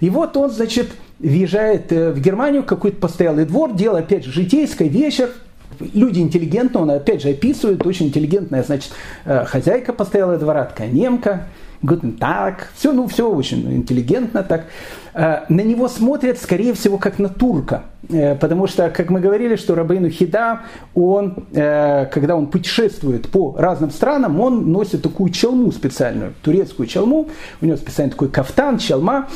И 0.00 0.10
вот 0.10 0.36
он, 0.36 0.50
значит, 0.50 0.88
въезжает 1.18 1.92
э, 1.92 2.12
в 2.12 2.20
Германию, 2.20 2.62
какой-то 2.62 2.98
постоялый 2.98 3.44
двор, 3.44 3.74
дело, 3.74 3.98
опять 3.98 4.24
же, 4.24 4.32
житейское, 4.32 4.88
вечер, 4.88 5.30
Люди 5.92 6.20
интеллигентные, 6.20 6.82
он 6.82 6.90
опять 6.90 7.22
же 7.22 7.30
описывает, 7.30 7.84
очень 7.84 8.06
интеллигентная, 8.06 8.62
значит, 8.62 8.92
э, 9.24 9.44
хозяйка 9.44 9.92
постоялого 9.92 10.38
двора, 10.38 10.64
такая 10.64 10.88
немка, 10.88 11.48
Гутен 11.84 12.12
так, 12.12 12.70
все, 12.74 12.92
ну, 12.92 13.06
все 13.06 13.30
очень 13.30 13.70
интеллигентно 13.70 14.42
так. 14.42 14.64
Э, 15.12 15.40
на 15.50 15.60
него 15.60 15.88
смотрят, 15.88 16.38
скорее 16.38 16.72
всего, 16.72 16.96
как 16.96 17.18
на 17.18 17.28
турка. 17.28 17.82
Э, 18.08 18.34
потому 18.36 18.66
что, 18.66 18.88
как 18.88 19.10
мы 19.10 19.20
говорили, 19.20 19.56
что 19.56 19.74
Рабейну 19.74 20.08
Хида, 20.08 20.60
он, 20.94 21.44
э, 21.52 22.06
когда 22.06 22.36
он 22.36 22.46
путешествует 22.46 23.28
по 23.28 23.54
разным 23.58 23.90
странам, 23.90 24.40
он 24.40 24.72
носит 24.72 25.02
такую 25.02 25.30
челму 25.30 25.72
специальную, 25.72 26.32
турецкую 26.42 26.86
челму. 26.86 27.28
У 27.60 27.66
него 27.66 27.76
специально 27.76 28.10
такой 28.10 28.28
кафтан, 28.28 28.78
челма. 28.78 29.28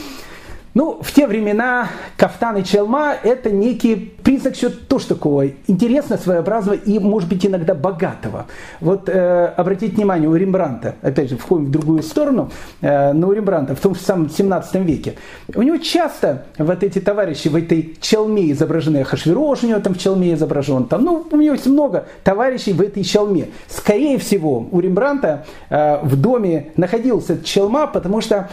Ну, 0.79 1.01
в 1.03 1.13
те 1.13 1.27
времена 1.27 1.89
кафтан 2.17 2.59
и 2.59 2.63
челма– 2.63 3.17
это 3.25 3.51
некий 3.51 3.97
признак 3.97 4.55
все 4.55 4.71
тоже 4.71 5.09
такого 5.09 5.49
интересного, 5.67 6.21
своеобразного 6.21 6.77
и, 6.77 7.01
может 7.01 7.29
быть, 7.29 7.45
иногда 7.45 7.75
богатого. 7.75 8.47
Вот 8.79 9.09
э, 9.09 9.47
обратите 9.57 9.97
внимание, 9.97 10.29
у 10.29 10.37
Рембранта, 10.37 10.95
опять 11.03 11.31
же, 11.31 11.37
входим 11.37 11.65
в 11.65 11.71
другую 11.73 12.05
сторону, 12.05 12.53
э, 12.81 13.13
но 13.13 13.27
у 13.27 13.33
Рембранта 13.33 13.75
в 13.75 13.81
том 13.81 13.97
же 13.97 14.01
самом 14.03 14.31
17 14.31 14.77
веке, 14.87 15.17
у 15.53 15.63
него 15.63 15.79
часто 15.79 16.45
вот 16.59 16.85
эти 16.85 17.01
товарищи 17.01 17.49
в 17.49 17.57
этой 17.57 17.97
челме 18.01 18.53
изображены, 18.53 19.03
Хашвирош 19.03 19.65
у 19.65 19.67
него 19.67 19.81
там 19.81 19.95
в 19.95 19.99
челме 19.99 20.35
изображен, 20.35 20.85
там, 20.85 21.03
ну, 21.03 21.27
у 21.29 21.37
него 21.39 21.55
есть 21.55 21.67
много 21.67 22.07
товарищей 22.23 22.73
в 22.73 22.81
этой 22.81 23.03
челме. 23.03 23.49
Скорее 23.67 24.17
всего, 24.19 24.69
у 24.71 24.79
Рембранта 24.79 25.45
э, 25.71 25.99
в 26.05 26.15
доме 26.15 26.71
находился 26.77 27.43
челма, 27.43 27.89
потому 27.89 28.21
что 28.21 28.49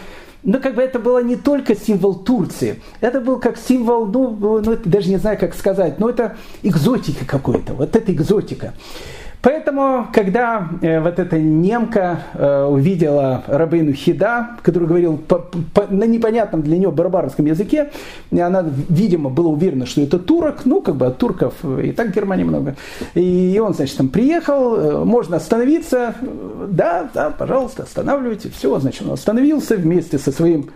но 0.45 0.59
как 0.59 0.75
бы 0.75 0.81
это 0.81 0.99
было 0.99 1.21
не 1.21 1.35
только 1.35 1.75
символ 1.75 2.15
Турции, 2.15 2.81
это 3.01 3.19
был 3.19 3.39
как 3.39 3.57
символ, 3.57 4.05
ну, 4.05 4.61
ну 4.61 4.77
даже 4.85 5.09
не 5.09 5.17
знаю, 5.17 5.37
как 5.37 5.55
сказать, 5.55 5.99
но 5.99 6.09
это 6.09 6.37
экзотика 6.61 7.25
какой-то, 7.25 7.73
вот 7.73 7.95
это 7.95 8.13
экзотика. 8.13 8.73
Поэтому, 9.45 10.07
когда 10.11 10.67
э, 10.81 10.99
вот 10.99 11.19
эта 11.19 11.37
немка 11.37 12.23
э, 12.33 12.63
увидела 12.63 13.43
Рабейну 13.45 13.93
Хида, 13.93 14.57
который 14.63 14.87
говорил 14.87 15.19
по, 15.19 15.37
по, 15.71 15.85
на 15.87 16.05
непонятном 16.05 16.63
для 16.63 16.79
нее 16.79 16.89
барбарском 16.89 17.45
языке, 17.45 17.91
она, 18.31 18.65
видимо, 18.89 19.29
была 19.29 19.49
уверена, 19.49 19.85
что 19.85 20.01
это 20.01 20.17
турок, 20.17 20.61
ну, 20.65 20.81
как 20.81 20.95
бы 20.95 21.05
от 21.05 21.19
турков 21.19 21.53
и 21.63 21.91
так 21.91 22.07
в 22.07 22.15
Германии 22.15 22.43
много. 22.43 22.75
И 23.13 23.61
он, 23.63 23.75
значит, 23.75 23.97
там 23.97 24.09
приехал, 24.09 24.77
э, 24.77 25.05
можно 25.05 25.37
остановиться, 25.37 26.15
да, 26.67 27.07
да, 27.13 27.29
пожалуйста, 27.29 27.83
останавливайте. 27.83 28.49
Все, 28.49 28.79
значит, 28.79 29.05
он 29.05 29.13
остановился 29.13 29.75
вместе 29.75 30.17
со 30.17 30.31
своим 30.31 30.71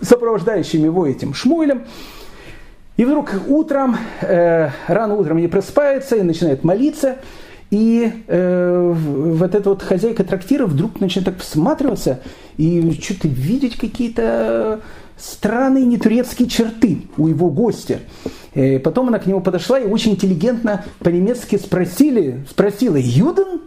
сопровождающим 0.00 0.82
его 0.82 1.06
этим 1.06 1.34
Шмуэлем. 1.34 1.82
И 2.96 3.04
вдруг 3.04 3.32
утром, 3.48 3.98
э, 4.22 4.70
рано 4.88 5.14
утром 5.14 5.36
не 5.36 5.48
просыпается 5.48 6.16
и 6.16 6.22
начинает 6.22 6.64
молиться– 6.64 7.16
и 7.70 8.24
э, 8.26 8.92
вот 8.94 9.54
эта 9.54 9.68
вот 9.68 9.82
хозяйка 9.82 10.24
трактира 10.24 10.66
вдруг 10.66 11.00
начинает 11.00 11.26
так 11.26 11.38
всматриваться 11.40 12.20
и 12.56 12.92
что-то 13.00 13.28
видеть 13.28 13.76
какие-то 13.76 14.80
странные 15.16 15.84
нетурецкие 15.86 16.48
черты 16.48 17.02
у 17.16 17.28
его 17.28 17.50
гостя. 17.50 18.00
И 18.54 18.60
э, 18.60 18.78
потом 18.78 19.08
она 19.08 19.18
к 19.18 19.26
нему 19.26 19.40
подошла 19.40 19.78
и 19.78 19.86
очень 19.86 20.12
интеллигентно 20.12 20.84
по-немецки 21.00 21.56
спросили, 21.56 22.44
спросила, 22.48 22.96
Юден? 22.96 23.62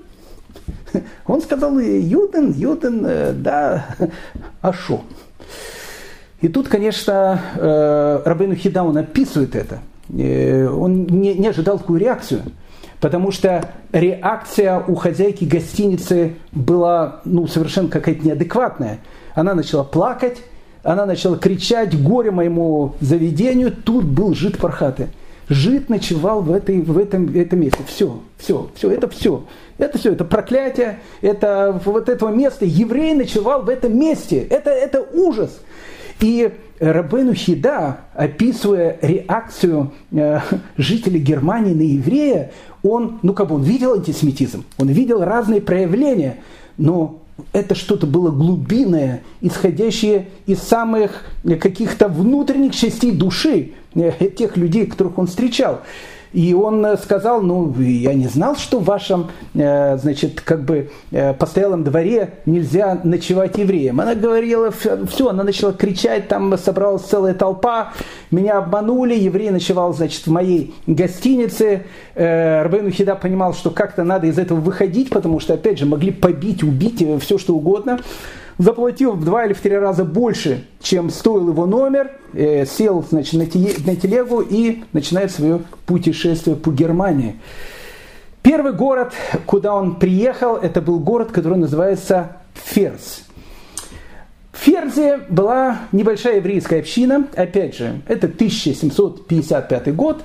Он 1.26 1.41
сказал, 1.41 1.80
Юден, 1.80 2.52
Юден, 2.52 3.06
э, 3.06 3.34
да, 3.34 3.88
а 4.62 4.74
шо? 4.74 5.02
И 6.41 6.50
тут, 6.50 6.68
конечно, 6.68 7.41
э, 7.56 8.22
Рабейну 8.24 8.56
Хида, 8.56 8.84
он 8.84 8.98
описывает 8.98 9.56
это. 9.56 9.80
Он 10.10 11.06
не, 11.08 11.34
не 11.34 11.48
ожидал 11.48 11.80
такую 11.80 12.00
реакцию 12.00 12.43
потому 13.00 13.32
что 13.32 13.70
реакция 13.91 14.84
у 14.88 14.95
хозяйки 14.95 15.45
гостиницы 15.45 16.36
была 16.52 17.22
ну, 17.26 17.48
совершенно 17.48 17.89
какая-то 17.89 18.26
неадекватная. 18.26 19.00
Она 19.36 19.54
начала 19.54 19.84
плакать, 19.84 20.38
она 20.84 21.06
начала 21.06 21.38
кричать 21.38 22.00
«Горе 22.02 22.32
моему 22.32 22.95
заведению!» 23.02 23.72
Тут 23.72 24.06
был 24.06 24.34
жид 24.34 24.58
Пархаты. 24.58 25.10
Жид 25.50 25.89
ночевал 25.89 26.41
в, 26.41 26.52
этой, 26.52 26.82
в 26.82 26.98
этом, 26.98 27.34
этом 27.34 27.62
месте. 27.62 27.80
Все, 27.88 28.20
все, 28.38 28.70
все, 28.76 28.91
это 28.91 29.08
все. 29.08 29.45
Это 29.78 29.98
все, 29.98 30.14
это 30.14 30.26
проклятие, 30.26 31.00
это 31.22 31.80
вот 31.86 32.10
этого 32.10 32.30
места. 32.30 32.66
Еврей 32.66 33.14
ночевал 33.14 33.62
в 33.62 33.70
этом 33.70 33.98
месте. 33.98 34.39
Это, 34.39 34.72
это 34.72 35.02
ужас. 35.14 35.60
И 36.20 36.51
Рабену 36.80 37.34
Хида, 37.34 37.97
описывая 38.13 38.97
реакцию 39.01 39.91
э, 40.11 40.39
жителей 40.78 41.20
Германии 41.20 41.74
на 41.74 41.82
еврея, 41.82 42.51
он, 42.84 43.20
ну 43.24 43.34
как 43.34 43.49
бы 43.49 43.55
он 43.55 43.63
видел 43.63 43.93
антисемитизм, 43.93 44.63
он 44.78 44.89
видел 44.89 45.24
разные 45.24 45.61
проявления, 45.61 46.38
но 46.78 47.22
это 47.53 47.76
что-то 47.76 48.07
было 48.07 48.32
глубинное, 48.32 49.22
исходящее 49.41 50.30
из 50.45 50.59
самых 50.59 51.24
каких-то 51.59 52.07
внутренних 52.07 52.76
частей 52.76 53.11
души 53.11 53.74
э, 53.95 54.11
тех 54.30 54.57
людей, 54.57 54.86
которых 54.86 55.18
он 55.18 55.28
встречал. 55.28 55.82
И 56.38 56.54
он 56.54 56.86
э, 56.86 56.98
сказал, 56.98 57.42
ну, 57.42 57.74
я 57.80 58.14
не 58.14 58.28
знал, 58.28 58.56
что 58.56 58.78
в 58.78 58.84
вашем, 58.84 59.32
э, 59.56 59.98
значит, 59.98 60.40
как 60.42 60.66
бы 60.66 60.92
э, 61.10 61.34
постоялом 61.34 61.84
дворе 61.84 62.36
нельзя 62.46 63.02
ночевать 63.04 63.58
евреям. 63.58 64.00
Она 64.00 64.14
говорила, 64.14 64.70
все, 64.70 65.30
она 65.30 65.44
начала 65.44 65.74
кричать, 65.74 66.28
там 66.28 66.56
собралась 66.60 67.02
целая 67.02 67.34
толпа, 67.34 67.94
меня 68.30 68.60
обманули, 68.60 69.16
еврей 69.16 69.50
ночевал, 69.50 69.96
значит, 69.96 70.28
в 70.28 70.32
моей 70.32 70.76
гостинице. 70.86 71.86
Рабейн 72.14 72.92
Хида 72.92 73.16
понимал, 73.16 73.56
что 73.56 73.72
как-то 73.72 74.04
надо 74.04 74.28
из 74.28 74.38
этого 74.38 74.60
выходить, 74.60 75.10
потому 75.10 75.40
что, 75.40 75.56
опять 75.56 75.80
же, 75.80 75.88
могли 75.88 76.12
побить, 76.12 76.62
убить, 76.62 77.04
все 77.20 77.40
что 77.40 77.56
угодно 77.56 78.00
заплатил 78.58 79.14
в 79.14 79.24
два 79.24 79.45
или 79.45 79.53
в 79.53 79.62
три 79.62 79.78
раза 79.78 80.03
больше, 80.03 80.66
чем 80.82 81.10
стоил 81.10 81.49
его 81.49 81.66
номер, 81.66 82.12
э, 82.34 82.66
сел 82.66 83.03
значит, 83.08 83.34
на, 83.34 83.45
телегу 83.45 84.41
и 84.41 84.84
начинает 84.93 85.32
свое 85.32 85.62
путешествие 85.86 86.55
по 86.55 86.72
Германии. 86.72 87.39
Первый 88.41 88.74
город, 88.74 89.14
куда 89.45 89.76
он 89.76 89.95
приехал, 89.95 90.55
это 90.55 90.82
был 90.82 90.99
город, 90.99 91.32
который 91.32 91.58
называется 91.58 92.38
Ферз. 92.53 93.24
В 94.51 94.60
Ферзе 94.60 95.20
была 95.30 95.82
небольшая 95.91 96.38
еврейская 96.38 96.80
община, 96.80 97.28
опять 97.36 97.76
же, 97.76 98.01
это 98.08 98.28
1755 98.28 99.95
год. 99.95 100.24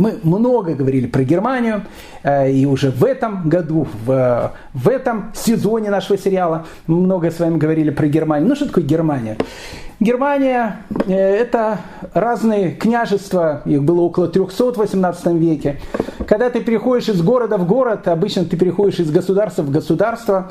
Мы 0.00 0.18
много 0.22 0.74
говорили 0.74 1.06
про 1.06 1.24
Германию, 1.24 1.82
э, 2.22 2.50
и 2.50 2.64
уже 2.64 2.90
в 2.90 3.04
этом 3.04 3.50
году, 3.50 3.86
в, 4.06 4.54
в 4.72 4.88
этом 4.88 5.30
сезоне 5.34 5.90
нашего 5.90 6.16
сериала 6.16 6.64
много 6.86 7.30
с 7.30 7.38
вами 7.38 7.58
говорили 7.58 7.90
про 7.90 8.06
Германию. 8.06 8.48
Ну, 8.48 8.56
что 8.56 8.64
такое 8.64 8.82
Германия? 8.82 9.36
Германия 10.00 10.78
э,– 11.06 11.12
это 11.14 11.80
разные 12.14 12.70
княжества, 12.70 13.60
их 13.66 13.82
было 13.82 14.00
около 14.00 14.28
300 14.28 14.72
в 14.72 14.76
18 14.78 15.26
веке. 15.34 15.78
Когда 16.26 16.48
ты 16.48 16.60
переходишь 16.60 17.10
из 17.10 17.20
города 17.20 17.58
в 17.58 17.66
город, 17.66 18.08
обычно 18.08 18.46
ты 18.46 18.56
переходишь 18.56 19.00
из 19.00 19.10
государства 19.10 19.60
в 19.60 19.70
государство, 19.70 20.50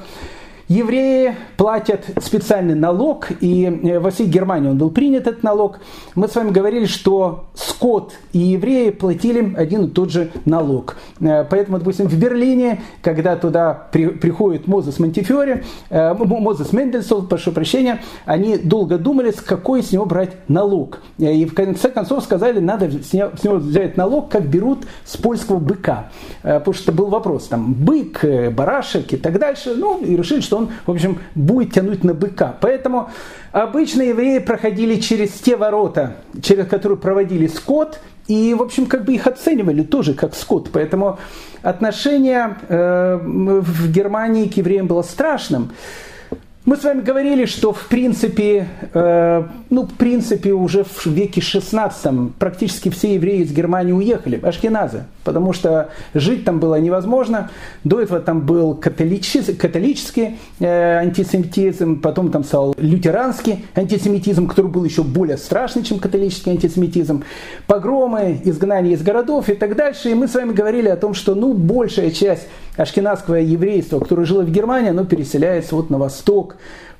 Евреи 0.70 1.36
платят 1.58 2.06
специальный 2.22 2.76
налог, 2.76 3.30
и 3.42 3.66
э, 3.66 4.00
во 4.00 4.12
всей 4.12 4.28
Германии 4.28 4.70
он 4.70 4.78
был 4.78 4.92
принят, 4.92 5.26
этот 5.26 5.42
налог. 5.42 5.80
Мы 6.14 6.28
с 6.28 6.36
вами 6.36 6.52
говорили, 6.52 6.86
что 6.86 7.46
скот 7.56 8.14
и 8.34 8.38
евреи 8.38 8.92
платили 8.92 9.56
один 9.56 9.86
и 9.86 9.90
тот 9.90 10.12
же 10.12 10.30
налог. 10.46 10.96
Э, 11.22 11.44
поэтому, 11.44 11.80
допустим, 11.80 12.08
в 12.08 12.16
Берлине, 12.16 12.82
когда 13.02 13.36
туда 13.36 13.88
при, 13.92 14.10
приходит 14.10 14.68
Мозес 14.68 15.00
Монтифиори, 15.00 15.64
э, 15.90 16.14
Мозес 16.14 16.72
Мендельсон, 16.72 17.26
прошу 17.26 17.52
прощения, 17.52 18.04
они 18.26 18.60
долго 18.60 19.00
думали, 19.00 19.32
с 19.32 19.42
какой 19.42 19.82
с 19.82 19.92
него 19.92 20.06
брать 20.06 20.48
налог. 20.48 21.00
И 21.18 21.46
в 21.46 21.56
конце 21.56 21.90
концов 21.90 22.24
сказали, 22.24 22.60
надо 22.60 22.92
с 22.92 23.12
него, 23.12 23.32
с 23.36 23.44
него 23.44 23.56
взять 23.56 23.98
налог, 23.98 24.30
как 24.30 24.48
берут 24.48 24.86
с 25.04 25.18
польского 25.18 25.58
быка. 25.58 26.12
Потому 26.44 26.74
что 26.74 26.92
был 26.92 27.08
вопрос, 27.08 27.48
там, 27.48 27.74
бык, 27.74 28.24
барашек 28.52 29.12
и 29.14 29.18
так 29.18 29.40
дальше. 29.40 29.74
Ну, 29.76 30.00
и 30.00 30.16
решили, 30.16 30.42
что 30.42 30.59
он, 30.60 30.70
в 30.86 30.92
общем, 30.92 31.20
будет 31.36 31.74
тянуть 31.74 32.04
на 32.04 32.14
быка. 32.14 32.56
Поэтому 32.62 33.10
обычно 33.52 34.04
евреи 34.04 34.40
проходили 34.40 34.96
через 35.00 35.32
те 35.32 35.56
ворота, 35.56 36.18
через 36.42 36.68
которые 36.68 36.98
проводили 36.98 37.48
скот, 37.48 38.00
и, 38.28 38.54
в 38.54 38.62
общем, 38.62 38.86
как 38.86 39.06
бы 39.06 39.14
их 39.14 39.26
оценивали 39.26 39.82
тоже 39.82 40.14
как 40.14 40.36
скот. 40.36 40.70
Поэтому 40.72 41.18
отношение 41.64 42.58
э, 42.68 43.20
в 43.22 43.92
Германии 43.92 44.48
к 44.48 44.58
евреям 44.58 44.88
было 44.88 45.02
страшным. 45.02 45.72
Мы 46.70 46.78
с 46.78 46.84
вами 46.84 47.02
говорили, 47.02 47.46
что 47.46 47.74
в 47.74 47.88
принципе, 47.88 48.68
э, 48.94 49.44
ну, 49.72 49.88
в 49.88 49.94
принципе 49.96 50.54
уже 50.54 50.84
в 50.84 51.08
веке 51.08 51.42
16 51.42 52.36
практически 52.38 52.90
все 52.90 53.16
евреи 53.16 53.42
из 53.42 53.52
Германии 53.52 53.92
уехали, 53.92 54.40
ашкеназы, 54.40 55.06
потому 55.24 55.52
что 55.52 55.90
жить 56.14 56.46
там 56.46 56.60
было 56.60 56.76
невозможно. 56.76 57.50
До 57.84 58.00
этого 58.00 58.20
там 58.20 58.42
был 58.42 58.76
католический, 58.76 59.56
католический 59.56 60.38
э, 60.60 60.98
антисемитизм, 60.98 62.02
потом 62.02 62.30
там 62.30 62.44
стал 62.44 62.76
лютеранский 62.78 63.66
антисемитизм, 63.74 64.46
который 64.46 64.70
был 64.70 64.86
еще 64.86 65.02
более 65.02 65.38
страшный, 65.38 65.82
чем 65.82 65.98
католический 65.98 66.52
антисемитизм, 66.52 67.24
погромы, 67.66 68.42
изгнание 68.44 68.94
из 68.94 69.02
городов 69.02 69.50
и 69.50 69.56
так 69.56 69.76
дальше. 69.76 70.12
И 70.12 70.14
мы 70.14 70.28
с 70.28 70.36
вами 70.36 70.54
говорили 70.54 70.90
о 70.90 70.98
том, 70.98 71.16
что 71.16 71.34
ну, 71.34 71.56
большая 71.56 72.12
часть 72.12 72.48
ашкенадского 72.80 73.36
еврейства, 73.36 74.00
которое 74.00 74.26
жило 74.26 74.42
в 74.44 74.52
Германии, 74.52 74.90
оно 74.90 75.06
переселяется 75.06 75.76
вот 75.76 75.90
на 75.90 75.98
восток, 75.98 76.56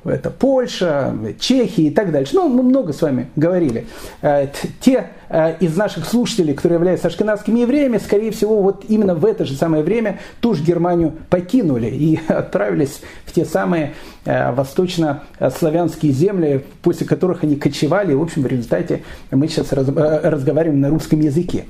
это 0.06 0.30
Польша, 0.30 1.14
Чехия 1.40 1.88
и 1.88 1.90
так 1.92 2.12
дальше. 2.12 2.34
Ну, 2.36 2.48
мы 2.48 2.64
много 2.64 2.94
с 2.94 3.02
вами 3.02 3.30
говорили. 3.36 3.86
Э, 4.22 4.48
те 4.80 5.08
э, 5.28 5.58
из 5.60 5.76
наших 5.76 6.06
слушателей, 6.06 6.54
которые 6.54 6.78
являются 6.78 7.08
ашкенадскими 7.08 7.60
евреями, 7.60 7.98
скорее 7.98 8.32
всего, 8.32 8.62
вот 8.62 8.86
именно 8.88 9.14
в 9.14 9.26
это 9.26 9.44
же 9.44 9.56
самое 9.56 9.84
время 9.84 10.20
ту 10.40 10.54
же 10.54 10.64
Германию 10.64 11.14
покинули 11.30 11.88
и 11.88 12.20
отправились 12.30 13.02
в 13.26 13.34
те 13.34 13.44
самые 13.44 13.94
э, 14.24 14.54
восточно-славянские 14.54 16.14
земли, 16.14 16.64
после 16.82 17.06
которых 17.06 17.44
они 17.44 17.58
кочевали. 17.58 18.14
В 18.14 18.22
общем, 18.22 18.44
в 18.44 18.48
результате 18.48 19.04
мы 19.32 19.50
сейчас 19.50 19.74
разговариваем 19.74 20.80
на 20.80 20.90
русском 20.90 21.20
языке. 21.20 21.66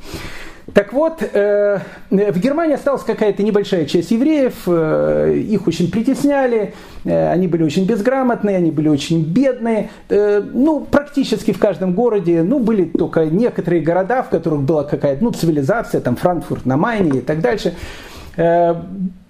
Так 0.73 0.93
вот, 0.93 1.21
э, 1.21 1.79
в 2.09 2.39
Германии 2.39 2.75
осталась 2.75 3.03
какая-то 3.03 3.43
небольшая 3.43 3.85
часть 3.85 4.11
евреев, 4.11 4.53
э, 4.67 5.35
их 5.37 5.67
очень 5.67 5.89
притесняли, 5.89 6.73
э, 7.05 7.31
они 7.31 7.47
были 7.47 7.63
очень 7.63 7.85
безграмотные, 7.85 8.57
они 8.57 8.71
были 8.71 8.89
очень 8.89 9.23
бедные. 9.23 9.89
Ну, 10.09 10.81
практически 10.81 11.53
в 11.53 11.59
каждом 11.59 11.93
городе, 11.93 12.43
ну, 12.43 12.59
были 12.59 12.85
только 12.85 13.25
некоторые 13.25 13.81
города, 13.81 14.23
в 14.23 14.29
которых 14.29 14.61
была 14.61 14.83
какая-то, 14.83 15.23
ну, 15.23 15.31
цивилизация, 15.31 16.01
там, 16.01 16.15
Франкфурт 16.15 16.65
на 16.65 16.77
Майне 16.77 17.19
и 17.19 17.21
так 17.21 17.41
дальше 17.41 17.75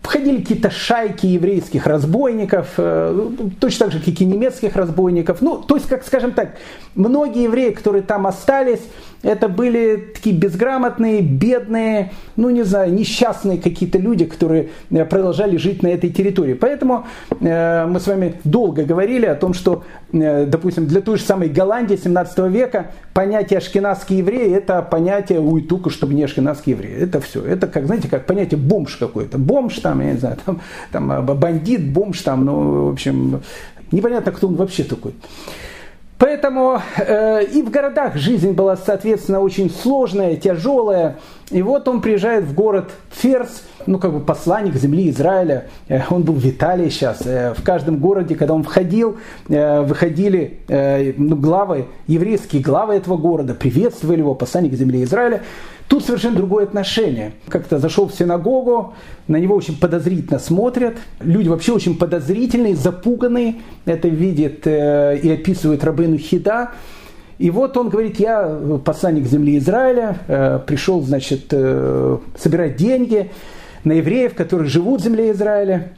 входили 0.02 0.42
какие-то 0.42 0.72
шайки 0.72 1.26
еврейских 1.26 1.86
разбойников, 1.86 2.74
точно 3.60 3.86
так 3.86 3.92
же, 3.92 4.00
как 4.00 4.22
и 4.22 4.26
немецких 4.26 4.76
разбойников. 4.76 5.42
Ну, 5.42 5.58
то 5.58 5.76
есть, 5.76 5.88
как 5.88 6.06
скажем 6.06 6.32
так, 6.32 6.56
многие 6.96 7.44
евреи, 7.44 7.72
которые 7.72 8.02
там 8.02 8.28
остались, 8.28 8.82
это 9.22 9.50
были 9.50 10.12
такие 10.14 10.36
безграмотные, 10.36 11.22
бедные, 11.22 12.14
ну 12.38 12.50
не 12.50 12.64
знаю, 12.64 12.94
несчастные 12.94 13.58
какие-то 13.58 13.98
люди, 13.98 14.26
которые 14.26 14.70
э, 14.92 15.04
продолжали 15.06 15.58
жить 15.58 15.84
на 15.84 15.88
этой 15.88 16.10
территории. 16.10 16.54
Поэтому 16.54 17.06
э, 17.42 17.86
мы 17.86 18.00
с 18.00 18.08
вами 18.08 18.36
долго 18.46 18.84
говорили 18.84 19.26
о 19.26 19.36
том, 19.36 19.54
что, 19.54 19.84
э, 20.14 20.46
допустим, 20.46 20.88
для 20.88 21.02
той 21.02 21.18
же 21.18 21.24
самой 21.24 21.50
Голландии 21.50 22.00
17 22.02 22.40
века 22.50 22.92
понятие 23.14 23.58
ашкенадский 23.58 24.18
еврей 24.20 24.54
это 24.54 24.82
понятие, 24.82 25.42
только 25.68 25.90
чтобы 25.90 26.14
не 26.14 26.24
ашкенадский 26.24 26.72
еврей. 26.72 26.94
Это 26.94 27.20
все. 27.20 27.44
Это 27.44 27.68
как, 27.68 27.88
знаете, 27.88 28.08
как 28.08 28.26
понятие 28.26 28.58
бомж 28.58 28.96
какой-то. 28.96 29.38
Бомж 29.38 29.80
там, 29.80 29.89
я 29.98 30.14
не 30.14 30.18
знаю, 30.18 30.38
там, 30.46 30.62
там 30.92 31.26
бандит, 31.26 31.92
бомж 31.92 32.22
там, 32.22 32.46
ну, 32.46 32.88
в 32.88 32.94
общем, 32.94 33.42
непонятно, 33.92 34.32
кто 34.32 34.48
он 34.48 34.56
вообще 34.56 34.84
такой. 34.84 35.14
Поэтому 36.20 36.82
э, 36.98 37.46
и 37.46 37.62
в 37.62 37.70
городах 37.70 38.18
жизнь 38.18 38.52
была, 38.52 38.76
соответственно, 38.76 39.40
очень 39.40 39.70
сложная, 39.72 40.36
тяжелая. 40.36 41.16
И 41.52 41.64
вот 41.64 41.88
он 41.88 42.02
приезжает 42.02 42.44
в 42.44 42.54
город 42.54 42.92
Ферс, 43.10 43.64
ну 43.88 43.98
как 43.98 44.14
бы 44.14 44.20
посланник 44.20 44.76
земли 44.76 45.10
Израиля. 45.10 45.68
Э, 45.88 46.02
он 46.10 46.24
был 46.24 46.36
в 46.36 46.46
Италии 46.46 46.90
сейчас. 46.90 47.26
Э, 47.26 47.54
в 47.56 47.64
каждом 47.64 47.98
городе, 47.98 48.36
когда 48.36 48.54
он 48.54 48.64
входил, 48.64 49.18
э, 49.48 49.82
выходили 49.82 50.60
ну, 51.18 51.36
главы, 51.36 51.88
еврейские 52.08 52.62
главы 52.62 52.96
этого 52.96 53.18
города, 53.18 53.56
приветствовали 53.56 54.20
его, 54.20 54.36
посланник 54.36 54.74
земли 54.74 55.04
Израиля. 55.04 55.42
Тут 55.88 56.06
совершенно 56.06 56.36
другое 56.36 56.66
отношение. 56.66 57.32
Как-то 57.48 57.80
зашел 57.80 58.08
в 58.08 58.14
синагогу, 58.14 58.94
на 59.28 59.38
него 59.38 59.56
очень 59.56 59.76
подозрительно 59.76 60.38
смотрят. 60.38 60.98
Люди 61.20 61.48
вообще 61.48 61.72
очень 61.72 61.98
подозрительные, 61.98 62.76
запуганные. 62.76 63.56
Это 63.86 64.08
видит 64.08 64.68
и 64.68 65.32
описывает 65.32 65.84
Рабыну 65.84 66.20
Хида. 66.20 66.74
И 67.40 67.50
вот 67.52 67.78
он 67.78 67.88
говорит, 67.88 68.20
я 68.20 68.60
посланник 68.84 69.26
земли 69.26 69.58
Израиля, 69.58 70.18
э, 70.28 70.60
пришел, 70.68 71.02
значит, 71.02 71.46
э, 71.52 72.18
собирать 72.38 72.76
деньги 72.76 73.32
на 73.86 73.94
евреев, 73.94 74.36
которые 74.36 74.70
живут 74.70 75.00
в 75.00 75.06
земле 75.06 75.32
Израиля. 75.32 75.94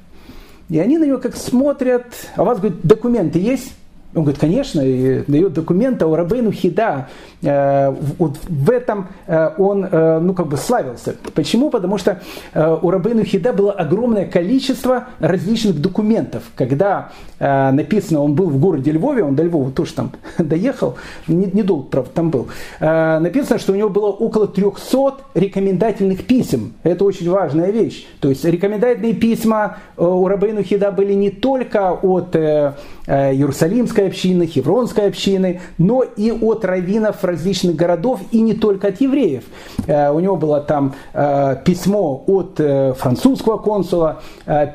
И 0.70 0.80
они 0.80 1.00
на 1.00 1.06
него 1.06 1.18
как 1.18 1.36
смотрят, 1.36 2.06
а 2.36 2.44
у 2.44 2.46
вас, 2.46 2.60
говорит, 2.60 2.80
документы 2.84 3.40
есть? 3.40 3.74
Он 4.14 4.24
говорит, 4.24 4.42
конечно, 4.42 4.82
и 4.82 5.24
дает 5.28 5.54
документы 5.54 6.06
о 6.06 6.16
Рабейну 6.16 6.52
Хида. 6.52 7.08
Э, 7.42 7.96
вот 8.20 8.38
в 8.48 8.70
этом 8.70 9.08
э, 9.26 9.52
он, 9.58 9.86
э, 9.90 10.20
ну, 10.20 10.34
как 10.34 10.48
бы 10.48 10.58
славился. 10.58 11.16
Почему? 11.34 11.70
Потому 11.70 11.98
что 11.98 12.22
у 12.54 12.90
Рабейну 12.90 13.24
Хида 13.24 13.54
было 13.54 13.72
огромное 13.72 14.26
количество 14.26 15.06
различных 15.20 15.80
документов. 15.80 16.44
Когда 16.56 17.12
написано, 17.40 18.22
он 18.22 18.36
был 18.36 18.50
в 18.50 18.60
городе 18.60 18.92
Львове, 18.92 19.24
он 19.24 19.36
до 19.36 19.44
Львова 19.44 19.72
тоже 19.72 19.94
там 19.94 20.12
доехал, 20.38 20.96
недолго, 21.28 21.88
правда, 21.90 22.12
там 22.14 22.30
был. 22.30 22.48
Написано, 22.80 23.58
что 23.58 23.74
у 23.74 23.76
него 23.76 23.90
было 23.90 24.08
около 24.08 24.48
300 24.48 25.14
рекомендательных 25.34 26.26
писем. 26.26 26.74
Это 26.84 27.04
очень 27.04 27.30
важная 27.30 27.72
вещь. 27.72 28.06
То 28.20 28.30
есть 28.30 28.46
рекомендательные 28.46 29.14
письма 29.14 29.78
у 29.98 30.28
Рабейну 30.28 30.62
Хида 30.62 30.92
были 30.92 31.14
не 31.14 31.32
только 31.32 31.94
от 31.94 32.36
Иерусалимской 32.36 34.01
общины, 34.08 34.46
Хевронской 34.46 35.08
общины, 35.08 35.62
но 35.78 36.04
и 36.04 36.32
от 36.32 36.66
раввинов 36.66 37.24
различных 37.24 37.76
городов 37.76 38.20
и 38.32 38.42
не 38.42 38.54
только 38.54 38.88
от 38.88 39.02
евреев. 39.02 39.44
Э, 39.88 40.12
у 40.12 40.20
него 40.20 40.36
было 40.36 40.62
там 40.62 40.94
э, 41.14 41.58
письмо 41.66 42.24
от 42.28 42.60
э, 42.60 42.94
французского 42.94 43.58
консула, 43.58 44.22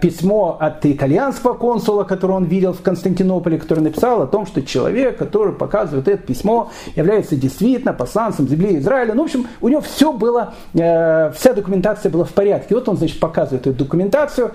письмо 0.00 0.56
от 0.58 0.84
итальянского 0.86 1.54
консула, 1.54 2.04
которое 2.04 2.34
он 2.34 2.44
видел 2.44 2.72
в 2.72 2.80
Константинополе, 2.80 3.58
который 3.58 3.80
написал 3.80 4.22
о 4.22 4.26
том, 4.26 4.46
что 4.46 4.62
человек, 4.62 5.18
который 5.18 5.52
показывает 5.52 6.08
это 6.08 6.22
письмо, 6.22 6.70
является 6.94 7.36
действительно 7.36 7.92
посланцем 7.92 8.48
земли 8.48 8.78
Израиля. 8.78 9.14
Ну, 9.14 9.22
в 9.22 9.24
общем, 9.26 9.46
у 9.60 9.68
него 9.68 9.80
все 9.80 10.12
было, 10.12 10.54
вся 10.72 11.52
документация 11.54 12.10
была 12.10 12.24
в 12.24 12.32
порядке. 12.32 12.74
Вот 12.74 12.88
он, 12.88 12.96
значит, 12.96 13.20
показывает 13.20 13.66
эту 13.66 13.76
документацию. 13.76 14.52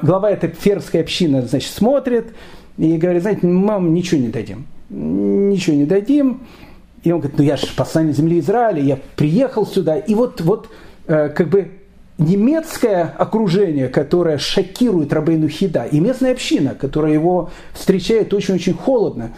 Глава 0.00 0.30
этой 0.30 0.50
фермской 0.50 1.00
общины, 1.00 1.42
значит, 1.42 1.72
смотрит, 1.72 2.32
и 2.78 2.96
говорит, 2.96 3.22
знаете, 3.22 3.46
мы 3.46 3.66
вам 3.66 3.94
ничего 3.94 4.20
не 4.20 4.28
дадим. 4.28 4.66
Ничего 4.90 5.76
не 5.76 5.84
дадим. 5.84 6.42
И 7.02 7.10
он 7.10 7.20
говорит, 7.20 7.38
ну 7.38 7.44
я 7.44 7.56
же 7.56 7.66
посланник 7.76 8.14
земли 8.14 8.38
Израиля, 8.38 8.80
я 8.82 8.98
приехал 9.16 9.66
сюда. 9.66 9.96
И 9.96 10.14
вот, 10.14 10.40
вот 10.40 10.68
э, 11.06 11.30
как 11.30 11.48
бы 11.48 11.70
немецкое 12.18 13.12
окружение, 13.18 13.88
которое 13.88 14.38
шокирует 14.38 15.12
Рабейну 15.12 15.48
Хида, 15.48 15.84
и 15.84 15.98
местная 15.98 16.32
община, 16.32 16.74
которая 16.74 17.12
его 17.12 17.50
встречает 17.72 18.32
очень-очень 18.32 18.74
холодно. 18.74 19.32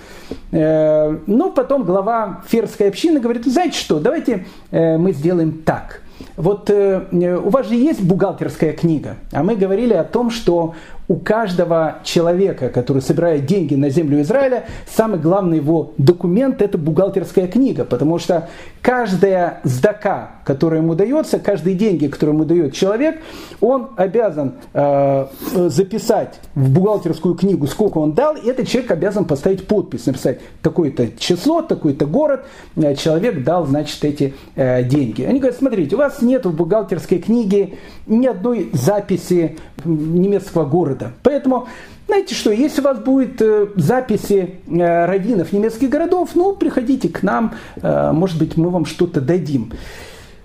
Э, 0.52 1.18
но 1.26 1.50
потом 1.50 1.84
глава 1.84 2.42
ферской 2.48 2.88
общины 2.88 3.20
говорит, 3.20 3.46
знаете 3.46 3.78
что, 3.78 3.98
давайте 3.98 4.46
э, 4.70 4.98
мы 4.98 5.12
сделаем 5.12 5.62
так– 5.62 6.02
вот 6.36 6.70
э, 6.70 7.38
у 7.38 7.48
вас 7.50 7.68
же 7.68 7.74
есть 7.74 8.02
бухгалтерская 8.02 8.72
книга, 8.72 9.16
а 9.32 9.42
мы 9.42 9.56
говорили 9.56 9.94
о 9.94 10.04
том, 10.04 10.30
что 10.30 10.74
у 11.06 11.16
каждого 11.16 11.96
человека, 12.02 12.70
который 12.70 13.02
собирает 13.02 13.44
деньги 13.44 13.74
на 13.74 13.90
землю 13.90 14.22
Израиля, 14.22 14.64
самый 14.88 15.18
главный 15.18 15.58
его 15.58 15.92
документ– 15.98 16.62
это 16.62 16.78
бухгалтерская 16.78 17.46
книга, 17.46 17.84
потому 17.84 18.18
что 18.18 18.48
каждая 18.80 19.60
сдака, 19.64 20.36
которая 20.44 20.80
ему 20.80 20.94
дается, 20.94 21.38
каждые 21.38 21.76
деньги, 21.76 22.06
которые 22.06 22.34
ему 22.34 22.44
дает 22.44 22.74
человек, 22.74 23.20
он 23.60 23.90
обязан 23.96 24.54
э, 24.72 25.26
записать 25.52 26.40
в 26.54 26.70
бухгалтерскую 26.70 27.34
книгу, 27.34 27.66
сколько 27.66 27.98
он 27.98 28.12
дал, 28.12 28.36
и 28.36 28.48
этот 28.48 28.68
человек 28.68 28.90
обязан 28.90 29.26
поставить 29.26 29.66
подпись, 29.66 30.06
написать 30.06 30.40
такое-то 30.62 31.08
число, 31.18 31.60
такой-то 31.60 32.06
город, 32.06 32.46
э, 32.76 32.94
человек 32.94 33.44
дал, 33.44 33.66
значит, 33.66 34.02
эти 34.04 34.34
э, 34.56 34.82
деньги. 34.84 35.22
Они 35.22 35.38
говорят, 35.38 35.58
смотрите, 35.58 35.96
у 35.96 35.98
вас 35.98 36.22
нет 36.24 36.46
в 36.46 36.54
бухгалтерской 36.54 37.18
книге 37.18 37.74
ни 38.06 38.26
одной 38.26 38.70
записи 38.72 39.58
немецкого 39.84 40.64
города. 40.64 41.12
Поэтому, 41.22 41.68
знаете 42.06 42.34
что, 42.34 42.50
если 42.50 42.80
у 42.80 42.84
вас 42.84 42.98
будет 42.98 43.40
э, 43.40 43.68
записи 43.76 44.56
э, 44.66 45.04
раввинов 45.06 45.52
немецких 45.52 45.88
городов, 45.88 46.30
ну, 46.34 46.56
приходите 46.56 47.08
к 47.08 47.22
нам, 47.22 47.54
э, 47.76 48.12
может 48.12 48.38
быть, 48.38 48.56
мы 48.56 48.70
вам 48.70 48.86
что-то 48.86 49.20
дадим. 49.20 49.72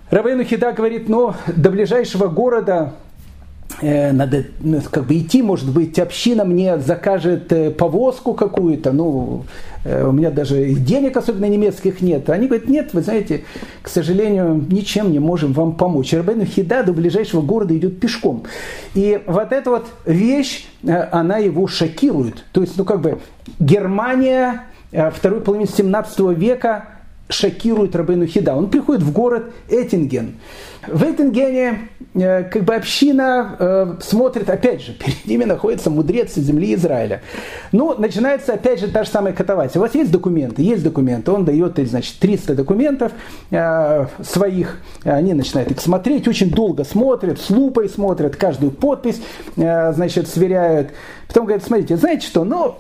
Равейну 0.10 0.44
Хида 0.44 0.72
говорит, 0.72 1.08
но 1.08 1.36
до 1.48 1.70
ближайшего 1.70 2.28
города 2.28 2.94
надо 3.82 4.46
ну, 4.60 4.82
как 4.90 5.06
бы 5.06 5.18
идти, 5.18 5.42
может 5.42 5.72
быть, 5.72 5.98
община 6.00 6.44
мне 6.44 6.78
закажет 6.80 7.52
э, 7.54 7.72
повозку 7.72 8.34
какую-то, 8.34 8.92
ну, 8.92 9.46
э, 9.86 10.06
у 10.06 10.12
меня 10.12 10.32
даже 10.32 10.74
денег 10.74 11.16
особенно 11.16 11.46
немецких 11.46 12.02
нет. 12.02 12.30
Они 12.30 12.48
говорят, 12.48 12.68
нет, 12.68 12.94
вы 12.94 13.02
знаете, 13.02 13.46
к 13.82 13.88
сожалению, 13.88 14.66
ничем 14.70 15.12
не 15.12 15.20
можем 15.20 15.54
вам 15.54 15.74
помочь. 15.74 16.14
Рабейну 16.14 16.46
Хида 16.46 16.84
до 16.84 16.94
ближайшего 16.94 17.42
города 17.42 17.76
идет 17.76 18.00
пешком. 18.00 18.44
И 18.96 19.22
вот 19.26 19.52
эта 19.52 19.70
вот 19.70 19.88
вещь, 20.06 20.68
она 21.12 21.38
его 21.38 21.68
шокирует. 21.68 22.44
То 22.52 22.62
есть, 22.62 22.78
ну, 22.78 22.84
как 22.84 23.02
бы, 23.02 23.20
Германия 23.60 24.64
второй 24.92 25.42
половины 25.42 25.68
17 25.68 26.20
века 26.38 26.99
шокирует 27.30 27.96
Рабейну 27.96 28.26
Хида. 28.26 28.56
Он 28.56 28.70
приходит 28.70 29.04
в 29.04 29.12
город 29.12 29.52
Эттинген. 29.70 30.36
В 30.88 31.04
Эттингене 31.04 31.90
э, 32.16 32.44
как 32.44 32.64
бы 32.64 32.74
община 32.74 33.56
э, 33.60 33.96
смотрит, 34.02 34.50
опять 34.50 34.82
же, 34.82 34.94
перед 35.00 35.26
ними 35.26 35.44
находится 35.44 35.90
мудрец 35.90 36.34
земли 36.36 36.74
Израиля. 36.74 37.22
Ну, 37.72 37.96
начинается 37.98 38.54
опять 38.54 38.80
же 38.80 38.88
та 38.88 39.04
же 39.04 39.10
самая 39.10 39.34
катавасия. 39.34 39.80
У 39.80 39.84
вас 39.84 39.94
есть 39.94 40.12
документы? 40.12 40.64
Есть 40.64 40.84
документы. 40.84 41.32
Он 41.32 41.46
дает, 41.46 41.78
значит, 41.88 42.16
300 42.20 42.56
документов 42.56 43.12
э, 43.52 44.06
своих. 44.24 44.82
Они 45.04 45.34
начинают 45.34 45.70
их 45.70 45.80
смотреть, 45.80 46.28
очень 46.28 46.50
долго 46.50 46.84
смотрят, 46.84 47.40
с 47.40 47.50
лупой 47.50 47.90
смотрят, 47.90 48.36
каждую 48.36 48.72
подпись, 48.72 49.22
э, 49.56 49.94
значит, 49.94 50.28
сверяют. 50.28 50.90
Потом 51.28 51.46
говорят, 51.46 51.64
смотрите, 51.64 51.96
знаете 51.98 52.26
что, 52.26 52.44
ну, 52.44 52.78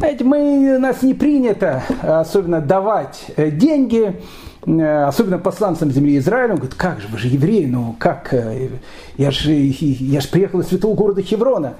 знаете, 0.00 0.24
мы, 0.24 0.78
нас 0.78 1.02
не 1.02 1.12
принято 1.12 1.82
особенно 2.00 2.62
давать 2.62 3.26
э, 3.36 3.50
деньги, 3.50 4.18
э, 4.64 5.04
особенно 5.04 5.38
посланцам 5.38 5.90
земли 5.90 6.16
Израиля. 6.16 6.52
Он 6.52 6.56
говорит, 6.56 6.74
как 6.74 7.02
же, 7.02 7.08
вы 7.08 7.18
же 7.18 7.28
евреи, 7.28 7.66
ну 7.66 7.94
как, 7.98 8.32
э, 8.32 8.70
я 9.18 9.30
же, 9.30 9.52
я 9.52 10.22
же 10.22 10.28
приехал 10.28 10.60
из 10.60 10.68
святого 10.68 10.94
города 10.94 11.20
Хеврона. 11.20 11.74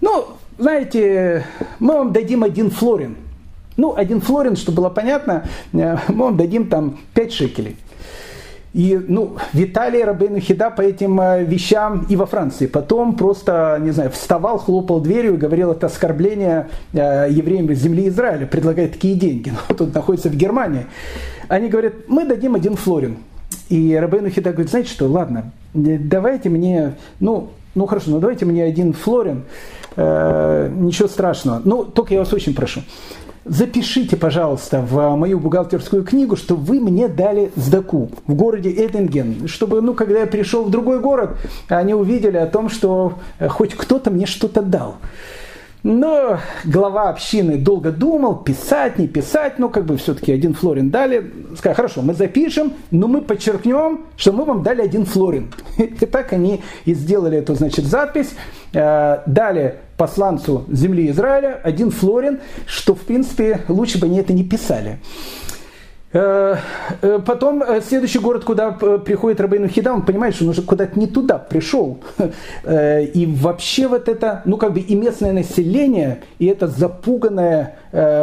Ну, 0.00 0.26
знаете, 0.56 1.46
мы 1.80 1.94
вам 1.94 2.12
дадим 2.12 2.44
один 2.44 2.70
флорин. 2.70 3.16
Ну, 3.76 3.92
один 3.96 4.20
флорин, 4.20 4.54
чтобы 4.54 4.76
было 4.76 4.88
понятно, 4.88 5.44
мы 5.72 5.98
вам 6.06 6.36
дадим 6.36 6.68
там 6.68 7.00
5 7.14 7.32
шекелей. 7.32 7.76
И, 8.78 8.96
ну, 9.08 9.34
Виталий 9.52 10.04
Рабейну 10.04 10.38
Хида 10.38 10.70
по 10.70 10.82
этим 10.82 11.20
э, 11.20 11.42
вещам 11.42 12.06
и 12.08 12.14
во 12.14 12.26
Франции. 12.26 12.68
Потом 12.68 13.16
просто, 13.16 13.76
не 13.80 13.90
знаю, 13.90 14.12
вставал, 14.12 14.58
хлопал 14.58 15.00
дверью 15.00 15.34
и 15.34 15.36
говорил, 15.36 15.72
это 15.72 15.86
оскорбление 15.86 16.68
э, 16.92 17.26
евреям 17.28 17.68
из 17.72 17.80
земли 17.80 18.06
Израиля, 18.06 18.46
предлагает 18.46 18.92
такие 18.92 19.16
деньги. 19.16 19.52
Но 19.68 19.74
тут 19.74 19.92
находится 19.92 20.28
в 20.28 20.36
Германии. 20.36 20.86
Они 21.48 21.68
говорят, 21.68 21.94
мы 22.06 22.24
дадим 22.24 22.54
один 22.54 22.76
флорин. 22.76 23.16
И 23.68 23.96
Рабейну 23.96 24.30
Хида 24.30 24.52
говорит, 24.52 24.70
знаете 24.70 24.90
что, 24.90 25.08
ладно, 25.08 25.50
давайте 25.74 26.48
мне, 26.48 26.94
ну, 27.18 27.48
ну 27.74 27.86
хорошо, 27.86 28.12
ну 28.12 28.20
давайте 28.20 28.44
мне 28.44 28.62
один 28.62 28.92
флорин, 28.92 29.42
э, 29.96 30.70
ничего 30.72 31.08
страшного. 31.08 31.60
Ну, 31.64 31.82
только 31.82 32.14
я 32.14 32.20
вас 32.20 32.32
очень 32.32 32.54
прошу 32.54 32.82
запишите, 33.48 34.16
пожалуйста, 34.16 34.80
в 34.80 35.16
мою 35.16 35.40
бухгалтерскую 35.40 36.04
книгу, 36.04 36.36
что 36.36 36.54
вы 36.54 36.80
мне 36.80 37.08
дали 37.08 37.50
сдаку 37.56 38.10
в 38.26 38.34
городе 38.34 38.70
Эдинген, 38.70 39.48
чтобы, 39.48 39.80
ну, 39.80 39.94
когда 39.94 40.20
я 40.20 40.26
пришел 40.26 40.64
в 40.64 40.70
другой 40.70 41.00
город, 41.00 41.36
они 41.68 41.94
увидели 41.94 42.36
о 42.36 42.46
том, 42.46 42.68
что 42.68 43.14
хоть 43.48 43.74
кто-то 43.74 44.10
мне 44.10 44.26
что-то 44.26 44.62
дал. 44.62 44.96
Но 45.82 46.38
глава 46.64 47.08
общины 47.08 47.56
долго 47.56 47.92
думал, 47.92 48.36
писать, 48.36 48.98
не 48.98 49.06
писать, 49.06 49.58
но 49.58 49.68
как 49.68 49.84
бы 49.86 49.96
все-таки 49.96 50.32
один 50.32 50.52
флорин 50.54 50.90
дали. 50.90 51.32
Сказал, 51.56 51.76
хорошо, 51.76 52.02
мы 52.02 52.14
запишем, 52.14 52.72
но 52.90 53.06
мы 53.06 53.22
подчеркнем, 53.22 54.06
что 54.16 54.32
мы 54.32 54.44
вам 54.44 54.62
дали 54.62 54.82
один 54.82 55.06
флорин. 55.06 55.52
И 55.78 55.84
так 56.06 56.32
они 56.32 56.62
и 56.84 56.94
сделали 56.94 57.38
эту, 57.38 57.54
значит, 57.54 57.84
запись. 57.84 58.34
Э, 58.74 59.20
дали 59.26 59.76
посланцу 59.96 60.64
земли 60.68 61.10
Израиля 61.10 61.60
один 61.62 61.90
флорин, 61.90 62.40
что, 62.66 62.94
в 62.94 63.00
принципе, 63.00 63.60
лучше 63.68 63.98
бы 63.98 64.06
они 64.06 64.18
это 64.18 64.32
не 64.32 64.44
писали. 64.44 64.98
Э, 66.10 66.56
э, 67.02 67.18
потом 67.24 67.62
э, 67.62 67.82
следующий 67.82 68.18
город, 68.18 68.42
куда 68.42 68.70
приходит 68.70 69.42
Рабейну 69.42 69.68
Хида, 69.68 69.92
он 69.92 70.02
понимает, 70.02 70.34
что 70.34 70.44
он 70.44 70.50
уже 70.50 70.62
куда-то 70.62 70.98
не 70.98 71.06
туда 71.06 71.36
пришел. 71.38 71.98
И 72.66 73.36
вообще 73.40 73.88
вот 73.88 74.08
это, 74.08 74.42
ну 74.46 74.56
как 74.56 74.72
бы 74.72 74.80
и 74.80 74.94
местное 74.94 75.32
население, 75.32 76.22
и 76.38 76.46
это 76.46 76.66
запуганная, 76.66 77.76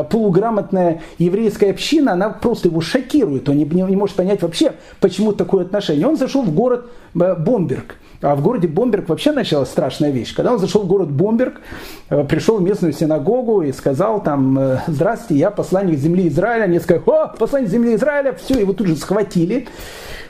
полуграмотная 0.09 1.01
еврейская 1.17 1.71
община, 1.71 2.13
она 2.13 2.29
просто 2.29 2.69
его 2.69 2.81
шокирует. 2.81 3.47
Он 3.49 3.57
не, 3.57 3.65
не 3.65 3.95
может 3.95 4.15
понять 4.15 4.41
вообще, 4.41 4.73
почему 4.99 5.33
такое 5.33 5.65
отношение. 5.65 6.07
Он 6.07 6.17
зашел 6.17 6.43
в 6.43 6.53
город 6.53 6.89
Бомберг. 7.13 7.95
А 8.21 8.35
в 8.35 8.41
городе 8.41 8.67
Бомберг 8.67 9.09
вообще 9.09 9.31
началась 9.31 9.69
страшная 9.69 10.11
вещь. 10.11 10.33
Когда 10.33 10.53
он 10.53 10.59
зашел 10.59 10.83
в 10.83 10.87
город 10.87 11.11
Бомберг, 11.11 11.61
э, 12.09 12.23
пришел 12.23 12.57
в 12.57 12.61
местную 12.61 12.93
синагогу 12.93 13.61
и 13.61 13.71
сказал 13.71 14.21
там, 14.21 14.57
э, 14.57 14.79
здравствуйте, 14.87 15.39
я 15.39 15.51
посланник 15.51 15.97
земли 15.97 16.27
Израиля. 16.27 16.63
Они 16.63 16.79
сказали, 16.79 17.03
о, 17.05 17.27
посланник 17.27 17.69
земли 17.69 17.95
Израиля, 17.95 18.33
все, 18.33 18.59
его 18.59 18.73
тут 18.73 18.87
же 18.87 18.95
схватили. 18.95 19.67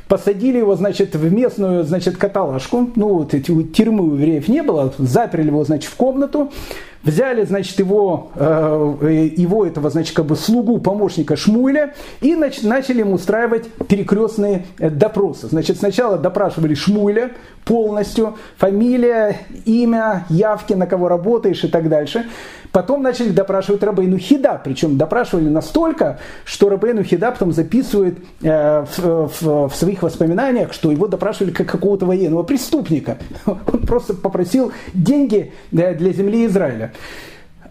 Посадили 0.08 0.60
его, 0.60 0.76
значит, 0.76 1.16
в 1.16 1.34
местную, 1.34 1.84
значит, 1.84 2.18
каталажку. 2.18 2.92
Ну, 2.96 3.08
вот 3.10 3.34
эти 3.34 3.64
тюрьмы 3.64 4.04
у 4.04 4.14
евреев 4.14 4.48
не 4.48 4.62
было. 4.62 4.94
Заперли 5.00 5.48
его, 5.48 5.64
значит, 5.64 5.90
в 5.90 5.96
комнату. 5.96 6.52
Взяли, 7.06 7.46
значит, 7.46 7.78
его, 7.78 8.32
э, 8.36 9.30
его 9.38 9.66
этого, 9.66 9.92
значит, 9.92 10.16
как 10.16 10.26
бы 10.26 10.36
слугу, 10.36 10.80
помощника 10.80 11.36
Шмуля, 11.36 11.94
и 12.22 12.36
начали 12.36 13.00
ему 13.00 13.14
устраивать 13.14 13.70
перекрестные 13.88 14.66
э, 14.80 14.90
допросы. 14.90 15.48
Значит, 15.48 15.78
сначала 15.78 16.18
допрашивали 16.18 16.74
Шмуля 16.74 17.32
полностью, 17.64 18.38
фамилия, 18.58 19.38
имя, 19.66 20.26
явки, 20.30 20.74
на 20.74 20.88
кого 20.88 21.08
работаешь 21.08 21.64
и 21.64 21.68
так 21.68 21.90
дальше. 21.90 22.26
Потом 22.76 23.02
начали 23.02 23.30
допрашивать 23.30 23.82
Рабейну 23.84 24.18
Хида, 24.18 24.60
причем 24.62 24.98
допрашивали 24.98 25.48
настолько, 25.48 26.20
что 26.44 26.68
Рабейну 26.68 27.04
Хида 27.04 27.32
потом 27.32 27.54
записывает 27.54 28.18
э, 28.42 28.86
в, 28.98 29.72
своих 29.74 30.04
воспоминаниях, 30.04 30.74
что 30.74 30.92
его 30.92 31.08
допрашивали 31.08 31.52
как 31.52 31.68
какого-то 31.68 32.06
военного 32.06 32.44
преступника. 32.44 33.18
Он 33.46 33.80
просто 33.88 34.14
попросил 34.14 34.74
деньги 34.94 35.54
э, 35.72 35.96
для 35.96 36.12
земли 36.12 36.46
Израиля. 36.48 36.92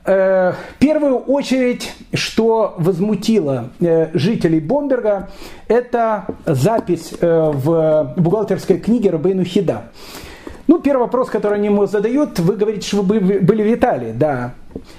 Э, 0.07 0.53
в 0.53 0.79
первую 0.79 1.17
очередь, 1.17 1.93
что 2.13 2.75
возмутило 2.77 3.71
э, 3.81 4.11
жителей 4.13 4.61
Бомберга, 4.61 5.31
это 5.67 6.27
запись 6.45 7.15
э, 7.19 7.51
в 7.55 8.13
бухгалтерской 8.17 8.79
книге 8.79 9.11
Рабейну 9.11 9.45
Хида. 9.45 9.85
Ну, 10.67 10.79
первый 10.79 11.03
вопрос, 11.03 11.29
который 11.29 11.59
они 11.59 11.67
ему 11.67 11.87
задают, 11.87 12.39
вы 12.39 12.57
говорите, 12.57 12.87
что 12.87 13.03
вы 13.03 13.21
были 13.21 13.63
в 13.63 13.75
Италии, 13.75 14.13
да. 14.13 14.55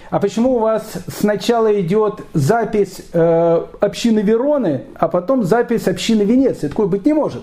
А 0.09 0.19
почему 0.19 0.55
у 0.55 0.59
вас 0.59 0.93
сначала 1.07 1.79
идет 1.81 2.21
запись 2.33 3.01
э, 3.13 3.65
общины 3.79 4.19
Вероны, 4.19 4.83
а 4.95 5.07
потом 5.07 5.43
запись 5.43 5.87
общины 5.87 6.21
Венеции? 6.21 6.67
Такое 6.67 6.87
быть 6.87 7.05
не 7.05 7.13
может. 7.13 7.41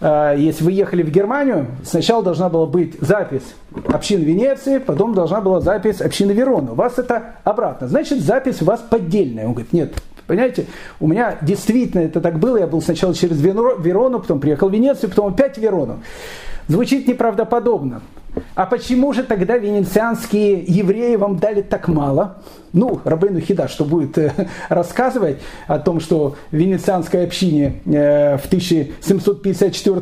Э, 0.00 0.34
если 0.36 0.64
вы 0.64 0.72
ехали 0.72 1.02
в 1.02 1.10
Германию, 1.10 1.66
сначала 1.84 2.22
должна 2.22 2.48
была 2.48 2.66
быть 2.66 2.96
запись 3.00 3.54
общины 3.88 4.22
Венеции, 4.22 4.78
потом 4.78 5.14
должна 5.14 5.40
была 5.40 5.60
запись 5.60 6.00
общины 6.00 6.32
Вероны. 6.32 6.72
У 6.72 6.74
вас 6.74 6.98
это 6.98 7.36
обратно. 7.44 7.88
Значит, 7.88 8.20
запись 8.20 8.62
у 8.62 8.64
вас 8.64 8.80
поддельная. 8.80 9.46
Он 9.46 9.52
говорит, 9.52 9.72
нет, 9.72 9.94
Понимаете, 10.26 10.66
у 10.98 11.06
меня 11.06 11.36
действительно 11.40 12.00
это 12.00 12.20
так 12.20 12.40
было. 12.40 12.56
Я 12.56 12.66
был 12.66 12.82
сначала 12.82 13.14
через 13.14 13.40
Верону, 13.40 14.18
потом 14.18 14.40
приехал 14.40 14.68
в 14.68 14.72
Венецию, 14.72 15.08
потом 15.10 15.32
опять 15.32 15.56
в 15.56 15.60
Верону. 15.60 16.00
Звучит 16.66 17.06
неправдоподобно. 17.06 18.02
А 18.54 18.66
почему 18.66 19.12
же 19.12 19.22
тогда 19.22 19.58
венецианские 19.58 20.64
евреи 20.66 21.16
вам 21.16 21.38
дали 21.38 21.62
так 21.62 21.88
мало? 21.88 22.36
Ну, 22.72 23.00
Рабейну 23.04 23.40
Хида, 23.40 23.68
что 23.68 23.84
будет 23.84 24.18
э, 24.18 24.32
рассказывать 24.68 25.38
о 25.66 25.78
том, 25.78 25.98
что 25.98 26.36
в 26.50 26.56
венецианской 26.56 27.24
общине 27.24 27.80
э, 27.86 28.36
в 28.36 28.46
1754 28.46 30.00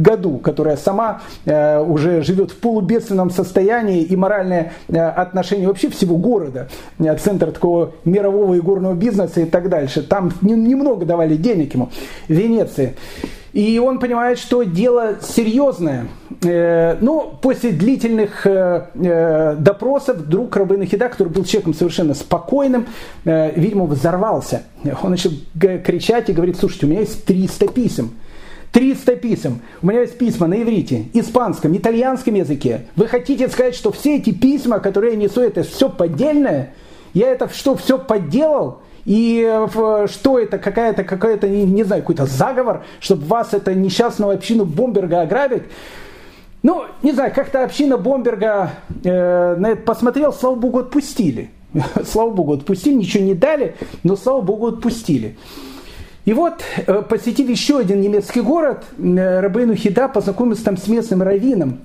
году, 0.00 0.38
которая 0.38 0.76
сама 0.78 1.20
э, 1.44 1.78
уже 1.78 2.22
живет 2.22 2.52
в 2.52 2.56
полубедственном 2.56 3.30
состоянии 3.30 4.02
и 4.02 4.16
моральное 4.16 4.72
отношение 4.88 5.68
вообще 5.68 5.90
всего 5.90 6.16
города, 6.16 6.68
центр 7.22 7.50
такого 7.50 7.92
мирового 8.04 8.56
игорного 8.56 8.94
бизнеса 8.94 9.42
и 9.42 9.44
так 9.44 9.68
дальше, 9.68 10.02
там 10.02 10.32
немного 10.40 11.04
давали 11.04 11.36
денег 11.36 11.74
ему, 11.74 11.90
Венеции. 12.28 12.94
И 13.52 13.78
он 13.78 13.98
понимает, 13.98 14.38
что 14.38 14.62
дело 14.62 15.16
серьезное. 15.22 16.06
Э, 16.42 16.96
но 17.00 17.38
после 17.42 17.70
длительных 17.72 18.46
э, 18.46 18.86
э, 18.94 19.56
допросов 19.58 20.28
друг 20.28 20.54
Рабына 20.56 20.86
Хида, 20.86 21.08
который 21.08 21.28
был 21.28 21.44
человеком 21.44 21.74
совершенно 21.74 22.14
спокойным, 22.14 22.86
видимо, 23.24 23.86
взорвался. 23.86 24.62
Он 25.02 25.10
начал 25.10 25.30
кричать 25.58 26.30
и 26.30 26.32
говорит, 26.32 26.56
слушайте, 26.58 26.86
у 26.86 26.88
меня 26.88 27.00
есть 27.00 27.24
300 27.24 27.68
писем. 27.68 28.12
300 28.72 29.16
писем. 29.16 29.60
У 29.82 29.88
меня 29.88 30.02
есть 30.02 30.16
письма 30.16 30.46
на 30.46 30.62
иврите, 30.62 31.06
испанском, 31.12 31.76
итальянском 31.76 32.34
языке. 32.34 32.86
Вы 32.94 33.08
хотите 33.08 33.48
сказать, 33.48 33.74
что 33.74 33.90
все 33.90 34.16
эти 34.16 34.30
письма, 34.30 34.78
которые 34.78 35.14
я 35.14 35.18
несу, 35.18 35.40
это 35.40 35.64
все 35.64 35.88
поддельное? 35.88 36.72
Я 37.12 37.30
это 37.30 37.48
что, 37.52 37.74
все 37.74 37.98
подделал? 37.98 38.82
И 39.04 39.66
что 40.06 40.38
это, 40.38 40.58
какая-то, 40.58 41.04
какая-то, 41.04 41.48
не, 41.48 41.64
не 41.64 41.84
знаю, 41.84 42.02
какой-то 42.02 42.26
заговор, 42.26 42.84
чтобы 43.00 43.24
вас, 43.26 43.54
это 43.54 43.74
несчастную 43.74 44.34
общину 44.34 44.64
Бомберга 44.64 45.22
ограбить. 45.22 45.62
Ну, 46.62 46.84
не 47.02 47.12
знаю, 47.12 47.32
как-то 47.34 47.64
община 47.64 47.96
Бомберга 47.96 48.72
э, 49.02 49.56
на 49.56 49.70
это 49.70 49.82
посмотрел, 49.82 50.32
слава 50.32 50.56
богу, 50.56 50.80
отпустили. 50.80 51.50
слава 52.04 52.30
богу, 52.30 52.52
отпустили, 52.52 52.94
ничего 52.94 53.24
не 53.24 53.34
дали, 53.34 53.76
но 54.02 54.16
слава 54.16 54.42
богу, 54.42 54.66
отпустили. 54.66 55.36
И 56.26 56.34
вот, 56.34 56.62
э, 56.86 57.02
посетив 57.02 57.48
еще 57.48 57.78
один 57.78 58.02
немецкий 58.02 58.42
город, 58.42 58.84
э, 58.98 59.40
Рабейну 59.40 59.74
Хида 59.74 60.08
познакомился 60.08 60.64
там 60.64 60.76
с 60.76 60.86
местным 60.86 61.22
раввином, 61.22 61.80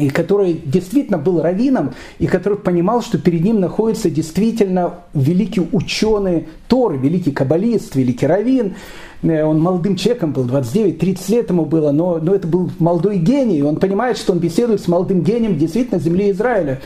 и 0.00 0.08
который 0.08 0.60
действительно 0.64 1.18
был 1.18 1.40
раввином, 1.42 1.94
и 2.18 2.26
который 2.26 2.58
понимал, 2.58 3.02
что 3.02 3.18
перед 3.18 3.42
ним 3.42 3.60
находится 3.60 4.10
действительно 4.10 4.94
великий 5.14 5.60
ученый 5.72 6.48
Тор, 6.68 6.96
великий 6.96 7.32
каббалист, 7.32 7.94
великий 7.94 8.26
раввин. 8.26 8.74
Э, 9.22 9.44
он 9.44 9.60
молодым 9.60 9.96
человеком 9.96 10.32
был, 10.32 10.46
29-30 10.46 11.30
лет 11.30 11.50
ему 11.50 11.64
было, 11.64 11.92
но, 11.92 12.18
но 12.18 12.34
это 12.34 12.48
был 12.48 12.70
молодой 12.78 13.18
гений. 13.18 13.62
Он 13.62 13.76
понимает, 13.76 14.16
что 14.16 14.32
он 14.32 14.38
беседует 14.38 14.80
с 14.80 14.88
молодым 14.88 15.22
гением 15.22 15.58
действительно 15.58 16.00
земли 16.00 16.30
Израиля. 16.30 16.80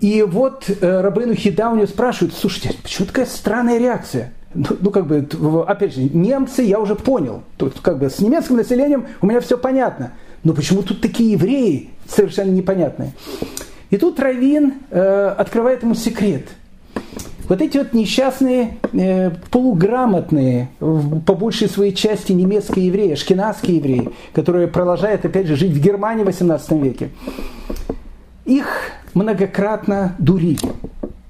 И 0.00 0.22
вот 0.22 0.68
э, 0.68 1.00
Рабейну 1.00 1.34
Хида 1.34 1.70
у 1.70 1.76
него 1.76 1.86
спрашивают, 1.86 2.34
слушайте, 2.34 2.74
почему 2.82 3.06
такая 3.06 3.26
странная 3.26 3.78
реакция? 3.78 4.32
Ну, 4.54 4.66
ну, 4.80 4.90
как 4.90 5.06
бы, 5.06 5.26
опять 5.66 5.94
же, 5.94 6.02
немцы 6.02 6.62
я 6.62 6.80
уже 6.80 6.94
понял. 6.94 7.42
Тут 7.58 7.80
как 7.80 7.98
бы 7.98 8.08
с 8.08 8.20
немецким 8.20 8.56
населением 8.56 9.06
у 9.20 9.26
меня 9.26 9.40
все 9.40 9.58
понятно. 9.58 10.12
Но 10.46 10.54
почему 10.54 10.82
тут 10.82 11.00
такие 11.00 11.32
евреи 11.32 11.90
совершенно 12.06 12.52
непонятные? 12.52 13.10
И 13.90 13.96
тут 13.96 14.20
Равин 14.20 14.74
э, 14.92 15.34
открывает 15.36 15.82
ему 15.82 15.96
секрет. 15.96 16.44
Вот 17.48 17.60
эти 17.60 17.78
вот 17.78 17.92
несчастные, 17.92 18.76
э, 18.92 19.32
полуграмотные, 19.50 20.68
по 20.78 21.34
большей 21.34 21.68
своей 21.68 21.92
части 21.92 22.30
немецкие 22.30 22.86
евреи, 22.86 23.16
шкинадские 23.16 23.78
евреи, 23.78 24.10
которые 24.34 24.68
продолжают, 24.68 25.24
опять 25.24 25.48
же, 25.48 25.56
жить 25.56 25.72
в 25.72 25.80
Германии 25.80 26.22
в 26.22 26.26
18 26.26 26.70
веке, 26.80 27.10
их 28.44 28.68
многократно 29.14 30.14
дурили. 30.20 30.60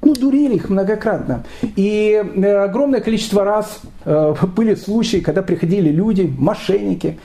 Ну, 0.03 0.13
дурили 0.13 0.57
их 0.57 0.69
многократно. 0.69 1.45
И 1.75 2.23
э, 2.23 2.55
огромное 2.65 3.01
количество 3.01 3.45
раз 3.45 3.81
э, 4.05 4.35
были 4.55 4.75
случаи, 4.75 5.21
когда 5.21 5.41
приходили 5.41 5.89
люди, 5.89 6.31
мошенники, 6.37 7.17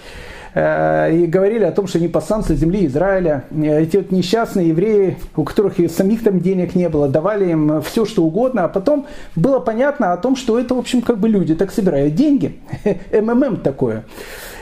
и 0.54 1.26
говорили 1.28 1.64
о 1.64 1.72
том, 1.72 1.88
что 1.88 1.98
они 1.98 2.08
посланцы 2.08 2.56
земли 2.56 2.86
Израиля. 2.86 3.46
Э, 3.52 3.82
эти 3.82 3.98
вот 3.98 4.12
несчастные 4.12 4.70
евреи, 4.70 5.18
у 5.36 5.44
которых 5.44 5.80
и 5.80 5.88
самих 5.88 6.24
там 6.24 6.40
денег 6.40 6.76
не 6.76 6.90
было, 6.90 7.08
давали 7.08 7.52
им 7.52 7.82
все, 7.82 8.06
что 8.06 8.24
угодно, 8.24 8.66
а 8.66 8.68
потом 8.68 9.08
было 9.36 9.60
понятно 9.60 10.14
о 10.14 10.18
том, 10.18 10.36
что 10.36 10.60
это, 10.60 10.76
в 10.76 10.80
общем, 10.80 11.02
как 11.02 11.20
бы 11.20 11.30
люди 11.30 11.56
так 11.56 11.72
собирают 11.72 12.16
деньги. 12.16 12.60
МММ 13.12 13.58
такое. 13.58 14.04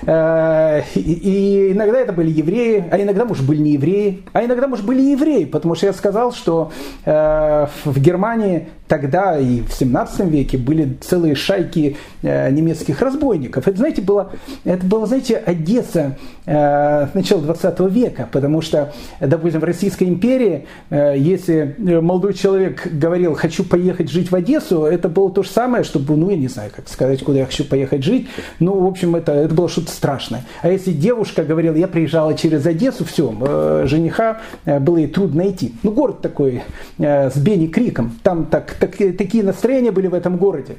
Э, 0.05 0.81
и 0.95 1.71
иногда 1.71 1.99
это 1.99 2.13
были 2.13 2.29
евреи, 2.29 2.85
а 2.91 3.01
иногда, 3.01 3.25
может, 3.25 3.45
были 3.45 3.61
не 3.61 3.71
евреи, 3.71 4.23
а 4.33 4.45
иногда, 4.45 4.67
может, 4.67 4.85
были 4.85 5.01
евреи, 5.01 5.45
потому 5.45 5.75
что 5.75 5.87
я 5.87 5.93
сказал, 5.93 6.31
что 6.31 6.71
в 7.05 7.99
Германии 7.99 8.67
тогда 8.89 9.39
и 9.39 9.61
в 9.61 9.71
17 9.71 10.25
веке 10.25 10.57
были 10.57 10.97
целые 10.99 11.35
шайки 11.35 11.95
немецких 12.21 13.01
разбойников. 13.01 13.67
Это, 13.67 13.77
знаете, 13.77 14.01
было, 14.01 14.31
это 14.65 14.85
было, 14.85 15.05
знаете, 15.05 15.37
Одесса 15.37 16.17
начала 16.45 17.41
20 17.41 17.79
века, 17.91 18.27
потому 18.31 18.61
что, 18.61 18.91
допустим, 19.21 19.61
в 19.61 19.63
Российской 19.63 20.05
империи, 20.05 20.65
если 20.89 21.75
молодой 21.77 22.33
человек 22.33 22.87
говорил, 22.91 23.35
хочу 23.35 23.63
поехать 23.63 24.09
жить 24.09 24.31
в 24.31 24.35
Одессу, 24.35 24.83
это 24.85 25.07
было 25.07 25.31
то 25.31 25.43
же 25.43 25.49
самое, 25.49 25.83
чтобы, 25.83 26.17
ну, 26.17 26.31
я 26.31 26.37
не 26.37 26.47
знаю, 26.47 26.71
как 26.75 26.89
сказать, 26.89 27.23
куда 27.23 27.39
я 27.39 27.45
хочу 27.45 27.65
поехать 27.65 28.03
жить, 28.03 28.27
ну, 28.59 28.79
в 28.79 28.87
общем, 28.87 29.15
это, 29.15 29.33
это 29.33 29.53
было 29.53 29.69
что-то 29.69 29.91
страшное. 29.91 30.43
А 30.63 30.69
если 30.69 30.91
девушка 30.91 31.43
говорила, 31.43 31.75
я 31.75 31.87
приезжала 31.87 32.33
через 32.33 32.65
Одессу, 32.65 33.05
все, 33.05 33.85
жениха 33.85 34.41
было 34.65 34.97
ей 34.97 35.07
трудно 35.07 35.43
найти. 35.43 35.75
Ну, 35.83 35.91
город 35.91 36.21
такой 36.21 36.63
с 36.97 37.37
Бенни 37.37 37.67
Криком, 37.67 38.17
там 38.23 38.45
так, 38.47 38.77
так, 38.79 38.95
такие 39.17 39.43
настроения 39.43 39.91
были 39.91 40.07
в 40.07 40.13
этом 40.13 40.37
городе. 40.37 40.75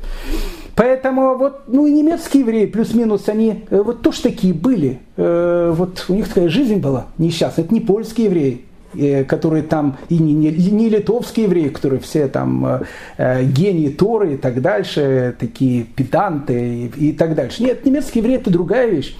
Поэтому 0.74 1.36
вот, 1.36 1.64
ну 1.66 1.86
и 1.86 1.92
немецкие 1.92 2.42
евреи, 2.42 2.66
плюс-минус, 2.66 3.28
они 3.28 3.64
э, 3.68 3.82
вот 3.82 4.02
тоже 4.02 4.22
такие 4.22 4.54
были. 4.54 5.00
Э, 5.16 5.74
вот 5.76 6.06
у 6.08 6.14
них 6.14 6.28
такая 6.28 6.48
жизнь 6.48 6.76
была 6.76 7.06
несчастная. 7.18 7.64
Это 7.64 7.74
не 7.74 7.80
польские 7.80 8.28
евреи, 8.28 8.62
э, 8.94 9.24
которые 9.24 9.62
там, 9.62 9.98
и 10.08 10.18
не, 10.18 10.32
не, 10.32 10.50
не 10.50 10.88
литовские 10.88 11.46
евреи, 11.46 11.68
которые 11.68 12.00
все 12.00 12.28
там 12.28 12.82
э, 13.18 13.44
гении 13.44 13.90
Торы 13.90 14.34
и 14.34 14.36
так 14.36 14.62
дальше, 14.62 15.36
такие 15.38 15.84
педанты 15.84 16.90
и, 16.96 17.10
и 17.10 17.12
так 17.12 17.34
дальше. 17.34 17.62
Нет, 17.62 17.84
немецкие 17.84 18.22
евреи 18.22 18.38
это 18.38 18.50
другая 18.50 18.88
вещь. 18.88 19.14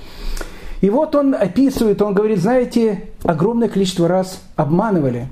И 0.81 0.89
вот 0.89 1.15
он 1.15 1.35
описывает, 1.35 2.01
он 2.01 2.15
говорит, 2.15 2.39
знаете, 2.39 3.05
огромное 3.23 3.69
количество 3.69 4.09
раз 4.09 4.43
обманывали. 4.57 5.27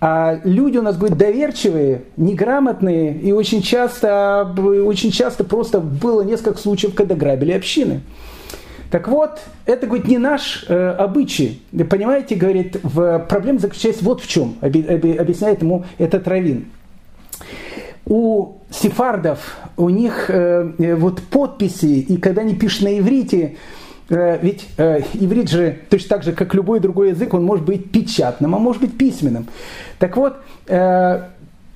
А 0.00 0.40
люди 0.44 0.78
у 0.78 0.82
нас 0.82 0.96
будут 0.96 1.18
доверчивые, 1.18 2.02
неграмотные, 2.16 3.18
и 3.18 3.32
очень 3.32 3.62
часто, 3.62 4.54
очень 4.56 5.10
часто 5.10 5.42
просто 5.42 5.80
было 5.80 6.22
несколько 6.22 6.58
случаев, 6.58 6.94
когда 6.94 7.16
грабили 7.16 7.52
общины. 7.52 8.02
Так 8.90 9.08
вот, 9.08 9.40
это, 9.66 9.86
говорит, 9.86 10.06
не 10.06 10.18
наш 10.18 10.64
э, 10.68 10.90
обычай. 10.92 11.60
Понимаете, 11.90 12.36
говорит, 12.36 12.78
в, 12.82 13.18
проблема 13.28 13.58
заключается 13.58 14.04
вот 14.04 14.22
в 14.22 14.28
чем, 14.28 14.56
объясняет 14.62 15.62
ему 15.62 15.84
этот 15.98 16.26
раввин. 16.26 16.66
У 18.06 18.54
сефардов, 18.70 19.58
у 19.76 19.90
них 19.90 20.30
э, 20.30 20.72
э, 20.78 20.94
вот 20.94 21.20
подписи, 21.22 22.00
и 22.00 22.16
когда 22.16 22.42
они 22.42 22.54
пишут 22.54 22.82
на 22.82 22.98
иврите, 22.98 23.56
ведь 24.08 24.66
э, 24.78 25.00
иврит 25.14 25.50
же, 25.50 25.78
точно 25.90 26.08
так 26.08 26.22
же, 26.22 26.32
как 26.32 26.54
любой 26.54 26.80
другой 26.80 27.10
язык, 27.10 27.34
он 27.34 27.44
может 27.44 27.64
быть 27.64 27.90
печатным, 27.90 28.54
а 28.54 28.58
может 28.58 28.80
быть 28.80 28.96
письменным. 28.96 29.46
Так 29.98 30.16
вот, 30.16 30.36
э, 30.66 31.22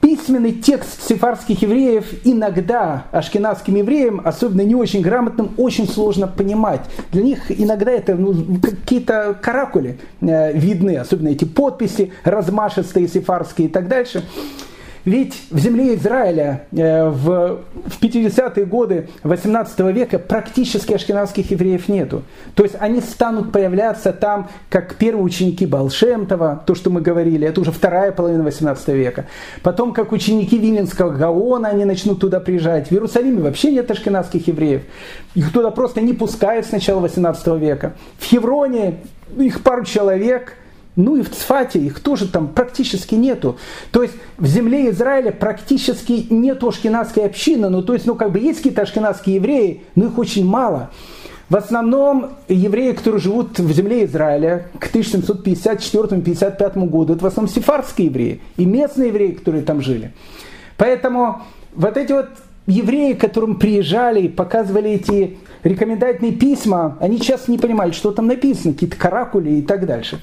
письменный 0.01 0.53
текст 0.53 1.07
сефарских 1.07 1.63
евреев 1.63 2.07
иногда 2.25 3.05
ашкенадским 3.13 3.77
евреям, 3.77 4.21
особенно 4.25 4.63
не 4.63 4.75
очень 4.75 5.01
грамотным, 5.01 5.53
очень 5.57 5.87
сложно 5.87 6.27
понимать. 6.27 6.81
Для 7.13 7.23
них 7.23 7.51
иногда 7.51 7.91
это 7.91 8.15
ну, 8.15 8.35
какие-то 8.61 9.39
каракули 9.41 9.99
э, 10.21 10.53
видны, 10.53 10.97
особенно 10.97 11.29
эти 11.29 11.45
подписи 11.45 12.13
размашистые 12.25 13.09
сефарские 13.09 13.69
и 13.69 13.71
так 13.71 13.89
дальше. 13.89 14.25
Ведь 15.05 15.35
в 15.51 15.59
земле 15.59 15.97
Израиля 15.97 16.67
э, 16.71 17.09
в, 17.09 17.61
в 17.87 18.01
50-е 18.01 18.65
годы 18.67 19.09
18 19.25 19.81
века 19.93 20.21
практически 20.21 20.93
ашкенадских 20.93 21.51
евреев 21.51 21.89
нету. 21.89 22.23
То 22.55 22.63
есть 22.63 22.77
они 22.79 23.01
станут 23.01 23.51
появляться 23.51 24.13
там, 24.13 24.49
как 24.69 24.95
первые 24.95 25.25
ученики 25.25 25.67
Балшемтова, 25.67 26.63
то, 26.67 26.77
что 26.77 26.91
мы 26.91 27.01
говорили, 27.01 27.49
это 27.49 27.61
уже 27.61 27.73
вторая 27.73 28.13
половина 28.13 28.45
18 28.45 28.89
века. 28.89 29.27
Потом, 29.63 29.93
как 29.93 30.13
ученики 30.13 30.57
Виленского 30.57 31.11
Гаона, 31.11 31.69
они 31.69 31.85
начнут 31.85 32.21
туда 32.21 32.39
приезжать. 32.39 32.89
В 32.89 32.93
Иерусалиме 32.93 33.43
вообще 33.43 33.73
нет 33.73 33.91
ашкенадских 33.91 34.47
евреев. 34.47 34.83
Их 35.35 35.53
туда 35.53 35.73
просто 35.73 36.01
не 36.01 36.13
пускают 36.13 36.67
с 36.67 36.71
начала 36.71 37.01
18 37.01 37.47
века. 37.59 37.95
В 38.19 38.25
Хевроне 38.25 39.01
их 39.37 39.63
пару 39.63 39.85
человек– 39.85 40.59
ну 40.97 41.17
и 41.17 41.23
в 41.23 41.31
Цфате 41.31 41.79
их 41.79 42.01
тоже 42.01 42.29
там 42.29 42.49
практически 42.49 43.15
нету. 43.15 43.57
То 43.91 44.03
есть 44.03 44.15
в 44.37 44.47
земле 44.47 44.91
Израиля 44.91 45.33
практически 45.33 46.27
нету 46.31 46.69
ашкенадской 46.69 47.25
общины. 47.25 47.69
Ну 47.69 47.83
то 47.83 47.95
есть, 47.95 48.07
ну 48.07 48.15
как 48.15 48.33
бы 48.33 48.39
есть 48.39 48.59
какие-то 48.59 48.83
ашкенадские 48.83 49.37
евреи, 49.37 49.85
но 49.95 50.07
их 50.07 50.19
очень 50.19 50.45
мало. 50.45 50.91
В 51.49 51.57
основном 51.57 52.31
евреи, 52.49 52.93
которые 52.93 53.21
живут 53.21 53.59
в 53.59 53.73
земле 53.73 54.05
Израиля 54.05 54.69
к 54.79 54.87
1754-55 54.95 56.87
году, 56.89 57.15
это 57.15 57.25
в 57.25 57.27
основном 57.27 57.55
сефардские 57.55 58.07
евреи 58.09 58.41
и 58.57 58.65
местные 58.65 59.09
евреи, 59.09 59.33
которые 59.33 59.63
там 59.63 59.83
жили. 59.83 60.13
Поэтому 60.79 61.43
вот 61.75 61.97
эти 61.97 62.13
вот 62.13 62.29
евреи, 62.67 63.13
которым 63.15 63.57
приезжали 63.57 64.23
и 64.23 64.29
показывали 64.29 64.93
эти 64.93 65.39
рекомендательные 65.63 66.33
письма, 66.33 66.97
они 67.01 67.21
часто 67.21 67.51
не 67.51 67.59
понимали, 67.59 67.93
что 67.93 68.13
там 68.13 68.29
написано, 68.29 68.73
какие-то 68.73 68.97
каракули 68.97 69.51
и 69.51 69.63
так 69.63 69.87
дальше. 69.87 70.21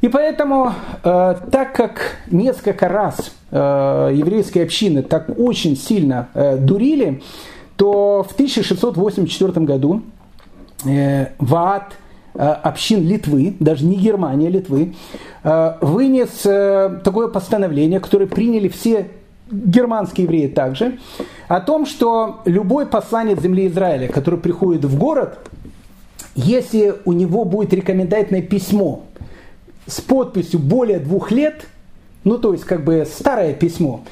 И 0.00 0.08
поэтому, 0.08 0.72
э, 1.04 1.34
так 1.50 1.74
как 1.74 2.16
несколько 2.30 2.88
раз 2.88 3.32
э, 3.50 4.12
еврейские 4.14 4.64
общины 4.64 5.02
так 5.02 5.28
очень 5.38 5.76
сильно 5.76 6.28
э, 6.32 6.56
дурили, 6.56 7.22
то 7.76 8.26
в 8.28 8.32
1684 8.32 9.66
году 9.66 10.02
э, 10.86 11.26
ВААТ 11.38 11.92
э, 12.34 12.38
общин 12.38 13.06
Литвы, 13.06 13.56
даже 13.60 13.84
не 13.84 13.96
Германия, 13.96 14.48
а 14.48 14.50
Литвы, 14.50 14.94
вынес 15.42 16.42
такое 17.02 17.28
постановление, 17.28 17.98
которое 17.98 18.26
приняли 18.26 18.68
все 18.68 19.08
германские 19.50 20.24
евреи 20.24 20.48
также, 20.48 20.98
о 21.48 21.60
том, 21.60 21.86
что 21.86 22.42
любой 22.44 22.84
посланец 22.84 23.40
земли 23.40 23.66
Израиля, 23.68 24.08
который 24.08 24.38
приходит 24.38 24.84
в 24.84 24.98
город, 24.98 25.38
если 26.34 26.94
у 27.06 27.12
него 27.12 27.46
будет 27.46 27.72
рекомендательное 27.72 28.42
письмо 28.42 29.04
с 29.90 30.00
подписью 30.00 30.60
более 30.60 30.98
двух 30.98 31.30
лет, 31.30 31.66
ну 32.24 32.38
то 32.38 32.52
есть 32.52 32.64
как 32.64 32.84
бы 32.84 33.06
старое 33.10 33.52
письмо, 33.52 34.04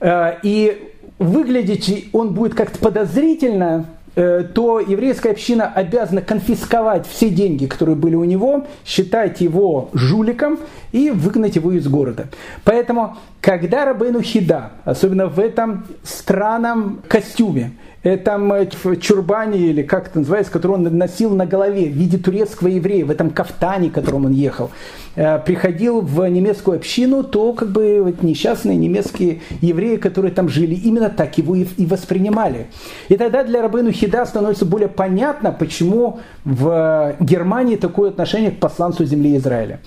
э, 0.00 0.38
и 0.42 0.90
выглядеть 1.18 2.08
он 2.12 2.34
будет 2.34 2.54
как-то 2.54 2.78
подозрительно, 2.78 3.86
Э, 4.16 4.44
то 4.44 4.78
еврейская 4.78 5.32
община 5.32 5.66
обязана 5.66 6.20
конфисковать 6.20 7.04
все 7.08 7.30
деньги, 7.30 7.66
которые 7.66 7.96
были 7.96 8.14
у 8.14 8.22
него, 8.22 8.64
считать 8.86 9.40
его 9.40 9.90
жуликом 9.92 10.60
и 10.92 11.10
выгнать 11.10 11.56
его 11.56 11.72
из 11.72 11.88
города. 11.88 12.28
Поэтому, 12.62 13.16
когда 13.40 13.84
Рабейну 13.84 14.22
Хида, 14.22 14.70
особенно 14.84 15.26
в 15.26 15.40
этом 15.40 15.86
странном 16.04 17.00
костюме, 17.08 17.72
этом 18.04 18.52
э, 18.52 18.66
чурбане, 19.00 19.58
или 19.58 19.82
как 19.82 20.08
это 20.08 20.20
называется, 20.20 20.52
который 20.52 20.72
он 20.72 20.82
носил 20.96 21.34
на 21.34 21.46
голове 21.46 21.86
в 21.86 21.92
виде 21.92 22.18
турецкого 22.18 22.68
еврея, 22.68 23.04
в 23.04 23.10
этом 23.10 23.30
кафтане, 23.30 23.90
которым 23.90 24.26
он 24.26 24.32
ехал, 24.32 24.70
э, 25.16 25.38
приходил 25.38 26.00
в 26.02 26.28
немецкую 26.28 26.76
общину, 26.76 27.24
то 27.24 27.54
как 27.54 27.70
бы 27.70 28.02
вот 28.02 28.22
несчастные 28.22 28.76
немецкие 28.76 29.40
евреи, 29.62 29.96
которые 29.96 30.32
там 30.32 30.48
жили, 30.48 30.74
именно 30.74 31.08
так 31.08 31.36
его 31.38 31.56
и, 31.56 31.66
воспринимали. 31.86 32.66
И 33.08 33.16
тогда 33.16 33.42
для 33.42 33.62
Рабыну 33.62 33.90
Хида 33.90 34.26
становится 34.26 34.66
более 34.66 34.88
понятно, 34.88 35.50
почему 35.50 36.20
в 36.44 37.16
Германии 37.20 37.76
такое 37.76 38.10
отношение 38.10 38.50
к 38.50 38.60
посланцу 38.60 39.04
земли 39.06 39.36
Израиля. 39.38 39.80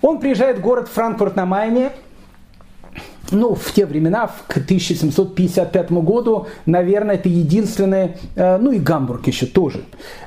Он 0.00 0.20
приезжает 0.20 0.58
в 0.58 0.60
город 0.60 0.88
Франкфурт 0.88 1.34
на 1.34 1.44
Майне, 1.44 1.90
ну, 3.30 3.54
в 3.54 3.72
те 3.72 3.86
времена, 3.86 4.30
к 4.46 4.56
1755 4.58 5.92
году, 5.92 6.46
наверное, 6.66 7.16
это 7.16 7.28
единственное, 7.28 8.16
э, 8.34 8.56
ну 8.58 8.72
и 8.72 8.78
Гамбург 8.78 9.26
еще 9.26 9.46
тоже. 9.46 9.82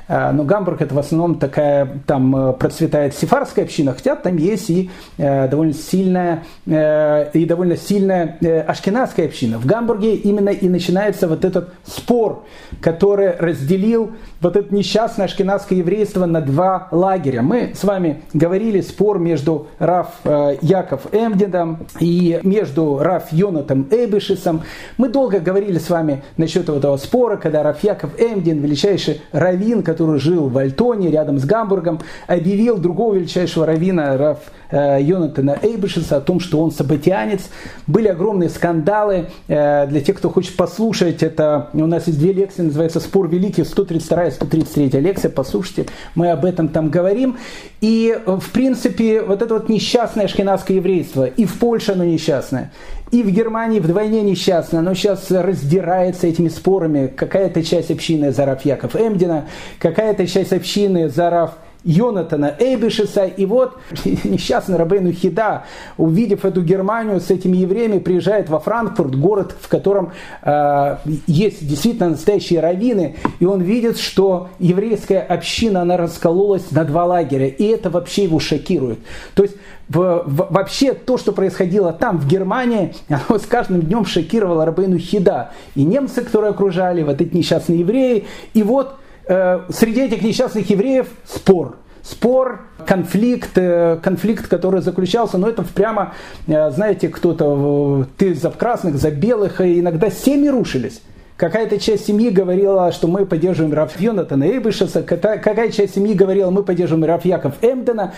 Э, 0.08 0.30
но 0.32 0.44
Гамбург 0.44 0.82
это 0.82 0.94
в 0.94 0.98
основном 0.98 1.38
такая, 1.38 2.02
там 2.06 2.34
э, 2.34 2.52
процветает 2.52 3.14
сефарская 3.14 3.64
община, 3.64 3.92
хотя 3.94 4.16
там 4.16 4.36
есть 4.36 4.70
и 4.70 4.90
довольно 5.18 5.74
сильная, 5.74 6.44
и 6.66 7.44
довольно 7.46 7.76
сильная 7.76 8.38
ашкенадская 8.66 9.26
община. 9.26 9.58
В 9.58 9.66
Гамбурге 9.66 10.14
именно 10.14 10.50
и 10.50 10.68
начинается 10.68 11.28
вот 11.28 11.44
этот 11.44 11.74
спор, 11.84 12.44
который 12.80 13.36
разделил 13.36 14.12
вот 14.40 14.56
это 14.56 14.74
несчастное 14.74 15.26
ашкенадское 15.26 15.78
еврейство 15.78 16.26
на 16.26 16.40
два 16.40 16.88
лагеря. 16.90 17.42
Мы 17.42 17.72
с 17.74 17.84
вами 17.84 18.22
говорили 18.32 18.80
спор 18.80 19.18
между 19.18 19.68
Раф 19.78 20.08
Яков 20.24 21.06
Эмдедом 21.12 21.86
и 22.00 22.40
между 22.42 22.91
Раф 22.98 23.32
Йонатом 23.32 23.88
Эйбешисом. 23.90 24.62
Мы 24.96 25.08
долго 25.08 25.40
говорили 25.40 25.78
с 25.78 25.90
вами 25.90 26.22
насчет 26.36 26.68
этого 26.68 26.96
спора, 26.96 27.36
когда 27.36 27.62
Раф 27.62 27.82
Яков 27.82 28.10
Эмдин, 28.20 28.60
величайший 28.60 29.20
раввин, 29.32 29.82
который 29.82 30.18
жил 30.18 30.48
в 30.48 30.58
Альтоне, 30.58 31.10
рядом 31.10 31.38
с 31.38 31.44
Гамбургом, 31.44 32.00
объявил 32.26 32.78
другого 32.78 33.14
величайшего 33.14 33.66
раввина 33.66 34.16
Раф 34.16 34.38
Йонатана 34.72 35.58
Эйбешиса 35.62 36.16
о 36.16 36.20
том, 36.20 36.40
что 36.40 36.60
он 36.60 36.70
сабатианец. 36.70 37.42
Были 37.86 38.08
огромные 38.08 38.48
скандалы. 38.48 39.28
Э, 39.48 39.86
для 39.86 40.00
тех, 40.00 40.16
кто 40.16 40.30
хочет 40.30 40.56
послушать, 40.56 41.22
это 41.22 41.68
у 41.72 41.86
нас 41.86 42.06
есть 42.06 42.18
две 42.18 42.32
лекции, 42.32 42.62
называется 42.62 43.00
«Спор 43.00 43.28
великий», 43.28 43.64
132 43.64 44.26
и 44.26 44.30
133 44.30 45.00
лекция, 45.00 45.30
послушайте, 45.30 45.86
мы 46.14 46.30
об 46.30 46.44
этом 46.44 46.68
там 46.68 46.90
говорим. 46.90 47.36
И, 47.80 48.16
в 48.26 48.50
принципе, 48.50 49.22
вот 49.22 49.42
это 49.42 49.54
вот 49.54 49.68
несчастное 49.68 50.28
шхинавское 50.28 50.76
еврейство, 50.76 51.26
и 51.26 51.44
в 51.44 51.58
Польше 51.58 51.92
оно 51.92 52.04
несчастное, 52.04 52.72
и 53.10 53.22
в 53.22 53.30
Германии 53.30 53.78
вдвойне 53.78 54.22
несчастное, 54.22 54.80
оно 54.80 54.94
сейчас 54.94 55.30
раздирается 55.30 56.26
этими 56.26 56.48
спорами. 56.48 57.08
Какая-то 57.08 57.62
часть 57.62 57.90
общины 57.90 58.32
за 58.32 58.46
Раф 58.46 58.64
Яков 58.64 58.96
Эмдина, 58.96 59.48
какая-то 59.78 60.26
часть 60.26 60.52
общины 60.52 61.10
за 61.10 61.28
Раф 61.28 61.50
Йонатана 61.84 62.54
Эйбишеса. 62.58 63.24
И 63.24 63.46
вот 63.46 63.78
несчастный 64.24 64.76
Рабейну 64.76 65.12
Хида, 65.12 65.64
увидев 65.96 66.44
эту 66.44 66.62
Германию 66.62 67.20
с 67.20 67.30
этими 67.30 67.56
евреями, 67.56 67.98
приезжает 67.98 68.48
во 68.48 68.58
Франкфурт, 68.58 69.14
город, 69.14 69.54
в 69.60 69.68
котором 69.68 70.12
э, 70.42 70.96
есть 71.26 71.66
действительно 71.66 72.10
настоящие 72.10 72.60
раввины, 72.60 73.16
и 73.40 73.44
он 73.44 73.60
видит, 73.62 73.98
что 73.98 74.48
еврейская 74.58 75.20
община, 75.20 75.82
она 75.82 75.96
раскололась 75.96 76.70
на 76.70 76.84
два 76.84 77.04
лагеря, 77.04 77.46
и 77.46 77.64
это 77.64 77.90
вообще 77.90 78.24
его 78.24 78.38
шокирует. 78.38 78.98
То 79.34 79.42
есть 79.42 79.56
в, 79.88 80.24
в, 80.26 80.52
вообще 80.52 80.94
то, 80.94 81.18
что 81.18 81.32
происходило 81.32 81.92
там, 81.92 82.18
в 82.18 82.26
Германии, 82.26 82.94
оно 83.08 83.38
с 83.38 83.46
каждым 83.46 83.82
днем 83.82 84.04
шокировало 84.04 84.64
Рабейну 84.64 84.98
Хида. 84.98 85.50
И 85.74 85.84
немцы, 85.84 86.22
которые 86.22 86.50
окружали, 86.50 87.02
вот 87.02 87.20
эти 87.20 87.36
несчастные 87.36 87.80
евреи. 87.80 88.24
И 88.54 88.62
вот 88.62 88.96
среди 89.26 90.02
этих 90.02 90.22
несчастных 90.22 90.68
евреев 90.68 91.06
спор. 91.24 91.76
Спор, 92.02 92.62
конфликт, 92.84 93.50
э, 93.54 93.96
конфликт, 94.02 94.48
который 94.48 94.80
заключался, 94.80 95.38
ну 95.38 95.46
это 95.46 95.62
прямо, 95.62 96.14
э, 96.48 96.70
знаете, 96.72 97.08
кто-то, 97.08 98.06
ты 98.18 98.34
за 98.34 98.50
красных, 98.50 98.96
за 98.96 99.12
белых, 99.12 99.60
и 99.60 99.78
иногда 99.78 100.10
семьи 100.10 100.48
рушились. 100.48 101.00
Какая-то 101.36 101.78
часть 101.78 102.06
семьи 102.06 102.30
говорила, 102.30 102.90
что 102.90 103.06
мы 103.06 103.24
поддерживаем 103.24 103.72
Раф 103.72 104.00
Йонатана 104.00 104.44
Эйбышеса, 104.44 105.02
какая 105.02 105.70
часть 105.70 105.94
семьи 105.94 106.14
говорила, 106.14 106.50
мы 106.50 106.64
поддерживаем 106.64 107.04
Раф 107.04 107.24
Яков 107.24 107.54
Эмдена. 107.62 108.14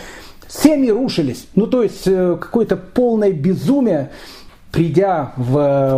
Семьи 0.49 0.91
рушились. 0.91 1.47
Ну, 1.55 1.67
то 1.67 1.83
есть, 1.83 2.07
э, 2.07 2.39
какое-то 2.41 2.77
полное 2.77 3.33
безумие 3.33 4.11
придя 4.75 5.33
в, 5.37 5.53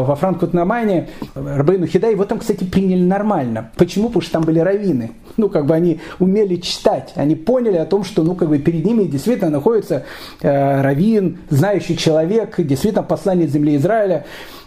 во 0.06 0.16
Франкфурт 0.16 0.52
на 0.52 0.66
Майне, 0.66 1.08
Рабейну 1.34 1.86
Хида, 1.86 2.10
его 2.10 2.26
там, 2.26 2.38
кстати, 2.38 2.62
приняли 2.64 3.02
нормально. 3.02 3.70
Почему? 3.76 4.08
Потому 4.08 4.20
что 4.20 4.32
там 4.32 4.42
были 4.42 4.58
раввины. 4.58 5.12
Ну, 5.38 5.48
как 5.48 5.64
бы 5.64 5.74
они 5.74 6.00
умели 6.18 6.56
читать. 6.56 7.12
Они 7.16 7.34
поняли 7.34 7.78
о 7.78 7.86
том, 7.86 8.04
что, 8.04 8.22
ну, 8.22 8.34
как 8.34 8.50
бы 8.50 8.58
перед 8.58 8.84
ними 8.84 9.04
действительно 9.04 9.50
находится 9.50 10.04
э, 10.42 10.82
раввин, 10.82 11.38
знающий 11.48 11.96
человек, 11.96 12.56
действительно 12.58 13.02
посланец 13.02 13.50
земли 13.50 13.76
Израиля. 13.76 14.26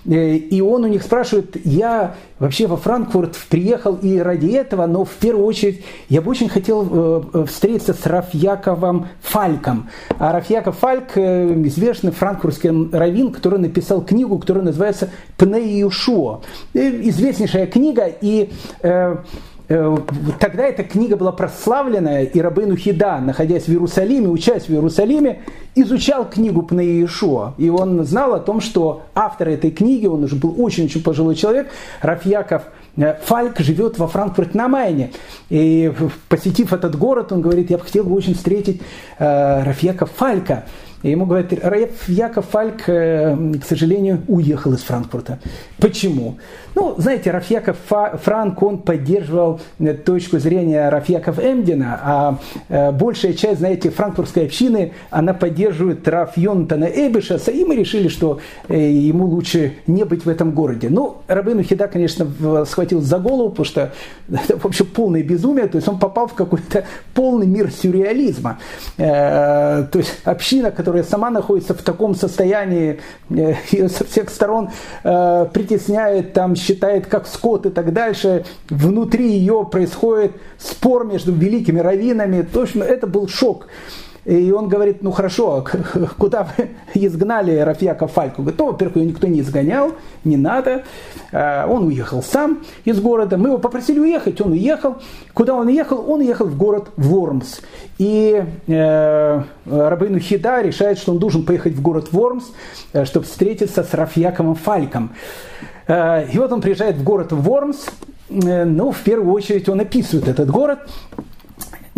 Э, 0.10 0.36
и 0.36 0.60
он 0.62 0.84
у 0.84 0.88
них 0.88 1.04
спрашивает, 1.04 1.56
я 1.66 2.16
вообще 2.40 2.68
во 2.68 2.78
Франкфурт 2.78 3.38
приехал 3.50 3.96
и 3.96 4.18
ради 4.18 4.48
этого, 4.48 4.88
но 4.88 5.06
в 5.06 5.12
первую 5.12 5.46
очередь 5.46 5.84
я 6.10 6.22
бы 6.22 6.32
очень 6.32 6.50
хотел 6.50 6.88
э, 6.90 7.22
э, 7.34 7.46
встретиться 7.46 7.94
с 7.94 8.06
Рафьяковым 8.06 9.08
Фальком. 9.22 9.90
А 10.18 10.34
Рафьяков 10.34 10.78
Фальк– 10.80 11.12
известный 11.16 12.12
франкфуртский 12.12 12.90
раввин, 12.92 13.32
который 13.32 13.60
написал 13.60 14.02
книгу, 14.02 14.40
которая 14.40 14.64
называется 14.64 15.10
«Пней 15.38 15.80
Юшуа». 15.80 16.42
Известнейшая 16.74 17.68
книга, 17.68 18.06
и 18.08 18.50
тогда 19.70 20.64
эта 20.64 20.84
книга 20.84 21.16
была 21.16 21.32
прославленная, 21.32 22.24
и 22.24 22.42
Рабейну 22.42 22.76
Хида, 22.76 23.20
находясь 23.20 23.66
в 23.66 23.70
Иерусалиме, 23.70 24.28
учась 24.28 24.66
в 24.66 24.72
Иерусалиме, 24.72 25.44
изучал 25.76 26.28
книгу 26.28 26.64
Пнеи 26.64 27.02
Иешуа. 27.02 27.54
И 27.60 27.70
он 27.70 28.04
знал 28.04 28.34
о 28.34 28.40
том, 28.40 28.62
что 28.62 29.04
автор 29.14 29.50
этой 29.50 29.70
книги, 29.70 30.08
он 30.08 30.24
уже 30.24 30.36
был 30.36 30.56
очень-очень 30.60 31.04
пожилой 31.04 31.36
человек, 31.36 31.70
Рафьяков 32.02 32.64
э, 32.98 33.14
Фальк 33.24 33.60
живет 33.60 34.00
во 34.00 34.08
Франкфурт 34.08 34.56
на 34.56 34.68
Майне. 34.68 35.12
И 35.50 35.94
посетив 36.30 36.74
этот 36.74 36.98
город, 36.98 37.32
он 37.32 37.42
говорит, 37.42 37.70
я 37.70 37.78
бы 37.78 37.84
хотел 37.84 38.06
бы 38.06 38.16
очень 38.16 38.34
встретить 38.34 38.82
э, 39.20 39.64
Рафьяка 39.64 40.08
Фалька. 40.08 40.66
И 41.04 41.12
ему 41.12 41.26
говорят, 41.26 41.54
Раф 41.64 42.08
Яков 42.08 42.46
Фальк, 42.50 42.84
к 42.84 43.66
сожалению, 43.68 44.22
уехал 44.28 44.74
из 44.74 44.82
Франкфурта. 44.82 45.40
Почему? 45.78 46.38
Ну, 46.76 46.96
знаете, 46.98 47.32
Рафьяков 47.32 47.78
Франк, 48.24 48.62
он 48.62 48.80
поддерживал 48.80 49.60
точку 50.06 50.40
зрения 50.40 50.88
Рафьяков 50.90 51.40
Эмдина, 51.40 52.00
а 52.70 52.92
большая 52.92 53.34
часть, 53.34 53.60
знаете, 53.60 53.90
франкфуртской 53.90 54.46
общины, 54.46 54.94
она 55.10 55.34
поддерживает 55.34 56.08
Раф 56.08 56.38
Йонтана 56.38 56.86
Эбишаса, 56.86 57.52
и 57.52 57.66
мы 57.66 57.76
решили, 57.76 58.08
что 58.08 58.40
ему 58.70 59.26
лучше 59.26 59.74
не 59.88 60.04
быть 60.06 60.26
в 60.26 60.30
этом 60.30 60.52
городе. 60.52 60.90
Ну, 60.90 61.18
Рабыну 61.28 61.64
Хида, 61.64 61.88
конечно, 61.88 62.28
схватил 62.66 63.02
за 63.02 63.20
голову, 63.20 63.50
потому 63.50 63.66
что 63.66 63.94
это 64.30 64.58
вообще 64.58 64.84
полное 64.84 65.24
безумие, 65.24 65.68
то 65.68 65.78
есть 65.78 65.88
он 65.88 66.00
попал 66.00 66.28
в 66.28 66.34
какой-то 66.34 66.86
полный 67.14 67.48
мир 67.48 67.72
сюрреализма. 67.72 68.60
Э, 68.98 69.86
то 69.92 70.00
есть 70.00 70.20
община, 70.24 70.72
которая 70.72 70.89
сама 71.04 71.30
находится 71.30 71.74
в 71.74 71.82
таком 71.82 72.16
состоянии, 72.16 73.00
э, 73.30 73.56
ее 73.72 73.90
со 73.90 74.06
всех 74.06 74.30
сторон 74.30 74.70
э, 75.04 75.48
притесняет, 75.54 76.34
там 76.34 76.56
считает 76.56 77.08
как 77.08 77.28
скот 77.28 77.66
и 77.66 77.70
так 77.70 77.94
дальше, 77.94 78.46
внутри 78.70 79.32
ее 79.32 79.68
происходит 79.70 80.34
спор 80.58 81.06
между 81.06 81.34
великими 81.34 81.80
раввинами, 81.80 82.42
точно 82.42 82.84
это 82.84 83.08
был 83.08 83.28
шок. 83.28 83.68
И 84.26 84.52
он 84.52 84.68
говорит, 84.68 85.02
ну 85.02 85.12
хорошо, 85.12 85.64
а 85.66 86.08
куда 86.18 86.48
вы 86.58 86.70
изгнали 86.94 87.58
Рафьяка 87.58 88.08
Фальку? 88.08 88.42
Говорит, 88.42 88.60
ну, 88.60 88.68
во-первых, 88.68 88.98
его 88.98 89.08
никто 89.08 89.28
не 89.28 89.42
изгонял, 89.42 89.94
не 90.24 90.38
надо. 90.38 90.84
А, 91.32 91.68
он 91.68 91.86
уехал 91.86 92.22
сам 92.22 92.60
из 92.86 93.00
города. 93.00 93.38
Мы 93.38 93.50
его 93.50 93.58
попросили 93.58 94.00
уехать, 94.00 94.42
он 94.42 94.52
уехал. 94.52 94.98
Куда 95.34 95.56
он 95.56 95.68
уехал? 95.68 96.04
Он 96.10 96.20
уехал 96.20 96.46
в 96.46 96.58
город 96.58 96.90
Вормс. 96.98 97.62
И 97.98 98.44
э, 98.68 99.42
Рабейну 99.66 100.20
Хида 100.20 100.62
решает, 100.62 100.98
что 100.98 101.12
он 101.12 101.20
должен 101.20 101.44
поехать 101.44 101.74
в 101.74 101.82
город 101.82 102.10
Вормс, 102.12 102.46
э, 102.94 103.06
чтобы 103.06 103.26
встретиться 103.26 103.84
с 103.84 103.94
Рафьяковым 103.94 104.56
Фальком. 104.56 105.12
Э, 105.88 106.28
и 106.32 106.38
вот 106.38 106.52
он 106.52 106.62
приезжает 106.62 106.98
в 106.98 107.04
город 107.04 107.32
Вормс. 107.32 107.86
Э, 108.30 108.66
ну, 108.66 108.92
в 108.92 109.00
первую 109.00 109.34
очередь 109.34 109.68
он 109.70 109.80
описывает 109.80 110.28
этот 110.28 110.50
город. 110.50 110.80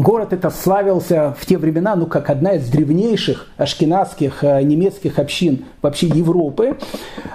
Город 0.01 0.33
это 0.33 0.49
славился 0.49 1.35
в 1.37 1.45
те 1.45 1.59
времена, 1.59 1.95
ну, 1.95 2.07
как 2.07 2.31
одна 2.31 2.53
из 2.53 2.67
древнейших 2.67 3.51
ашкенадских 3.57 4.43
э, 4.43 4.63
немецких 4.63 5.19
общин 5.19 5.65
вообще 5.83 6.07
Европы, 6.07 6.79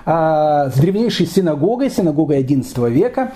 а, 0.04 0.68
с 0.70 0.74
древнейшей 0.74 1.26
синагогой, 1.26 1.90
синагогой 1.90 2.42
XI 2.42 2.90
века. 2.90 3.34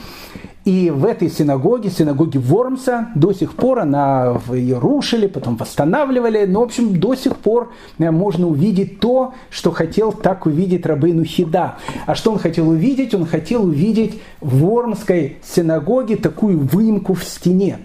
И 0.64 0.91
в 0.91 1.05
этой 1.05 1.31
синагоге, 1.31 1.91
синагоге 1.91 2.41
Вормса, 2.41 3.11
до 3.14 3.33
сих 3.33 3.55
пор 3.55 3.78
она 3.78 4.37
ее 4.53 4.78
рушили, 4.78 5.28
потом 5.28 5.57
восстанавливали. 5.57 6.45
Но, 6.47 6.62
в 6.62 6.64
общем, 6.64 6.99
до 6.99 7.14
сих 7.14 7.37
пор 7.37 7.70
э, 8.01 8.11
можно 8.11 8.49
увидеть 8.49 8.99
то, 8.99 9.35
что 9.49 9.70
хотел 9.70 10.11
так 10.11 10.45
увидеть 10.47 10.85
Рабейну 10.85 11.22
Хида. 11.22 11.76
А 12.05 12.16
что 12.16 12.33
он 12.33 12.41
хотел 12.41 12.68
увидеть? 12.68 13.14
Он 13.14 13.26
хотел 13.26 13.62
увидеть 13.62 14.20
в 14.41 14.59
Вормской 14.59 15.37
синагоге 15.45 16.16
такую 16.16 16.59
выемку 16.59 17.14
в 17.14 17.22
стене. 17.22 17.78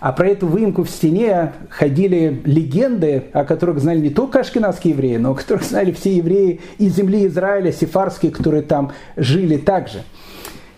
А 0.00 0.12
про 0.12 0.28
эту 0.28 0.46
выемку 0.46 0.84
в 0.84 0.90
стене 0.90 1.52
ходили 1.70 2.40
легенды, 2.44 3.24
о 3.32 3.44
которых 3.44 3.80
знали 3.80 3.98
не 3.98 4.10
только 4.10 4.40
ашкенадские 4.40 4.94
евреи, 4.94 5.16
но 5.16 5.32
о 5.32 5.34
которых 5.34 5.64
знали 5.64 5.92
все 5.92 6.16
евреи 6.16 6.60
из 6.78 6.94
земли 6.94 7.26
Израиля, 7.26 7.72
сефарские, 7.72 8.30
которые 8.30 8.62
там 8.62 8.92
жили 9.16 9.56
также. 9.56 10.02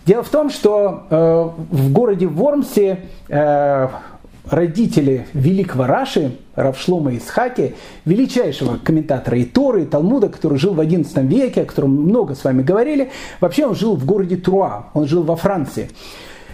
Дело 0.07 0.23
в 0.23 0.31
том, 0.31 0.51
что 0.51 1.07
э, 1.11 1.51
в 1.71 1.93
городе 1.93 2.27
Вормсе 2.27 3.01
э, 3.29 3.89
родители 4.49 5.27
великого 5.35 5.87
Раши, 5.87 6.37
Равшлома 6.55 7.16
Исхаки, 7.16 7.75
величайшего 8.05 8.79
комментатора 8.79 9.39
и 9.39 9.45
Торы, 9.45 9.83
и 9.83 9.87
Талмуда, 9.87 10.29
который 10.29 10.59
жил 10.59 10.75
в 10.75 10.81
XI 10.81 11.27
веке, 11.27 11.62
о 11.62 11.64
котором 11.66 11.91
много 11.91 12.35
с 12.35 12.45
вами 12.45 12.62
говорили, 12.62 13.11
вообще 13.41 13.66
он 13.66 13.75
жил 13.75 13.97
в 13.97 14.05
городе 14.05 14.37
Труа, 14.37 14.87
он 14.95 15.07
жил 15.07 15.23
во 15.23 15.37
Франции. 15.37 15.91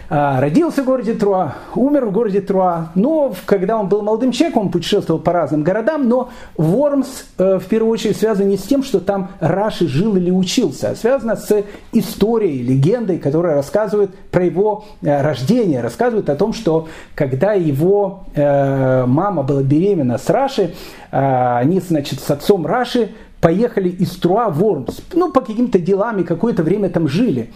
А, 0.09 0.41
родился 0.41 0.83
в 0.83 0.87
городе 0.87 1.15
Труа, 1.15 1.57
умер 1.75 2.07
в 2.07 2.13
городе 2.13 2.41
Труа, 2.41 2.93
но 2.95 3.35
когда 3.45 3.77
он 3.77 3.89
был 3.89 4.03
молодым 4.03 4.31
человеком, 4.31 4.63
он 4.63 4.71
путешествовал 4.71 5.21
по 5.21 5.33
разным 5.33 5.65
городам, 5.65 6.09
но 6.09 6.31
Вормс 6.57 7.25
э, 7.39 7.59
в 7.59 7.67
первую 7.67 7.93
очередь 7.93 8.17
связан 8.17 8.49
не 8.49 8.57
с 8.57 8.63
тем, 8.63 8.85
что 8.85 9.01
там 9.01 9.33
Раши 9.41 9.89
жил 9.89 10.15
или 10.17 10.31
учился, 10.31 10.91
а 10.91 10.95
связано 10.95 11.35
с 11.35 11.65
историей, 11.93 12.63
легендой, 12.63 13.19
которая 13.19 13.57
рассказывает 13.57 14.15
про 14.31 14.45
его 14.45 14.85
э, 15.03 15.23
рождение, 15.23 15.81
рассказывает 15.81 16.31
о 16.31 16.37
том, 16.37 16.53
что 16.53 16.87
когда 17.17 17.55
его 17.55 18.27
э, 18.35 19.07
мама 19.07 19.43
была 19.43 19.63
беременна 19.63 20.19
с 20.19 20.31
Раши, 20.31 20.75
они, 21.11 21.81
значит, 21.81 22.21
с 22.21 22.31
отцом 22.31 22.67
Раши 22.67 23.11
поехали 23.41 23.89
из 23.89 24.11
Труа 24.17 24.51
в 24.51 24.59
Вормс, 24.59 25.01
ну, 25.15 25.33
по 25.33 25.41
каким-то 25.41 25.79
делам 25.79 26.19
и 26.21 26.25
какое-то 26.25 26.63
время 26.63 26.91
там 26.91 27.09
жили. 27.09 27.51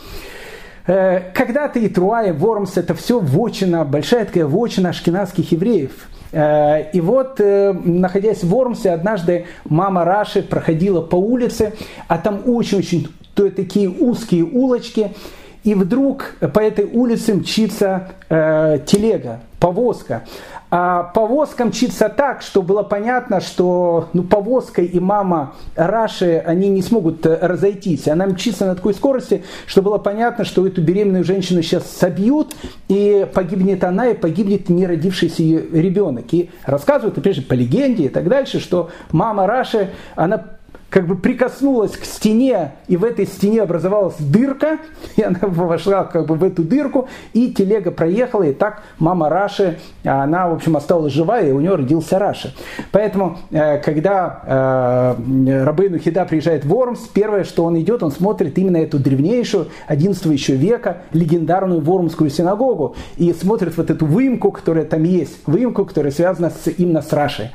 Э, 0.91 1.21
когда-то 1.35 1.79
и 1.79 1.89
Труа, 1.89 2.25
и 2.25 2.33
Вормс, 2.33 2.77
это 2.77 2.95
все 2.95 3.21
вочина, 3.21 3.85
большая 3.85 4.25
такая 4.25 4.45
вочина 4.47 4.89
ашкенадских 4.89 5.53
евреев. 5.53 5.93
Э, 6.33 6.91
и 6.91 7.01
вот, 7.01 7.39
э, 7.39 7.73
находясь 7.73 8.43
в 8.43 8.49
Вормсе, 8.49 8.91
однажды 8.91 9.47
мама 9.65 10.05
Раши 10.05 10.43
проходила 10.43 11.01
по 11.01 11.15
улице, 11.15 11.75
а 12.09 12.19
там 12.19 12.41
очень-очень 12.45 13.07
такие 13.37 13.89
узкие 13.89 14.43
улочки, 14.43 15.13
и 15.63 15.75
вдруг 15.75 16.35
по 16.53 16.59
этой 16.59 16.87
улице 16.87 17.35
мчится 17.35 18.09
э, 18.29 18.81
телега, 18.85 19.43
повозка. 19.61 20.25
А 20.71 21.03
повозка 21.03 21.65
мчится 21.65 22.09
так, 22.09 22.43
что 22.43 22.63
было 22.63 22.85
понятно, 22.85 23.41
что 23.41 24.09
ну, 24.13 24.23
повозка 24.23 24.83
и 24.83 25.01
мама 25.01 25.55
Раши, 25.75 26.43
они 26.47 26.69
не 26.69 26.81
смогут 26.81 27.27
э, 27.27 27.39
разойтись. 27.41 28.07
Она 28.07 28.27
мчится 28.27 28.67
на 28.67 28.77
такой 28.77 28.95
скорости, 28.95 29.45
что 29.67 29.83
было 29.83 29.99
понятно, 29.99 30.45
что 30.45 30.65
эту 30.65 30.81
беременную 30.81 31.25
женщину 31.25 31.63
сейчас 31.63 31.91
собьют, 31.91 32.55
и 32.89 33.27
погибнет 33.35 33.83
она, 33.83 34.09
и 34.09 34.15
погибнет 34.15 34.69
не 34.69 34.87
родившийся 34.87 35.43
ее 35.43 35.67
ребенок. 35.73 36.33
И 36.33 36.51
рассказывают, 36.65 37.19
опять 37.19 37.35
же, 37.37 37.43
по 37.43 37.55
легенде 37.55 38.05
и 38.05 38.09
так 38.09 38.29
дальше, 38.29 38.61
что 38.61 38.91
мама 39.11 39.49
Раши, 39.49 39.91
она 40.15 40.39
как 40.91 41.07
бы 41.07 41.17
прикоснулась 41.17 41.93
к 41.93 42.05
стене, 42.05 42.73
и 42.89 42.97
в 42.97 43.05
этой 43.05 43.27
стене 43.27 43.63
образовалась 43.63 44.17
дырка, 44.19 44.79
и 45.17 45.23
она 45.23 45.39
вошла 45.43 46.05
как 46.05 46.27
бы 46.27 46.35
в 46.35 46.45
эту 46.45 46.63
дырку, 46.65 47.09
и 47.33 47.53
телега 47.53 47.93
проехала, 47.93 48.43
и 48.43 48.53
так 48.53 48.83
мама 48.99 49.29
Раши, 49.29 49.79
она, 50.05 50.49
в 50.49 50.55
общем, 50.55 50.77
осталась 50.77 51.13
жива, 51.13 51.41
и 51.41 51.53
у 51.53 51.61
нее 51.61 51.77
родился 51.77 52.19
Раши. 52.19 52.53
Поэтому, 52.91 53.39
э, 53.51 53.79
когда 53.79 54.43
э, 54.45 55.65
Рабейну 55.65 55.99
Хида 55.99 56.25
приезжает 56.25 56.65
в 56.65 56.69
Вормс, 56.69 57.01
первое, 57.01 57.45
что 57.45 57.65
он 57.65 57.79
идет, 57.79 58.03
он 58.03 58.11
смотрит 58.11 58.59
именно 58.59 58.79
эту 58.79 58.99
древнейшую, 58.99 59.69
11 59.87 60.25
еще 60.27 60.57
века, 60.57 61.03
легендарную 61.13 61.81
Вормскую 61.81 62.31
синагогу, 62.31 62.97
и 63.17 63.33
смотрит 63.33 63.77
вот 63.77 63.91
эту 63.91 64.07
выемку, 64.07 64.51
которая 64.51 64.85
там 64.85 65.05
есть, 65.05 65.39
выемку, 65.47 65.85
которая 65.85 66.13
связана 66.13 66.51
с, 66.51 66.69
именно 66.77 67.01
с 67.01 67.13
Рашей. 67.13 67.51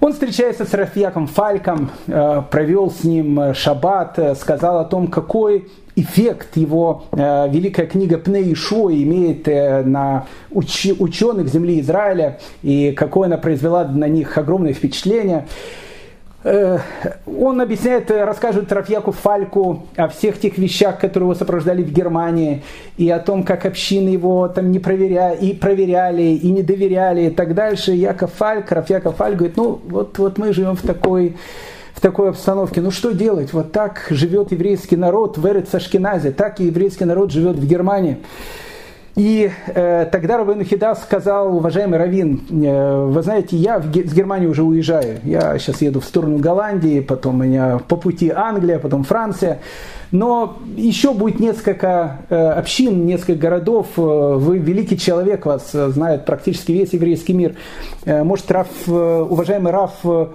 Он 0.00 0.12
встречается 0.12 0.64
с 0.64 0.72
Рафьяком 0.74 1.26
Фальком, 1.26 1.90
э, 2.06 2.42
провел 2.50 2.90
с 2.90 3.02
ним 3.02 3.40
э, 3.40 3.54
шаббат, 3.54 4.18
э, 4.18 4.34
сказал 4.36 4.78
о 4.78 4.84
том, 4.84 5.08
какой 5.08 5.68
эффект 5.96 6.56
его 6.56 7.06
великая 7.10 7.86
книга 7.86 8.18
Пней 8.18 8.54
Шо 8.54 8.88
имеет 8.88 9.48
на 9.48 10.26
ученых 10.50 11.48
земли 11.48 11.80
Израиля 11.80 12.38
и 12.62 12.92
какое 12.92 13.26
она 13.26 13.36
произвела 13.36 13.84
на 13.84 14.06
них 14.06 14.38
огромное 14.38 14.74
впечатление. 14.74 15.48
Э, 16.50 16.78
он 17.26 17.60
объясняет, 17.60 18.10
э, 18.10 18.24
рассказывает 18.24 18.72
Рафьяку 18.72 19.12
Фальку 19.12 19.86
о 19.96 20.08
всех 20.08 20.40
тех 20.40 20.56
вещах, 20.56 20.98
которые 20.98 21.26
его 21.26 21.34
сопровождали 21.34 21.82
в 21.82 21.92
Германии, 21.92 22.62
и 22.96 23.10
о 23.10 23.18
том, 23.18 23.42
как 23.42 23.66
общины 23.66 24.08
его 24.08 24.48
там 24.48 24.72
не 24.72 24.78
проверяли, 24.78 25.36
и 25.36 25.52
проверяли, 25.52 26.22
и 26.22 26.50
не 26.50 26.62
доверяли, 26.62 27.26
и 27.26 27.30
так 27.30 27.54
дальше. 27.54 27.92
Яков 27.92 28.32
Фальк, 28.32 28.72
Рафьяков 28.72 29.16
Фальк 29.16 29.36
говорит, 29.36 29.58
ну 29.58 29.78
вот, 29.88 30.18
вот 30.18 30.38
мы 30.38 30.54
живем 30.54 30.74
в 30.74 30.80
такой 30.82 31.36
в 31.92 32.00
такой 32.00 32.30
обстановке. 32.30 32.80
Ну 32.80 32.92
что 32.92 33.10
делать? 33.10 33.52
Вот 33.52 33.72
так 33.72 34.06
живет 34.08 34.52
еврейский 34.52 34.96
народ 34.96 35.36
в 35.36 35.46
Эрец 35.46 35.74
так 36.30 36.60
и 36.60 36.64
еврейский 36.64 37.04
народ 37.04 37.30
живет 37.30 37.56
в 37.56 37.66
Германии. 37.66 38.18
И 39.18 39.50
э, 39.66 40.06
тогда 40.12 40.38
Равен 40.38 40.62
Хида 40.64 40.94
сказал, 40.94 41.56
уважаемый 41.56 41.98
Равин, 41.98 42.40
э, 42.50 43.04
вы 43.04 43.20
знаете, 43.20 43.56
я 43.56 43.80
в, 43.80 43.86
с 43.86 44.14
Германии 44.14 44.46
уже 44.46 44.62
уезжаю. 44.62 45.18
Я 45.24 45.58
сейчас 45.58 45.82
еду 45.82 45.98
в 45.98 46.04
сторону 46.04 46.38
Голландии, 46.38 47.00
потом 47.00 47.40
у 47.40 47.42
меня 47.42 47.78
по 47.78 47.96
пути 47.96 48.30
Англия, 48.30 48.78
потом 48.78 49.02
Франция. 49.02 49.58
Но 50.10 50.58
еще 50.76 51.12
будет 51.12 51.38
несколько 51.38 52.18
э, 52.30 52.34
общин, 52.34 53.04
несколько 53.06 53.34
городов. 53.34 53.86
Э, 53.96 54.00
вы 54.00 54.58
великий 54.58 54.98
человек, 54.98 55.46
вас 55.46 55.72
знает 55.72 56.24
практически 56.24 56.72
весь 56.72 56.92
еврейский 56.92 57.32
мир. 57.32 57.54
Может, 58.06 58.50
Раф, 58.50 58.68
уважаемый 58.86 59.70
Раф 59.70 59.92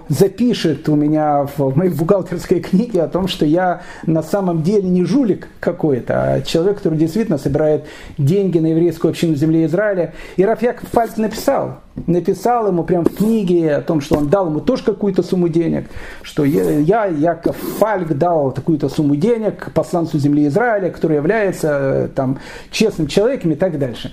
запишет 0.08 0.88
у 0.88 0.94
меня 0.94 1.48
в 1.56 1.76
моей 1.76 1.90
бухгалтерской 1.90 2.60
книге 2.60 3.02
о 3.02 3.08
том, 3.08 3.26
что 3.26 3.44
я 3.44 3.82
на 4.06 4.22
самом 4.22 4.62
деле 4.62 4.88
не 4.88 5.04
жулик 5.04 5.48
какой-то, 5.58 6.22
а 6.22 6.40
человек, 6.42 6.76
который 6.78 6.98
действительно 6.98 7.38
собирает 7.38 7.84
деньги 8.16 8.58
на 8.58 8.68
еврейскую 8.68 9.10
общину 9.10 9.34
земли 9.34 9.64
Израиля. 9.64 10.14
И 10.36 10.44
Раф 10.44 10.62
Яков 10.62 10.88
Фальц 10.90 11.16
написал, 11.16 11.80
написал 12.06 12.68
ему 12.68 12.84
прямо 12.84 13.04
в 13.04 13.14
книге 13.14 13.76
о 13.76 13.82
том, 13.82 14.00
что 14.00 14.16
он 14.18 14.28
дал 14.28 14.46
ему 14.46 14.60
тоже 14.60 14.84
какую-то 14.84 15.22
сумму 15.22 15.48
денег, 15.48 15.86
что 16.22 16.44
я, 16.44 17.06
Яков 17.06 17.56
Фальк, 17.56 18.12
дал 18.16 18.52
такую-то 18.52 18.88
сумму 18.88 19.16
денег 19.16 19.63
посланцу 19.72 20.18
земли 20.18 20.46
Израиля, 20.48 20.90
который 20.90 21.16
является 21.16 21.68
э, 21.68 22.08
там, 22.14 22.38
честным 22.70 23.06
человеком 23.06 23.52
и 23.52 23.54
так 23.54 23.78
дальше. 23.78 24.12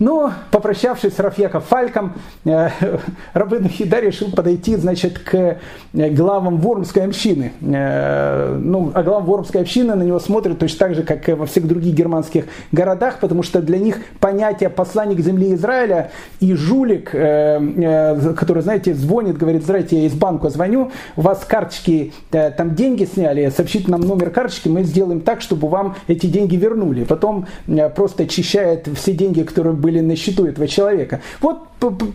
Но, 0.00 0.32
попрощавшись 0.50 1.14
с 1.14 1.18
Рафьяко 1.18 1.60
Фальком, 1.60 2.14
э, 2.46 2.70
Рабын 3.34 3.68
Хида 3.68 4.00
решил 4.00 4.30
подойти, 4.30 4.76
значит, 4.76 5.18
к 5.18 5.34
э, 5.34 5.58
главам 5.92 6.56
Вормской 6.56 7.04
общины. 7.04 7.52
Э, 7.60 8.58
ну, 8.58 8.92
а 8.94 9.02
глава 9.02 9.20
Вормской 9.20 9.60
общины 9.60 9.94
на 9.94 10.02
него 10.02 10.18
смотрят 10.18 10.58
точно 10.58 10.78
так 10.78 10.94
же, 10.94 11.02
как 11.02 11.28
во 11.28 11.44
всех 11.44 11.68
других 11.68 11.94
германских 11.94 12.46
городах, 12.72 13.18
потому 13.20 13.42
что 13.42 13.60
для 13.60 13.78
них 13.78 13.98
понятие 14.20 14.70
посланник 14.70 15.20
земли 15.20 15.52
Израиля 15.52 16.10
и 16.40 16.54
жулик, 16.54 17.10
который, 17.10 18.62
знаете, 18.62 18.94
звонит, 18.94 19.36
говорит, 19.36 19.62
здравствуйте, 19.62 20.00
я 20.00 20.06
из 20.06 20.14
банка 20.14 20.48
звоню, 20.48 20.90
у 21.16 21.20
вас 21.20 21.44
карточки, 21.46 22.14
там 22.30 22.74
деньги 22.74 23.04
сняли, 23.04 23.50
сообщите 23.50 23.90
нам 23.90 24.00
номер 24.00 24.30
карточки, 24.30 24.68
мы 24.68 24.84
сделаем 24.84 25.20
так, 25.20 25.42
чтобы 25.42 25.68
вам 25.68 25.96
эти 26.06 26.26
деньги 26.26 26.56
вернули. 26.56 27.04
Потом 27.04 27.46
просто 27.94 28.22
очищает 28.22 28.88
все 28.94 29.12
деньги, 29.12 29.42
которые 29.42 29.74
были 29.74 29.89
были 29.90 30.00
на 30.00 30.16
счету 30.16 30.46
этого 30.46 30.68
человека. 30.68 31.20
Вот 31.40 31.58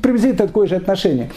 приблизительно 0.02 0.48
такое 0.48 0.68
же 0.68 0.76
отношение. 0.76 1.30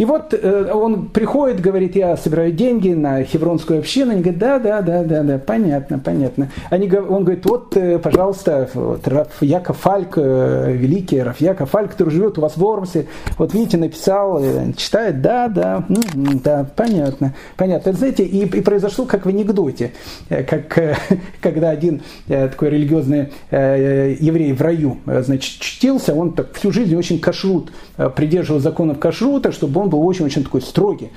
И 0.00 0.04
вот 0.06 0.32
э, 0.32 0.72
он 0.72 1.08
приходит, 1.08 1.60
говорит, 1.60 1.94
я 1.94 2.16
собираю 2.16 2.52
деньги 2.52 2.88
на 2.88 3.22
хевронскую 3.22 3.80
общину. 3.80 4.12
Они 4.12 4.22
говорят, 4.22 4.40
да, 4.40 4.58
да, 4.58 4.80
да, 4.80 5.04
да, 5.04 5.22
да, 5.22 5.38
понятно, 5.38 5.98
понятно. 5.98 6.50
Они, 6.70 6.90
он 6.90 7.24
говорит, 7.24 7.44
вот, 7.44 7.76
э, 7.76 7.98
пожалуйста, 7.98 8.70
вот, 8.72 9.06
Раф 9.06 9.42
Яков 9.42 9.76
Фальк, 9.76 10.14
э, 10.16 10.72
великий 10.72 11.20
Раф 11.20 11.42
Яков 11.42 11.68
Фальк, 11.68 11.90
который 11.90 12.08
живет 12.14 12.38
у 12.38 12.40
вас 12.40 12.56
в 12.56 12.64
Ормсе, 12.64 13.08
вот 13.36 13.52
видите, 13.52 13.76
написал, 13.76 14.42
читает, 14.74 15.20
да, 15.20 15.48
да, 15.48 15.84
да, 16.14 16.66
понятно, 16.74 17.34
понятно. 17.58 17.92
Знаете, 17.92 18.24
и, 18.24 18.46
и 18.46 18.60
произошло 18.62 19.04
как 19.04 19.26
в 19.26 19.28
анекдоте, 19.28 19.92
как 20.30 20.78
когда 21.42 21.68
один 21.68 22.00
такой 22.26 22.70
религиозный 22.70 23.28
еврей 23.50 24.54
в 24.54 24.62
раю, 24.62 24.96
значит, 25.04 25.60
чтился, 25.70 26.14
он 26.14 26.32
так 26.32 26.54
всю 26.54 26.72
жизнь 26.72 26.94
очень 26.96 27.18
кашрут, 27.20 27.72
придерживал 28.16 28.60
законов 28.60 28.98
кашрута, 28.98 29.52
чтобы 29.52 29.80
он 29.80 29.88
был 29.88 30.06
очень-очень 30.06 30.44
такой 30.44 30.62
строгий. 30.62 31.10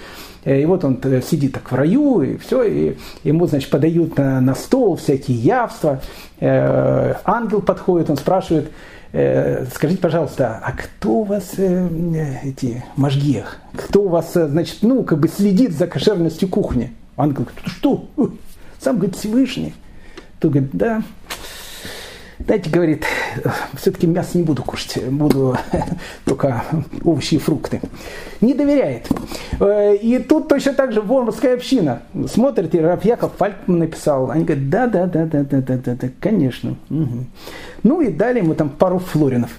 Э, 0.45 0.61
и 0.61 0.65
вот 0.65 0.83
он 0.83 0.99
э, 1.03 1.21
сидит 1.21 1.53
так 1.53 1.71
в 1.71 1.75
раю, 1.75 2.21
и 2.21 2.37
все, 2.37 2.63
и 2.63 2.97
ему, 3.23 3.47
значит, 3.47 3.69
подают 3.69 4.17
на, 4.17 4.41
на 4.41 4.55
стол 4.55 4.95
всякие 4.95 5.37
явства. 5.37 6.01
Э, 6.39 7.15
ангел 7.23 7.61
подходит, 7.61 8.09
он 8.09 8.17
спрашивает, 8.17 8.71
скажите, 9.11 10.01
пожалуйста, 10.01 10.59
а 10.63 10.71
кто 10.71 11.19
у 11.19 11.23
вас 11.23 11.53
эти 11.59 12.83
мажгех? 12.95 13.59
Кто 13.75 14.05
у 14.05 14.07
вас, 14.07 14.33
значит, 14.33 14.77
ну, 14.81 15.03
как 15.03 15.19
бы 15.19 15.27
следит 15.27 15.73
за 15.73 15.85
кошерностью 15.85 16.49
кухни? 16.49 16.91
Ангел 17.15 17.43
говорит, 17.43 17.61
что? 17.67 18.07
Сам, 18.79 18.97
говорит, 18.97 19.15
Всевышний. 19.15 19.75
Тот 20.39 20.53
говорит, 20.53 20.71
да, 20.73 21.03
знаете, 22.39 22.69
говорит, 22.69 23.05
все-таки 23.75 24.07
мясо 24.07 24.37
не 24.37 24.43
буду 24.43 24.63
кушать, 24.63 25.03
буду 25.09 25.57
только 26.25 26.63
овощи 27.03 27.35
и 27.35 27.37
фрукты. 27.37 27.81
Не 28.41 28.53
доверяет. 28.53 29.07
Э, 29.59 29.95
и 29.95 30.19
тут 30.19 30.47
точно 30.47 30.73
так 30.73 30.91
же 30.91 31.01
Вормская 31.01 31.55
община. 31.55 32.01
Смотрит, 32.27 32.75
и 32.75 32.79
Раф 32.79 33.05
Яков 33.05 33.33
Фальтман 33.37 33.79
написал. 33.79 34.31
Они 34.31 34.43
говорят, 34.43 34.69
да, 34.69 34.87
да, 34.87 35.05
да, 35.05 35.25
да, 35.25 35.43
да, 35.43 35.61
да, 35.61 35.77
да, 35.77 35.95
да, 35.95 36.09
конечно. 36.19 36.75
Угу. 36.89 37.25
Ну 37.83 38.01
и 38.01 38.09
дали 38.11 38.39
ему 38.39 38.55
там 38.55 38.69
пару 38.69 38.99
флоринов 38.99 39.51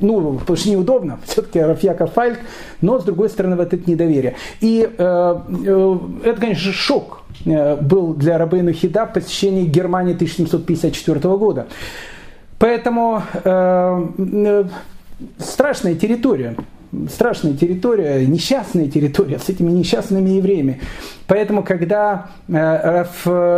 ну, 0.00 0.38
потому 0.38 0.56
что 0.56 0.70
неудобно, 0.70 1.18
все-таки 1.26 1.60
Рафьяков 1.60 2.12
Фальк, 2.12 2.38
но, 2.80 2.98
с 2.98 3.04
другой 3.04 3.28
стороны, 3.28 3.56
вот 3.56 3.72
это 3.72 3.90
недоверие. 3.90 4.36
И 4.60 4.82
э, 4.82 5.40
э, 5.66 5.98
это, 6.24 6.40
конечно, 6.40 6.72
шок 6.72 7.22
э, 7.44 7.76
был 7.76 8.14
для 8.14 8.38
Рабейну 8.38 8.72
Хида 8.72 9.06
посещение 9.06 9.64
Германии 9.66 10.14
1754 10.14 11.20
года. 11.36 11.66
Поэтому 12.58 13.22
э, 13.44 14.06
э, 14.18 14.64
страшная 15.38 15.94
территория 15.94 16.56
страшная 17.10 17.54
территория, 17.54 18.26
несчастная 18.26 18.88
территория 18.88 19.38
с 19.38 19.48
этими 19.48 19.70
несчастными 19.70 20.30
евреями. 20.30 20.80
Поэтому, 21.26 21.62
когда 21.62 22.30
э, 22.48 23.04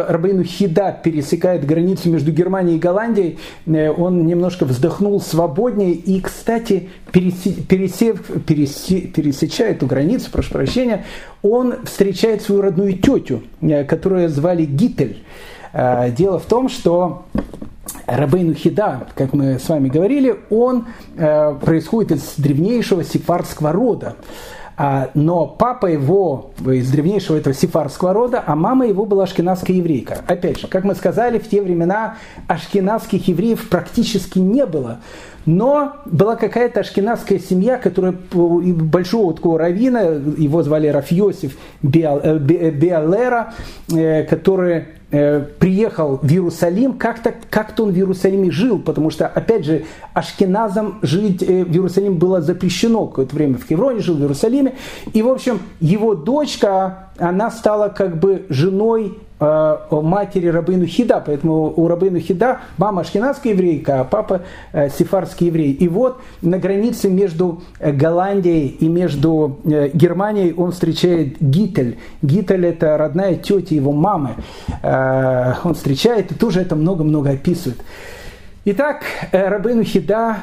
Рабейну 0.08 0.42
Хида 0.42 0.98
пересекает 1.04 1.64
границу 1.64 2.10
между 2.10 2.32
Германией 2.32 2.76
и 2.76 2.80
Голландией, 2.80 3.38
э, 3.66 3.90
он 3.90 4.26
немножко 4.26 4.64
вздохнул 4.64 5.20
свободнее 5.20 5.92
и, 5.92 6.20
кстати, 6.20 6.88
пересев, 7.12 7.64
пересев, 7.66 8.24
пересечая 8.44 9.70
эту 9.70 9.86
границу, 9.86 10.30
прошу 10.32 10.52
прощения, 10.52 11.04
он 11.42 11.84
встречает 11.84 12.42
свою 12.42 12.60
родную 12.60 12.94
тетю, 12.94 13.42
э, 13.60 13.84
которую 13.84 14.28
звали 14.28 14.64
Гитель. 14.64 15.22
Дело 16.18 16.40
в 16.40 16.46
том, 16.46 16.68
что 16.68 17.26
Рабейну 18.06 18.54
Хида, 18.54 19.08
как 19.14 19.32
мы 19.32 19.58
с 19.58 19.68
вами 19.68 19.88
говорили, 19.88 20.36
он 20.50 20.86
э, 21.16 21.54
происходит 21.54 22.12
из 22.12 22.34
древнейшего 22.36 23.04
сефардского 23.04 23.72
рода. 23.72 24.16
А, 24.82 25.10
но 25.12 25.46
папа 25.46 25.84
его 25.84 26.52
из 26.64 26.90
древнейшего 26.90 27.36
этого 27.36 27.54
сефарского 27.54 28.14
рода, 28.14 28.42
а 28.46 28.56
мама 28.56 28.86
его 28.86 29.04
была 29.04 29.24
ашкенадская 29.24 29.76
еврейка. 29.76 30.24
Опять 30.26 30.58
же, 30.58 30.68
как 30.68 30.84
мы 30.84 30.94
сказали, 30.94 31.38
в 31.38 31.46
те 31.50 31.60
времена 31.60 32.16
ашкенадских 32.46 33.28
евреев 33.28 33.68
практически 33.68 34.38
не 34.38 34.64
было. 34.64 35.00
Но 35.44 35.96
была 36.06 36.36
какая-то 36.36 36.80
ашкенадская 36.80 37.38
семья, 37.38 37.76
которая 37.76 38.14
большого 38.32 39.34
такого 39.34 39.58
равина, 39.58 40.00
его 40.00 40.62
звали 40.62 40.86
Рафьосиф 40.88 41.58
Биалера, 41.82 43.52
э, 43.92 44.24
который 44.24 44.76
Э, 44.78 44.99
приехал 45.10 46.20
в 46.22 46.30
Иерусалим, 46.30 46.92
как-то 46.92 47.34
как 47.50 47.74
он 47.78 47.92
в 47.92 47.96
Иерусалиме 47.96 48.50
жил, 48.50 48.78
потому 48.78 49.10
что, 49.10 49.26
опять 49.26 49.64
же, 49.64 49.84
ашкеназам 50.14 51.00
жить 51.02 51.42
э, 51.42 51.64
в 51.64 51.72
Иерусалиме 51.72 52.14
было 52.14 52.40
запрещено. 52.40 53.06
Какое-то 53.06 53.34
время 53.34 53.58
в 53.58 53.66
Хевроне 53.66 54.00
жил, 54.00 54.16
в 54.16 54.20
Иерусалиме. 54.20 54.74
И, 55.12 55.22
в 55.22 55.28
общем, 55.28 55.60
его 55.80 56.14
дочка, 56.14 57.10
она 57.18 57.50
стала 57.50 57.88
как 57.88 58.20
бы 58.20 58.46
женой 58.48 59.18
Э, 59.18 59.29
матери 59.40 60.48
Рабыну 60.48 60.86
Хида, 60.86 61.22
поэтому 61.24 61.72
у 61.74 61.88
Рабыну 61.88 62.20
Хида 62.20 62.60
мама 62.76 63.00
ашкенадская 63.00 63.54
еврейка, 63.54 64.00
а 64.00 64.04
папа 64.04 64.42
э, 64.72 64.90
сефарский 64.90 65.46
еврей. 65.46 65.72
И 65.72 65.88
вот 65.88 66.20
на 66.42 66.58
границе 66.58 67.08
между 67.08 67.62
э, 67.78 67.92
Голландией 67.92 68.68
и 68.68 68.88
между 68.88 69.58
Германией 69.64 70.52
он 70.52 70.72
встречает 70.72 71.40
Гитель. 71.40 71.98
Гитель 72.22 72.66
это 72.66 72.96
родная 72.98 73.36
тетя 73.36 73.74
его 73.74 73.92
мамы. 73.92 74.34
Он 74.82 75.74
встречает 75.74 76.32
и 76.32 76.34
тоже 76.34 76.60
это 76.60 76.76
много-много 76.76 77.30
описывает. 77.30 77.80
Итак, 78.66 79.02
Рабыну 79.32 79.84
Хида 79.84 80.36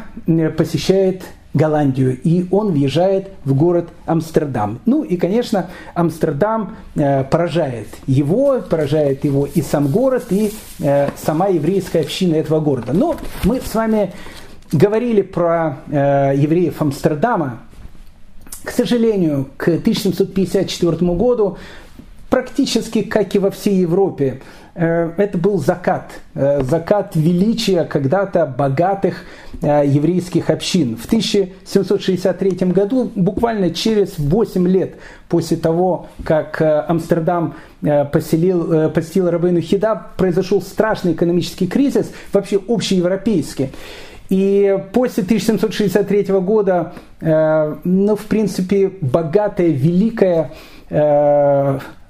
посещает 0.57 1.23
Голландию, 1.57 2.17
и 2.23 2.45
он 2.51 2.71
въезжает 2.71 3.31
в 3.43 3.53
город 3.53 3.89
Амстердам. 4.05 4.79
Ну 4.85 5.03
и, 5.03 5.17
конечно, 5.17 5.69
Амстердам 5.93 6.75
э, 6.95 7.23
поражает 7.23 7.87
его, 8.05 8.61
поражает 8.61 9.25
его 9.25 9.45
и 9.45 9.61
сам 9.61 9.87
город, 9.87 10.27
и 10.29 10.53
э, 10.79 11.09
сама 11.17 11.47
еврейская 11.47 12.01
община 12.01 12.35
этого 12.35 12.59
города. 12.59 12.93
Но 12.93 13.15
мы 13.43 13.59
с 13.59 13.73
вами 13.75 14.13
говорили 14.71 15.21
про 15.21 15.79
э, 15.89 16.33
евреев 16.35 16.81
Амстердама. 16.81 17.59
К 18.63 18.71
сожалению, 18.71 19.47
к 19.57 19.67
1754 19.67 20.97
году 21.13 21.57
практически 22.29 23.01
как 23.01 23.35
и 23.35 23.39
во 23.39 23.51
всей 23.51 23.75
Европе, 23.75 24.41
это 24.77 25.37
был 25.39 25.57
закат, 25.57 26.11
э, 26.35 26.61
закат 26.61 27.15
величия 27.15 27.83
когда-то 27.83 28.45
богатых 28.45 29.23
э, 29.61 29.83
еврейских 29.85 30.51
общин. 30.51 30.95
В 30.95 31.05
1763 31.05 32.67
году, 32.67 33.11
буквально 33.15 33.71
через 33.71 34.19
8 34.19 34.67
лет 34.67 34.95
после 35.29 35.57
того, 35.57 36.07
как 36.23 36.61
Амстердам 36.61 37.55
поселил, 37.81 38.89
посетил 38.91 39.29
Рабейну 39.29 39.61
Хида, 39.61 40.07
произошел 40.15 40.61
страшный 40.61 41.13
экономический 41.13 41.67
кризис, 41.67 42.11
вообще 42.31 42.59
общеевропейский. 42.67 43.71
И 44.29 44.77
после 44.93 45.23
1763 45.23 46.23
года, 46.39 46.93
ну, 47.19 48.15
в 48.15 48.25
принципе, 48.25 48.91
богатая, 49.01 49.69
великая 49.69 50.51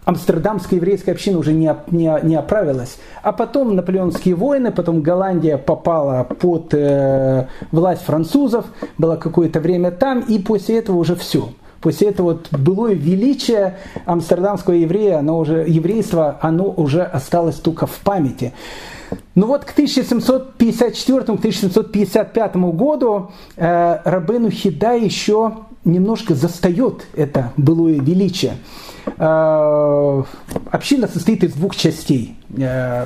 амстердамская 0.07 0.79
еврейская 0.79 1.11
община 1.11 1.37
уже 1.37 1.51
не, 1.51 1.69
не, 1.91 2.17
не 2.23 2.35
оправилась. 2.35 2.97
А 3.23 3.33
потом 3.33 3.75
наполеонские 3.75 4.35
войны, 4.35 4.71
потом 4.71 5.01
Голландия 5.01 5.57
попала 5.57 6.23
под 6.23 6.73
э, 6.73 7.47
власть 7.73 8.03
французов, 8.03 8.67
была 8.97 9.17
какое-то 9.17 9.59
время 9.59 9.91
там, 9.91 10.21
и 10.21 10.39
после 10.39 10.77
этого 10.77 10.95
уже 10.95 11.17
все. 11.17 11.49
После 11.81 12.07
этого 12.07 12.27
вот 12.27 12.47
былое 12.51 12.93
величие 12.93 13.75
амстердамского 14.05 14.75
еврея, 14.75 15.19
оно 15.19 15.39
уже, 15.39 15.65
еврейство, 15.67 16.37
оно 16.39 16.71
уже 16.71 17.03
осталось 17.03 17.55
только 17.55 17.85
в 17.85 17.99
памяти. 17.99 18.53
Ну 19.35 19.47
вот 19.47 19.65
к 19.65 19.77
1754-1755 19.77 22.71
году 22.71 23.31
э, 23.57 23.99
Рабену 24.05 24.49
Хида 24.49 24.93
еще 24.93 25.51
немножко 25.87 26.35
застает 26.35 27.07
это 27.15 27.53
былое 27.57 27.99
величие. 27.99 28.53
Э, 29.17 30.23
община 30.71 31.07
состоит 31.07 31.43
из 31.43 31.53
двух 31.53 31.75
частей. 31.75 32.35
Э, 32.57 33.05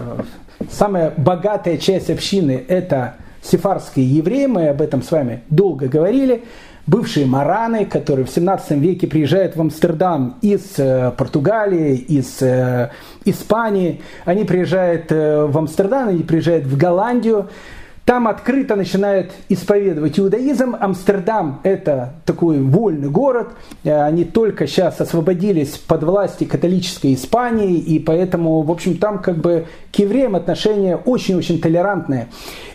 самая 0.70 1.14
богатая 1.16 1.78
часть 1.78 2.10
общины– 2.10 2.64
это 2.68 3.16
сефарские 3.42 4.06
евреи, 4.06 4.46
мы 4.46 4.68
об 4.68 4.82
этом 4.82 5.02
с 5.02 5.12
вами 5.12 5.44
долго 5.50 5.88
говорили– 5.88 6.44
бывшие 6.88 7.26
мараны, 7.26 7.86
которые 7.86 8.26
в 8.26 8.30
17 8.30 8.72
веке 8.72 9.08
приезжают 9.08 9.56
в 9.56 9.62
Амстердам 9.62 10.38
из 10.42 10.78
э, 10.78 11.12
Португалии, 11.18 11.96
из 11.96 12.42
э, 12.42 12.90
Испании. 13.26 14.02
Они 14.26 14.44
приезжают 14.44 15.12
э, 15.12 15.46
в 15.46 15.58
Амстердам, 15.58 16.10
они 16.10 16.24
приезжают 16.24 16.66
в 16.66 16.78
Голландию. 16.78 17.50
Там 18.12 18.28
открыто 18.28 18.76
начинают 18.76 19.32
исповедовать 19.48 20.20
иудаизм. 20.20 20.76
Амстердам– 20.78 21.62
это 21.64 22.16
такой 22.26 22.60
вольный 22.60 23.10
город. 23.10 23.54
Они 23.86 24.26
только 24.26 24.68
сейчас 24.68 25.00
освободились 25.00 25.78
под 25.78 26.04
власти 26.04 26.44
католической 26.44 27.14
Испании, 27.14 27.78
и 27.78 28.00
поэтому, 28.00 28.64
в 28.64 28.70
общем, 28.70 28.98
там 28.98 29.20
как 29.20 29.38
бы 29.38 29.66
к 29.94 29.96
евреям 29.96 30.36
отношения 30.36 30.98
очень-очень 30.98 31.62
толерантные. 31.62 32.28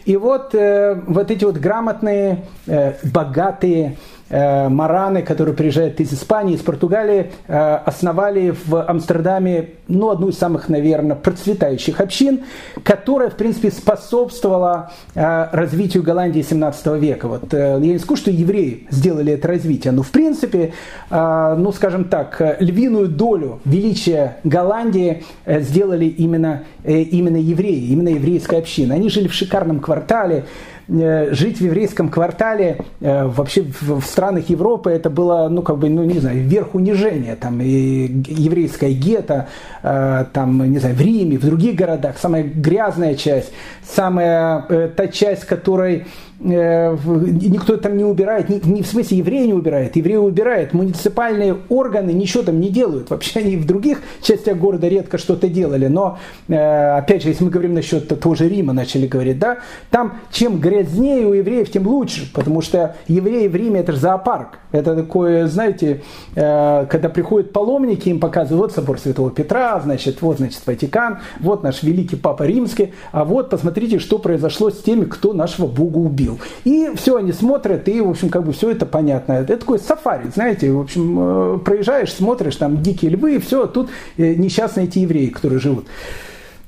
И 0.07 0.17
вот, 0.17 0.55
э, 0.55 1.03
вот 1.07 1.31
эти 1.31 1.45
вот 1.45 1.59
грамотные, 1.59 2.45
э, 2.67 2.95
богатые 3.03 3.89
э, 3.89 4.16
мараны, 4.31 5.23
которые 5.23 5.55
приезжают 5.55 6.01
из 6.01 6.13
Испании, 6.13 6.55
из 6.55 6.61
Португалии, 6.61 7.31
э, 7.47 7.75
основали 7.85 8.55
в 8.67 8.83
Амстердаме 8.83 9.71
ну, 9.89 10.11
одну 10.11 10.29
из 10.29 10.39
самых, 10.39 10.69
наверное, 10.69 11.17
процветающих 11.17 12.01
общин, 12.01 12.41
которая, 12.83 13.31
в 13.31 13.37
принципе, 13.37 13.71
способствовала 13.71 14.93
э, 15.15 15.49
развитию 15.53 16.03
Голландии 16.03 16.43
17 16.43 16.87
века. 17.01 17.29
Вот, 17.29 17.55
э, 17.55 17.79
я 17.81 17.93
не 17.93 17.99
скажу, 17.99 18.17
что 18.17 18.31
евреи 18.31 18.87
сделали 18.91 19.33
это 19.35 19.49
развитие, 19.49 19.93
но, 19.93 20.03
в 20.03 20.11
принципе, 20.11 20.73
э, 21.11 21.55
ну, 21.57 21.73
скажем 21.73 22.05
так, 22.05 22.57
львиную 22.61 23.09
долю 23.09 23.61
величия 23.65 24.39
Голландии 24.45 25.25
э, 25.45 25.61
сделали 25.61 26.07
именно, 26.07 26.65
э, 26.85 27.01
именно 27.03 27.37
евреи, 27.37 27.89
именно 27.89 28.09
еврейская 28.09 28.59
община. 28.59 28.95
Они 28.95 29.09
жили 29.09 29.29
в 29.29 29.35
шикарном 29.35 29.81
квартале, 29.81 30.47
Э, 30.76 30.76
жить 30.89 31.59
в 31.59 31.65
еврейском 31.65 32.09
квартале 32.09 32.79
э, 33.01 33.27
вообще 33.27 33.63
в, 33.81 34.01
странах 34.03 34.49
Европы 34.49 34.91
это 34.91 35.11
было, 35.11 35.49
ну, 35.49 35.63
как 35.63 35.79
бы, 35.79 35.89
ну, 35.89 36.05
не 36.05 36.21
знаю, 36.21 36.43
верх 36.43 36.75
унижения. 36.75 37.37
Там 37.37 37.61
и 37.61 38.23
еврейская 38.29 38.93
гетто, 38.93 39.49
э, 39.83 40.25
там, 40.33 40.71
не 40.71 40.79
знаю, 40.79 40.95
в 40.95 41.01
Риме, 41.01 41.39
в 41.39 41.45
других 41.45 41.75
городах, 41.75 42.17
самая 42.19 42.45
грязная 42.45 43.15
часть, 43.15 43.53
самая 43.83 44.63
та 44.97 45.09
часть, 45.09 45.45
которой 45.45 45.97
Э, 46.01 46.26
никто 46.39 47.77
там 47.79 47.97
не 47.97 48.05
убирает, 48.05 48.49
не, 48.67 48.83
в 48.83 48.87
смысле 48.87 49.19
евреи 49.19 49.47
не 49.47 49.55
убирает, 49.55 49.97
евреи 49.97 50.17
убирают, 50.17 50.75
муниципальные 50.75 51.57
органы 51.69 52.11
ничего 52.11 52.43
там 52.43 52.61
не 52.61 52.69
делают. 52.69 53.11
Вообще 53.11 53.41
они 53.41 53.57
в 53.57 53.67
других 53.67 54.03
частях 54.21 54.59
города 54.59 54.87
редко 54.87 55.17
что-то 55.17 55.49
делали, 55.49 55.87
но 55.87 56.19
э, 56.49 56.97
опять 56.99 57.23
же, 57.23 57.31
если 57.31 57.45
мы 57.45 57.51
говорим 57.51 57.75
насчет 57.75 58.09
того 58.09 58.35
же 58.35 58.49
Рима, 58.49 58.73
начали 58.73 59.07
говорить, 59.07 59.39
да, 59.39 59.59
там 59.91 60.19
чем 60.31 60.61
грязнее 60.61 61.27
у 61.27 61.33
евреев, 61.33 61.71
тем 61.71 61.87
лучше, 61.87 62.31
потому 62.35 62.61
что 62.61 62.97
евреи 63.09 63.49
в 63.49 63.57
Риме 63.57 63.81
это 63.81 63.93
же 63.93 63.99
зоопарк. 63.99 64.59
Это 64.73 64.95
такое, 64.95 65.47
знаете, 65.47 66.03
э, 66.35 66.87
когда 66.91 67.09
приходят 67.09 67.53
паломники, 67.53 68.11
им 68.11 68.21
показывают, 68.21 68.61
вот 68.61 68.73
собор 68.73 68.99
Святого 68.99 69.31
Петра, 69.31 69.81
значит, 69.81 70.21
вот, 70.21 70.37
значит, 70.37 70.61
Ватикан, 70.67 71.21
вот 71.41 71.63
наш 71.63 71.83
великий 71.83 72.17
Папа 72.17 72.43
Римский, 72.43 72.93
а 73.13 73.25
вот 73.25 73.49
посмотрите, 73.49 73.99
что 73.99 74.19
произошло 74.19 74.71
с 74.71 74.83
теми, 74.83 75.05
кто 75.05 75.33
нашего 75.33 75.67
Бога 75.67 75.99
убил 75.99 76.26
убил. 76.27 76.41
И 76.65 76.91
все, 76.97 77.17
они 77.17 77.33
смотрят, 77.33 77.89
и, 77.89 78.01
в 78.01 78.09
общем, 78.09 78.29
как 78.29 78.45
бы 78.45 78.53
все 78.53 78.71
это 78.71 78.87
понятно. 78.87 79.33
Это 79.33 79.57
такой 79.57 79.79
сафари, 79.79 80.29
знаете, 80.35 80.71
в 80.71 80.81
общем, 80.81 81.19
э, 81.19 81.59
проезжаешь, 81.59 82.13
смотришь, 82.13 82.57
там 82.57 82.83
дикие 82.83 83.13
львы, 83.13 83.37
и 83.37 83.39
все, 83.39 83.67
тут 83.67 83.91
э, 84.17 84.35
несчастные 84.35 84.87
эти 84.87 85.01
евреи, 85.01 85.29
которые 85.29 85.61
живут. 85.61 85.87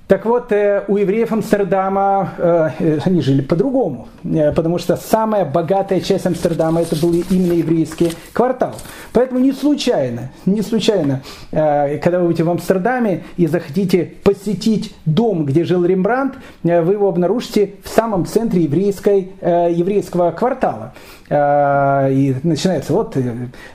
Так 0.08 0.24
вот, 0.24 0.52
э, 0.52 0.84
у 0.88 0.96
евреев 0.96 1.30
Амстердама 1.32 2.32
они 3.04 3.20
жили 3.20 3.42
по-другому, 3.42 4.08
потому 4.56 4.78
что 4.78 4.96
самая 4.96 5.44
богатая 5.44 6.00
часть 6.00 6.26
Амстердама 6.26 6.80
это 6.80 6.96
был 6.96 7.12
именно 7.30 7.52
еврейский 7.52 8.12
квартал. 8.32 8.74
Поэтому 9.12 9.38
не 9.38 9.52
случайно, 9.52 10.30
не 10.46 10.62
случайно, 10.62 11.20
когда 11.50 12.20
вы 12.20 12.26
будете 12.26 12.44
в 12.44 12.50
Амстердаме 12.50 13.24
и 13.36 13.46
захотите 13.46 14.10
посетить 14.24 14.94
дом, 15.04 15.44
где 15.44 15.64
жил 15.64 15.84
Рембрандт, 15.84 16.36
вы 16.62 16.92
его 16.94 17.08
обнаружите 17.08 17.74
в 17.84 17.88
самом 17.88 18.24
центре 18.24 18.62
еврейской, 18.62 19.32
еврейского 19.42 20.30
квартала. 20.30 20.94
И 21.30 22.34
начинается 22.42 22.94
вот 22.94 23.16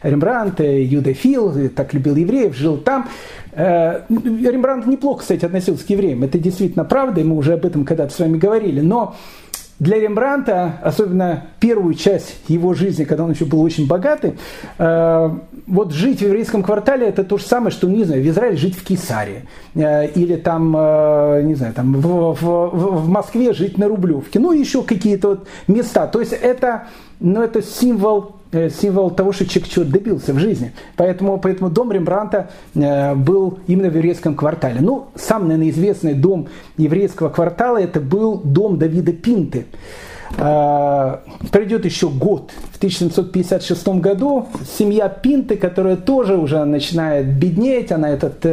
Рембрандт, 0.01 0.59
Юдефил, 0.59 1.69
так 1.69 1.93
любил 1.93 2.15
евреев, 2.15 2.55
жил 2.55 2.77
там. 2.77 3.07
Э, 3.55 4.01
Рембрандт 4.09 4.87
неплохо, 4.87 5.21
кстати, 5.21 5.45
относился 5.45 5.85
к 5.85 5.89
евреям. 5.89 6.23
Это 6.23 6.37
действительно 6.37 6.85
правда, 6.85 7.21
и 7.21 7.23
мы 7.23 7.35
уже 7.35 7.53
об 7.53 7.65
этом 7.65 7.85
когда-то 7.85 8.13
с 8.13 8.19
вами 8.19 8.37
говорили. 8.37 8.81
Но 8.81 9.15
для 9.79 9.99
Рембранта, 9.99 10.79
особенно 10.81 11.47
первую 11.59 11.93
часть 11.93 12.35
его 12.47 12.73
жизни, 12.73 13.03
когда 13.03 13.23
он 13.25 13.31
еще 13.31 13.45
был 13.45 13.61
очень 13.61 13.87
богатый, 13.87 14.35
э, 14.77 15.29
вот 15.67 15.91
жить 15.91 16.19
в 16.19 16.23
еврейском 16.23 16.63
квартале 16.63 17.07
это 17.07 17.23
то 17.23 17.37
же 17.37 17.43
самое, 17.43 17.71
что, 17.71 17.87
не 17.87 18.03
знаю, 18.03 18.23
в 18.23 18.27
Израиле 18.27 18.57
жить 18.57 18.75
в 18.75 18.83
Кесаре. 18.83 19.43
Э, 19.75 20.07
или 20.07 20.35
там, 20.35 20.71
не 21.45 21.55
знаю, 21.55 21.73
там 21.73 21.93
в, 21.93 22.33
в, 22.33 23.01
в 23.01 23.07
Москве 23.07 23.53
жить 23.53 23.77
на 23.77 23.87
Рублевке. 23.87 24.39
Ну, 24.39 24.51
еще 24.51 24.83
какие-то 24.83 25.29
вот 25.29 25.47
места. 25.67 26.07
То 26.07 26.19
есть 26.19 26.33
это, 26.33 26.87
ну, 27.19 27.41
это 27.41 27.61
символ 27.61 28.33
Э, 28.33 28.42
символ 28.53 29.11
того, 29.11 29.31
что 29.31 29.45
чего 29.47 29.85
добился 29.85 30.33
в 30.33 30.39
жизни. 30.39 30.71
Поэтому, 30.95 31.39
поэтому 31.39 31.69
дом 31.69 31.91
Рембранта 31.91 32.49
э, 32.75 33.15
был 33.15 33.59
именно 33.67 33.89
в 33.89 33.95
еврейском 33.95 34.35
квартале. 34.35 34.79
Ну, 34.81 35.07
сам, 35.15 35.43
наверное, 35.43 35.69
известный 35.69 36.13
дом 36.13 36.47
еврейского 36.77 37.29
квартала, 37.29 37.77
это 37.77 37.99
был 37.99 38.37
дом 38.37 38.77
Давида 38.77 39.13
Пинты. 39.13 39.65
Э, 40.37 41.17
пройдет 41.51 41.85
еще 41.85 42.09
год. 42.09 42.51
В 42.71 42.77
1756 42.77 43.87
году 43.99 44.47
семья 44.77 45.09
Пинты, 45.09 45.57
которая 45.57 45.95
тоже 45.95 46.35
уже 46.35 46.63
начинает 46.65 47.27
беднеть, 47.27 47.91
она 47.91 48.09
этот 48.09 48.45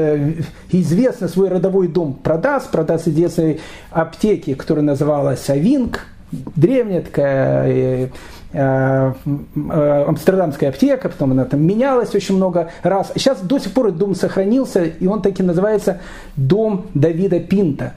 известный 0.71 1.29
свой 1.29 1.49
родовой 1.49 1.89
дом 1.89 2.15
продаст, 2.15 2.71
продаст 2.71 3.09
известной 3.09 3.61
аптеки, 3.91 4.55
которая 4.55 4.85
называлась 4.85 5.49
Авинг, 5.51 6.07
древняя 6.33 7.03
такая 7.03 7.41
Э, 7.41 8.05
э, 8.05 8.09
амстердамская 8.53 10.71
аптека, 10.71 11.09
потом 11.09 11.33
она 11.33 11.45
там 11.45 11.65
менялась 11.65 12.15
очень 12.15 12.37
много 12.37 12.71
раз. 12.83 13.13
Сейчас 13.15 13.41
до 13.41 13.59
сих 13.59 13.73
пор 13.73 13.93
дом 13.93 14.15
сохранился, 14.15 14.85
и 14.85 15.07
он 15.07 15.23
таки 15.23 15.43
называется 15.43 16.01
«Дом 16.37 16.87
Давида 16.95 17.41
Пинта». 17.41 17.95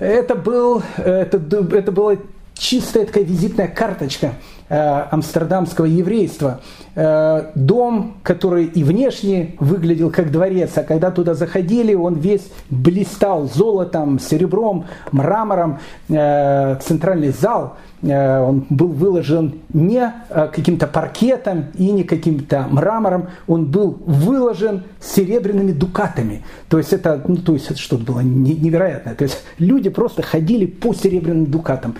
Это, 0.00 0.34
был, 0.34 0.82
это, 0.96 1.36
это 1.36 1.92
была 1.92 2.16
чистая 2.54 3.06
такая 3.06 3.24
визитная 3.24 3.68
карточка 3.68 4.32
э, 4.68 5.04
амстердамского 5.10 5.86
еврейства. 5.86 6.60
Э, 6.94 7.50
дом, 7.54 8.16
который 8.22 8.66
и 8.66 8.84
внешне 8.84 9.54
выглядел 9.58 10.10
как 10.10 10.30
дворец, 10.30 10.72
а 10.76 10.82
когда 10.82 11.10
туда 11.10 11.34
заходили, 11.34 11.94
он 11.94 12.14
весь 12.14 12.50
блистал 12.68 13.48
золотом, 13.48 14.18
серебром, 14.18 14.86
мрамором. 15.10 15.78
Э, 16.08 16.76
центральный 16.80 17.30
зал– 17.30 17.76
Э, 17.89 17.89
он 18.02 18.64
был 18.70 18.88
выложен 18.88 19.60
не 19.72 20.12
э, 20.30 20.48
каким-то 20.54 20.86
паркетом 20.86 21.66
и 21.74 21.90
не 21.92 22.04
каким-то 22.04 22.66
мрамором, 22.70 23.28
он 23.46 23.66
был 23.66 23.98
выложен 24.06 24.84
серебряными 25.00 25.72
дукатами. 25.72 26.42
То 26.68 26.78
есть 26.78 26.92
это, 26.94 27.22
ну, 27.26 27.36
то 27.36 27.52
есть 27.52 27.70
это 27.70 27.78
что-то 27.78 28.04
было 28.04 28.20
невероятное. 28.20 29.14
То 29.14 29.24
есть 29.24 29.42
люди 29.58 29.90
просто 29.90 30.22
ходили 30.22 30.64
по 30.64 30.94
серебряным 30.94 31.46
дукатам. 31.46 31.94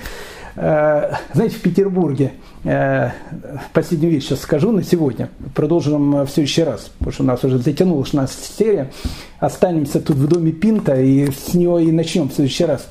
Э, 0.57 1.13
знаете, 1.35 1.57
в 1.57 1.61
Петербурге, 1.61 2.33
последнюю 3.73 4.13
вещь 4.13 4.25
сейчас 4.25 4.41
скажу 4.41 4.73
на 4.73 4.83
сегодня, 4.83 5.31
продолжим 5.55 6.25
в 6.25 6.29
следующий 6.29 6.63
раз, 6.63 6.91
потому 6.99 7.13
что 7.13 7.23
у 7.23 7.27
нас 7.27 7.45
уже 7.45 7.59
затянулась 7.59 8.13
наша 8.13 8.35
серия, 8.35 8.91
останемся 9.39 10.01
тут 10.01 10.17
в 10.17 10.29
доме 10.29 10.53
Пинта 10.53 11.01
и 11.01 11.31
с 11.31 11.55
него 11.55 11.79
и 11.79 11.91
начнем 11.91 12.29
в 12.29 12.35
следующий 12.35 12.67
раз. 12.67 12.87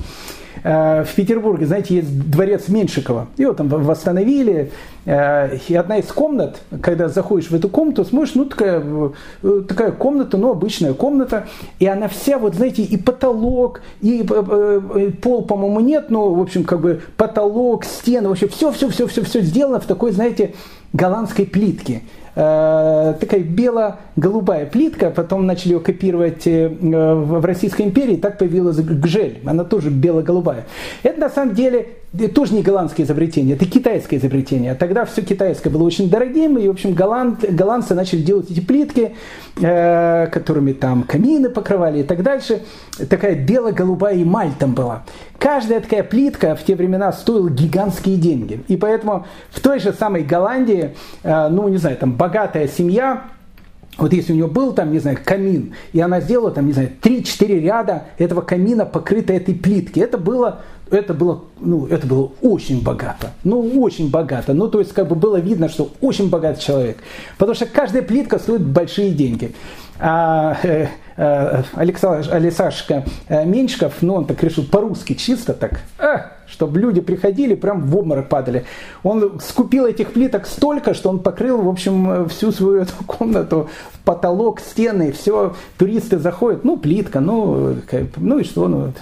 В 0.62 1.08
Петербурге, 1.16 1.66
знаете, 1.66 1.96
есть 1.96 2.30
дворец 2.30 2.68
Меньшикова. 2.68 3.28
Его 3.36 3.52
там 3.52 3.68
восстановили. 3.68 4.70
И 5.06 5.74
одна 5.74 5.98
из 5.98 6.06
комнат, 6.06 6.60
когда 6.82 7.08
заходишь 7.08 7.50
в 7.50 7.54
эту 7.54 7.68
комнату, 7.68 8.04
смотришь, 8.04 8.34
ну 8.34 8.44
такая, 8.44 8.84
такая 9.66 9.92
комната, 9.92 10.36
ну 10.36 10.50
обычная 10.50 10.92
комната. 10.92 11.46
И 11.78 11.86
она 11.86 12.08
вся, 12.08 12.38
вот 12.38 12.54
знаете, 12.54 12.82
и 12.82 12.96
потолок, 12.96 13.80
и 14.02 14.22
пол, 15.22 15.44
по-моему, 15.44 15.80
нет, 15.80 16.10
но, 16.10 16.34
в 16.34 16.40
общем, 16.40 16.64
как 16.64 16.80
бы 16.80 17.00
потолок, 17.16 17.84
стены, 17.84 18.28
вообще 18.28 18.48
все-все-все-все-все 18.48 19.40
сделано 19.40 19.80
в 19.80 19.86
такой, 19.86 20.12
знаете, 20.12 20.54
голландской 20.92 21.46
плитке. 21.46 22.02
Э, 22.36 23.14
такая 23.18 23.40
бело-голубая 23.40 24.66
плитка, 24.66 25.10
потом 25.10 25.46
начали 25.46 25.72
ее 25.72 25.80
копировать 25.80 26.46
э, 26.46 26.68
в 26.68 27.44
Российской 27.44 27.82
империи, 27.82 28.16
так 28.16 28.38
появилась 28.38 28.76
гжель, 28.76 29.40
она 29.44 29.64
тоже 29.64 29.90
бело-голубая. 29.90 30.64
Это 31.02 31.18
на 31.18 31.28
самом 31.28 31.54
деле 31.54 31.88
тоже 32.34 32.54
не 32.54 32.62
голландское 32.62 33.04
изобретение, 33.04 33.56
это 33.56 33.66
китайское 33.66 34.18
изобретение. 34.18 34.74
Тогда 34.74 35.04
все 35.04 35.22
китайское 35.22 35.72
было 35.72 35.82
очень 35.82 36.08
дорогим, 36.08 36.56
и, 36.58 36.68
в 36.68 36.70
общем, 36.70 36.94
голланд, 36.94 37.44
голландцы 37.50 37.94
начали 37.94 38.22
делать 38.22 38.50
эти 38.50 38.60
плитки, 38.60 39.14
э, 39.60 40.26
которыми 40.28 40.72
там 40.72 41.02
камины 41.02 41.48
покрывали 41.48 42.00
и 42.00 42.02
так 42.04 42.22
дальше. 42.22 42.62
Такая 43.08 43.34
бело-голубая 43.34 44.22
эмаль 44.22 44.50
там 44.58 44.74
была. 44.74 45.02
Каждая 45.40 45.80
такая 45.80 46.02
плитка 46.02 46.54
в 46.54 46.62
те 46.62 46.76
времена 46.76 47.10
стоила 47.12 47.48
гигантские 47.48 48.18
деньги. 48.18 48.62
И 48.68 48.76
поэтому 48.76 49.26
в 49.48 49.60
той 49.60 49.80
же 49.80 49.94
самой 49.94 50.22
Голландии, 50.22 50.94
э, 51.22 51.48
ну, 51.48 51.66
не 51.68 51.78
знаю, 51.78 51.96
там 51.96 52.12
богатая 52.12 52.68
семья, 52.68 53.24
вот 53.96 54.12
если 54.12 54.32
у 54.32 54.36
нее 54.36 54.48
был 54.48 54.74
там, 54.74 54.92
не 54.92 54.98
знаю, 54.98 55.16
камин, 55.24 55.74
и 55.94 56.00
она 56.00 56.20
сделала 56.20 56.50
там, 56.50 56.66
не 56.66 56.74
знаю, 56.74 56.90
3-4 57.00 57.58
ряда 57.58 58.04
этого 58.18 58.42
камина, 58.42 58.84
покрытой 58.84 59.38
этой 59.38 59.54
плитки, 59.54 59.98
это 59.98 60.18
было 60.18 60.60
это 60.90 61.14
было, 61.14 61.44
ну, 61.60 61.86
это 61.86 62.06
было 62.06 62.32
очень 62.42 62.82
богато. 62.82 63.30
Ну, 63.44 63.60
очень 63.80 64.10
богато. 64.10 64.54
Ну, 64.54 64.68
то 64.68 64.80
есть, 64.80 64.92
как 64.92 65.06
бы 65.06 65.14
было 65.14 65.36
видно, 65.36 65.68
что 65.68 65.92
очень 66.00 66.28
богатый 66.28 66.60
человек. 66.60 66.98
Потому 67.38 67.54
что 67.54 67.66
каждая 67.66 68.02
плитка 68.02 68.40
стоит 68.40 68.62
большие 68.62 69.12
деньги. 69.12 69.54
А 70.00 70.56
э, 70.64 70.88
Александр, 71.74 72.28
Алексашка 72.32 73.04
э, 73.28 73.44
Меньшиков, 73.44 73.94
ну, 74.00 74.14
он 74.14 74.26
так 74.26 74.42
решил 74.42 74.64
по-русски 74.64 75.14
чисто 75.14 75.52
так, 75.52 75.80
а, 75.98 76.32
чтобы 76.50 76.78
люди 76.78 77.00
приходили, 77.00 77.54
прям 77.54 77.82
в 77.82 77.96
обморок 77.96 78.28
падали. 78.28 78.64
Он 79.02 79.40
скупил 79.40 79.86
этих 79.86 80.12
плиток 80.12 80.46
столько, 80.46 80.94
что 80.94 81.10
он 81.10 81.20
покрыл, 81.20 81.62
в 81.62 81.68
общем, 81.68 82.28
всю 82.28 82.52
свою 82.52 82.82
эту 82.82 82.92
комнату, 83.06 83.68
потолок, 84.04 84.60
стены, 84.60 85.12
все, 85.12 85.54
туристы 85.78 86.18
заходят, 86.18 86.64
ну, 86.64 86.76
плитка, 86.76 87.20
ну, 87.20 87.76
ну 88.16 88.38
и 88.38 88.44
что, 88.44 88.68
ну, 88.68 88.92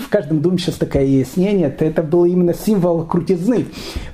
в 0.00 0.08
каждом 0.08 0.40
доме 0.40 0.58
сейчас 0.58 0.76
такая 0.76 1.04
есть. 1.04 1.36
Не, 1.36 1.52
нет, 1.52 1.82
это 1.82 2.02
был 2.02 2.24
именно 2.24 2.54
символ 2.54 3.04
крутизны. 3.04 3.66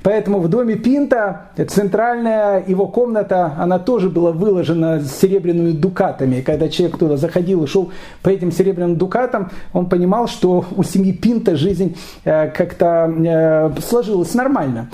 Поэтому 0.03 0.39
в 0.39 0.47
доме 0.47 0.75
Пинта 0.75 1.51
центральная 1.67 2.63
его 2.65 2.87
комната, 2.87 3.53
она 3.57 3.79
тоже 3.79 4.09
была 4.09 4.31
выложена 4.31 5.01
серебряными 5.01 5.71
дукатами. 5.71 6.41
Когда 6.41 6.69
человек 6.69 6.97
туда 6.97 7.17
заходил 7.17 7.63
и 7.63 7.67
шел 7.67 7.91
по 8.21 8.29
этим 8.29 8.51
серебряным 8.51 8.97
дукатам, 8.97 9.51
он 9.73 9.87
понимал, 9.87 10.27
что 10.27 10.65
у 10.75 10.83
семьи 10.83 11.13
Пинта 11.13 11.55
жизнь 11.55 11.95
э, 12.23 12.49
как-то 12.77 13.75
э, 13.77 13.81
сложилась 13.81 14.33
нормально. 14.33 14.89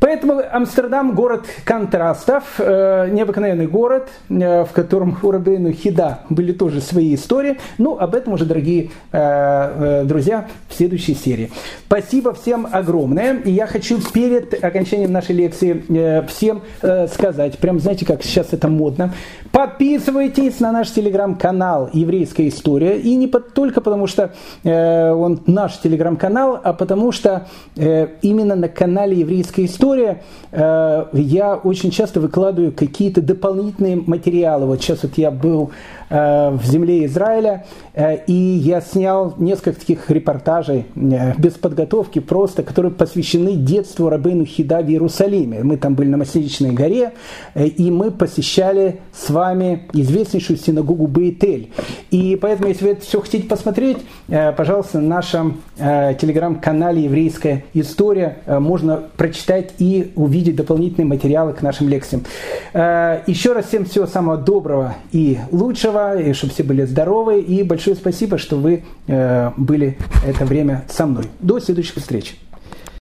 Поэтому 0.00 0.40
Амстердам 0.50 1.14
город 1.14 1.44
контрастов, 1.64 2.44
э, 2.56 3.10
необыкновенный 3.10 3.66
город, 3.66 4.08
э, 4.30 4.64
в 4.64 4.72
котором 4.72 5.18
у 5.22 5.30
Рабейну 5.30 5.72
Хида 5.72 6.20
были 6.30 6.52
тоже 6.52 6.80
свои 6.80 7.14
истории. 7.14 7.58
Ну, 7.76 7.98
об 7.98 8.14
этом 8.14 8.32
уже, 8.32 8.46
дорогие 8.46 8.90
э, 9.12 10.00
э, 10.00 10.04
друзья, 10.04 10.48
в 10.68 10.74
следующей 10.74 11.14
серии. 11.14 11.50
Спасибо 11.84 12.32
всем 12.32 12.66
огромное. 12.72 13.40
И 13.44 13.50
я 13.50 13.66
хочу 13.66 14.00
перед 14.14 14.64
окончанием 14.64 15.12
нашей 15.12 15.34
лекции 15.34 15.84
э, 15.90 16.26
всем 16.26 16.62
э, 16.80 17.06
сказать, 17.08 17.58
прям 17.58 17.78
знаете, 17.78 18.06
как 18.06 18.22
сейчас 18.22 18.54
это 18.54 18.68
модно, 18.68 19.12
подписывайтесь 19.52 20.60
на 20.60 20.72
наш 20.72 20.90
телеграм-канал 20.92 21.90
«Еврейская 21.92 22.48
история». 22.48 22.98
И 22.98 23.14
не 23.16 23.26
под, 23.26 23.52
только 23.52 23.82
потому, 23.82 24.06
что 24.06 24.32
он 24.64 25.42
наш 25.46 25.78
телеграм-канал, 25.78 26.58
а 26.62 26.72
потому 26.72 27.12
что 27.12 27.48
именно 27.74 28.54
на 28.54 28.68
канале 28.68 29.18
«Еврейская 29.18 29.64
история» 29.64 29.89
история. 29.90 30.22
Э, 30.52 31.06
я 31.12 31.56
очень 31.56 31.90
часто 31.90 32.20
выкладываю 32.20 32.72
какие-то 32.72 33.20
дополнительные 33.20 33.96
материалы. 33.96 34.66
Вот 34.66 34.82
сейчас 34.82 35.02
вот 35.02 35.18
я 35.18 35.30
был 35.30 35.70
в 36.10 36.60
земле 36.64 37.06
Израиля. 37.06 37.64
Э, 37.94 38.16
и 38.26 38.32
я 38.32 38.80
снял 38.80 39.34
несколько 39.38 39.78
таких 39.78 40.10
репортажей 40.10 40.86
э, 40.94 41.34
без 41.38 41.54
подготовки 41.54 42.18
просто, 42.18 42.62
которые 42.62 42.92
посвящены 42.92 43.54
детству 43.54 44.08
Рабейну 44.08 44.44
Хида 44.44 44.80
в 44.80 44.88
Иерусалиме. 44.88 45.62
Мы 45.62 45.76
там 45.76 45.94
были 45.94 46.08
на 46.08 46.16
Масличной 46.16 46.72
горе, 46.72 47.12
и 47.54 47.90
мы 47.90 48.10
посещали 48.10 49.00
с 49.12 49.30
вами 49.30 49.88
известнейшую 49.92 50.56
синагогу 50.58 51.06
Бейтель. 51.06 51.72
И 52.10 52.38
поэтому, 52.40 52.68
если 52.68 52.84
вы 52.84 52.90
это 52.92 53.02
все 53.02 53.20
хотите 53.20 53.46
посмотреть, 53.46 53.98
пожалуйста, 54.56 54.98
на 54.98 55.16
нашем 55.16 55.60
телеграм-канале 55.78 57.04
«Еврейская 57.04 57.64
история» 57.74 58.38
можно 58.46 59.02
прочитать 59.16 59.74
и 59.78 60.12
увидеть 60.16 60.56
дополнительные 60.56 61.06
материалы 61.06 61.52
к 61.52 61.62
нашим 61.62 61.88
лекциям. 61.88 62.24
Еще 62.74 63.52
раз 63.52 63.66
всем 63.66 63.84
всего 63.84 64.06
самого 64.06 64.36
доброго 64.36 64.94
и 65.12 65.38
лучшего 65.50 65.99
и 66.18 66.32
чтобы 66.32 66.52
все 66.52 66.62
были 66.62 66.84
здоровы. 66.84 67.40
И 67.40 67.62
большое 67.62 67.96
спасибо, 67.96 68.38
что 68.38 68.56
вы 68.56 68.84
э, 69.06 69.50
были 69.56 69.98
это 70.26 70.44
время 70.44 70.84
со 70.88 71.06
мной. 71.06 71.24
До 71.40 71.60
следующих 71.60 71.96
встреч. 71.96 72.36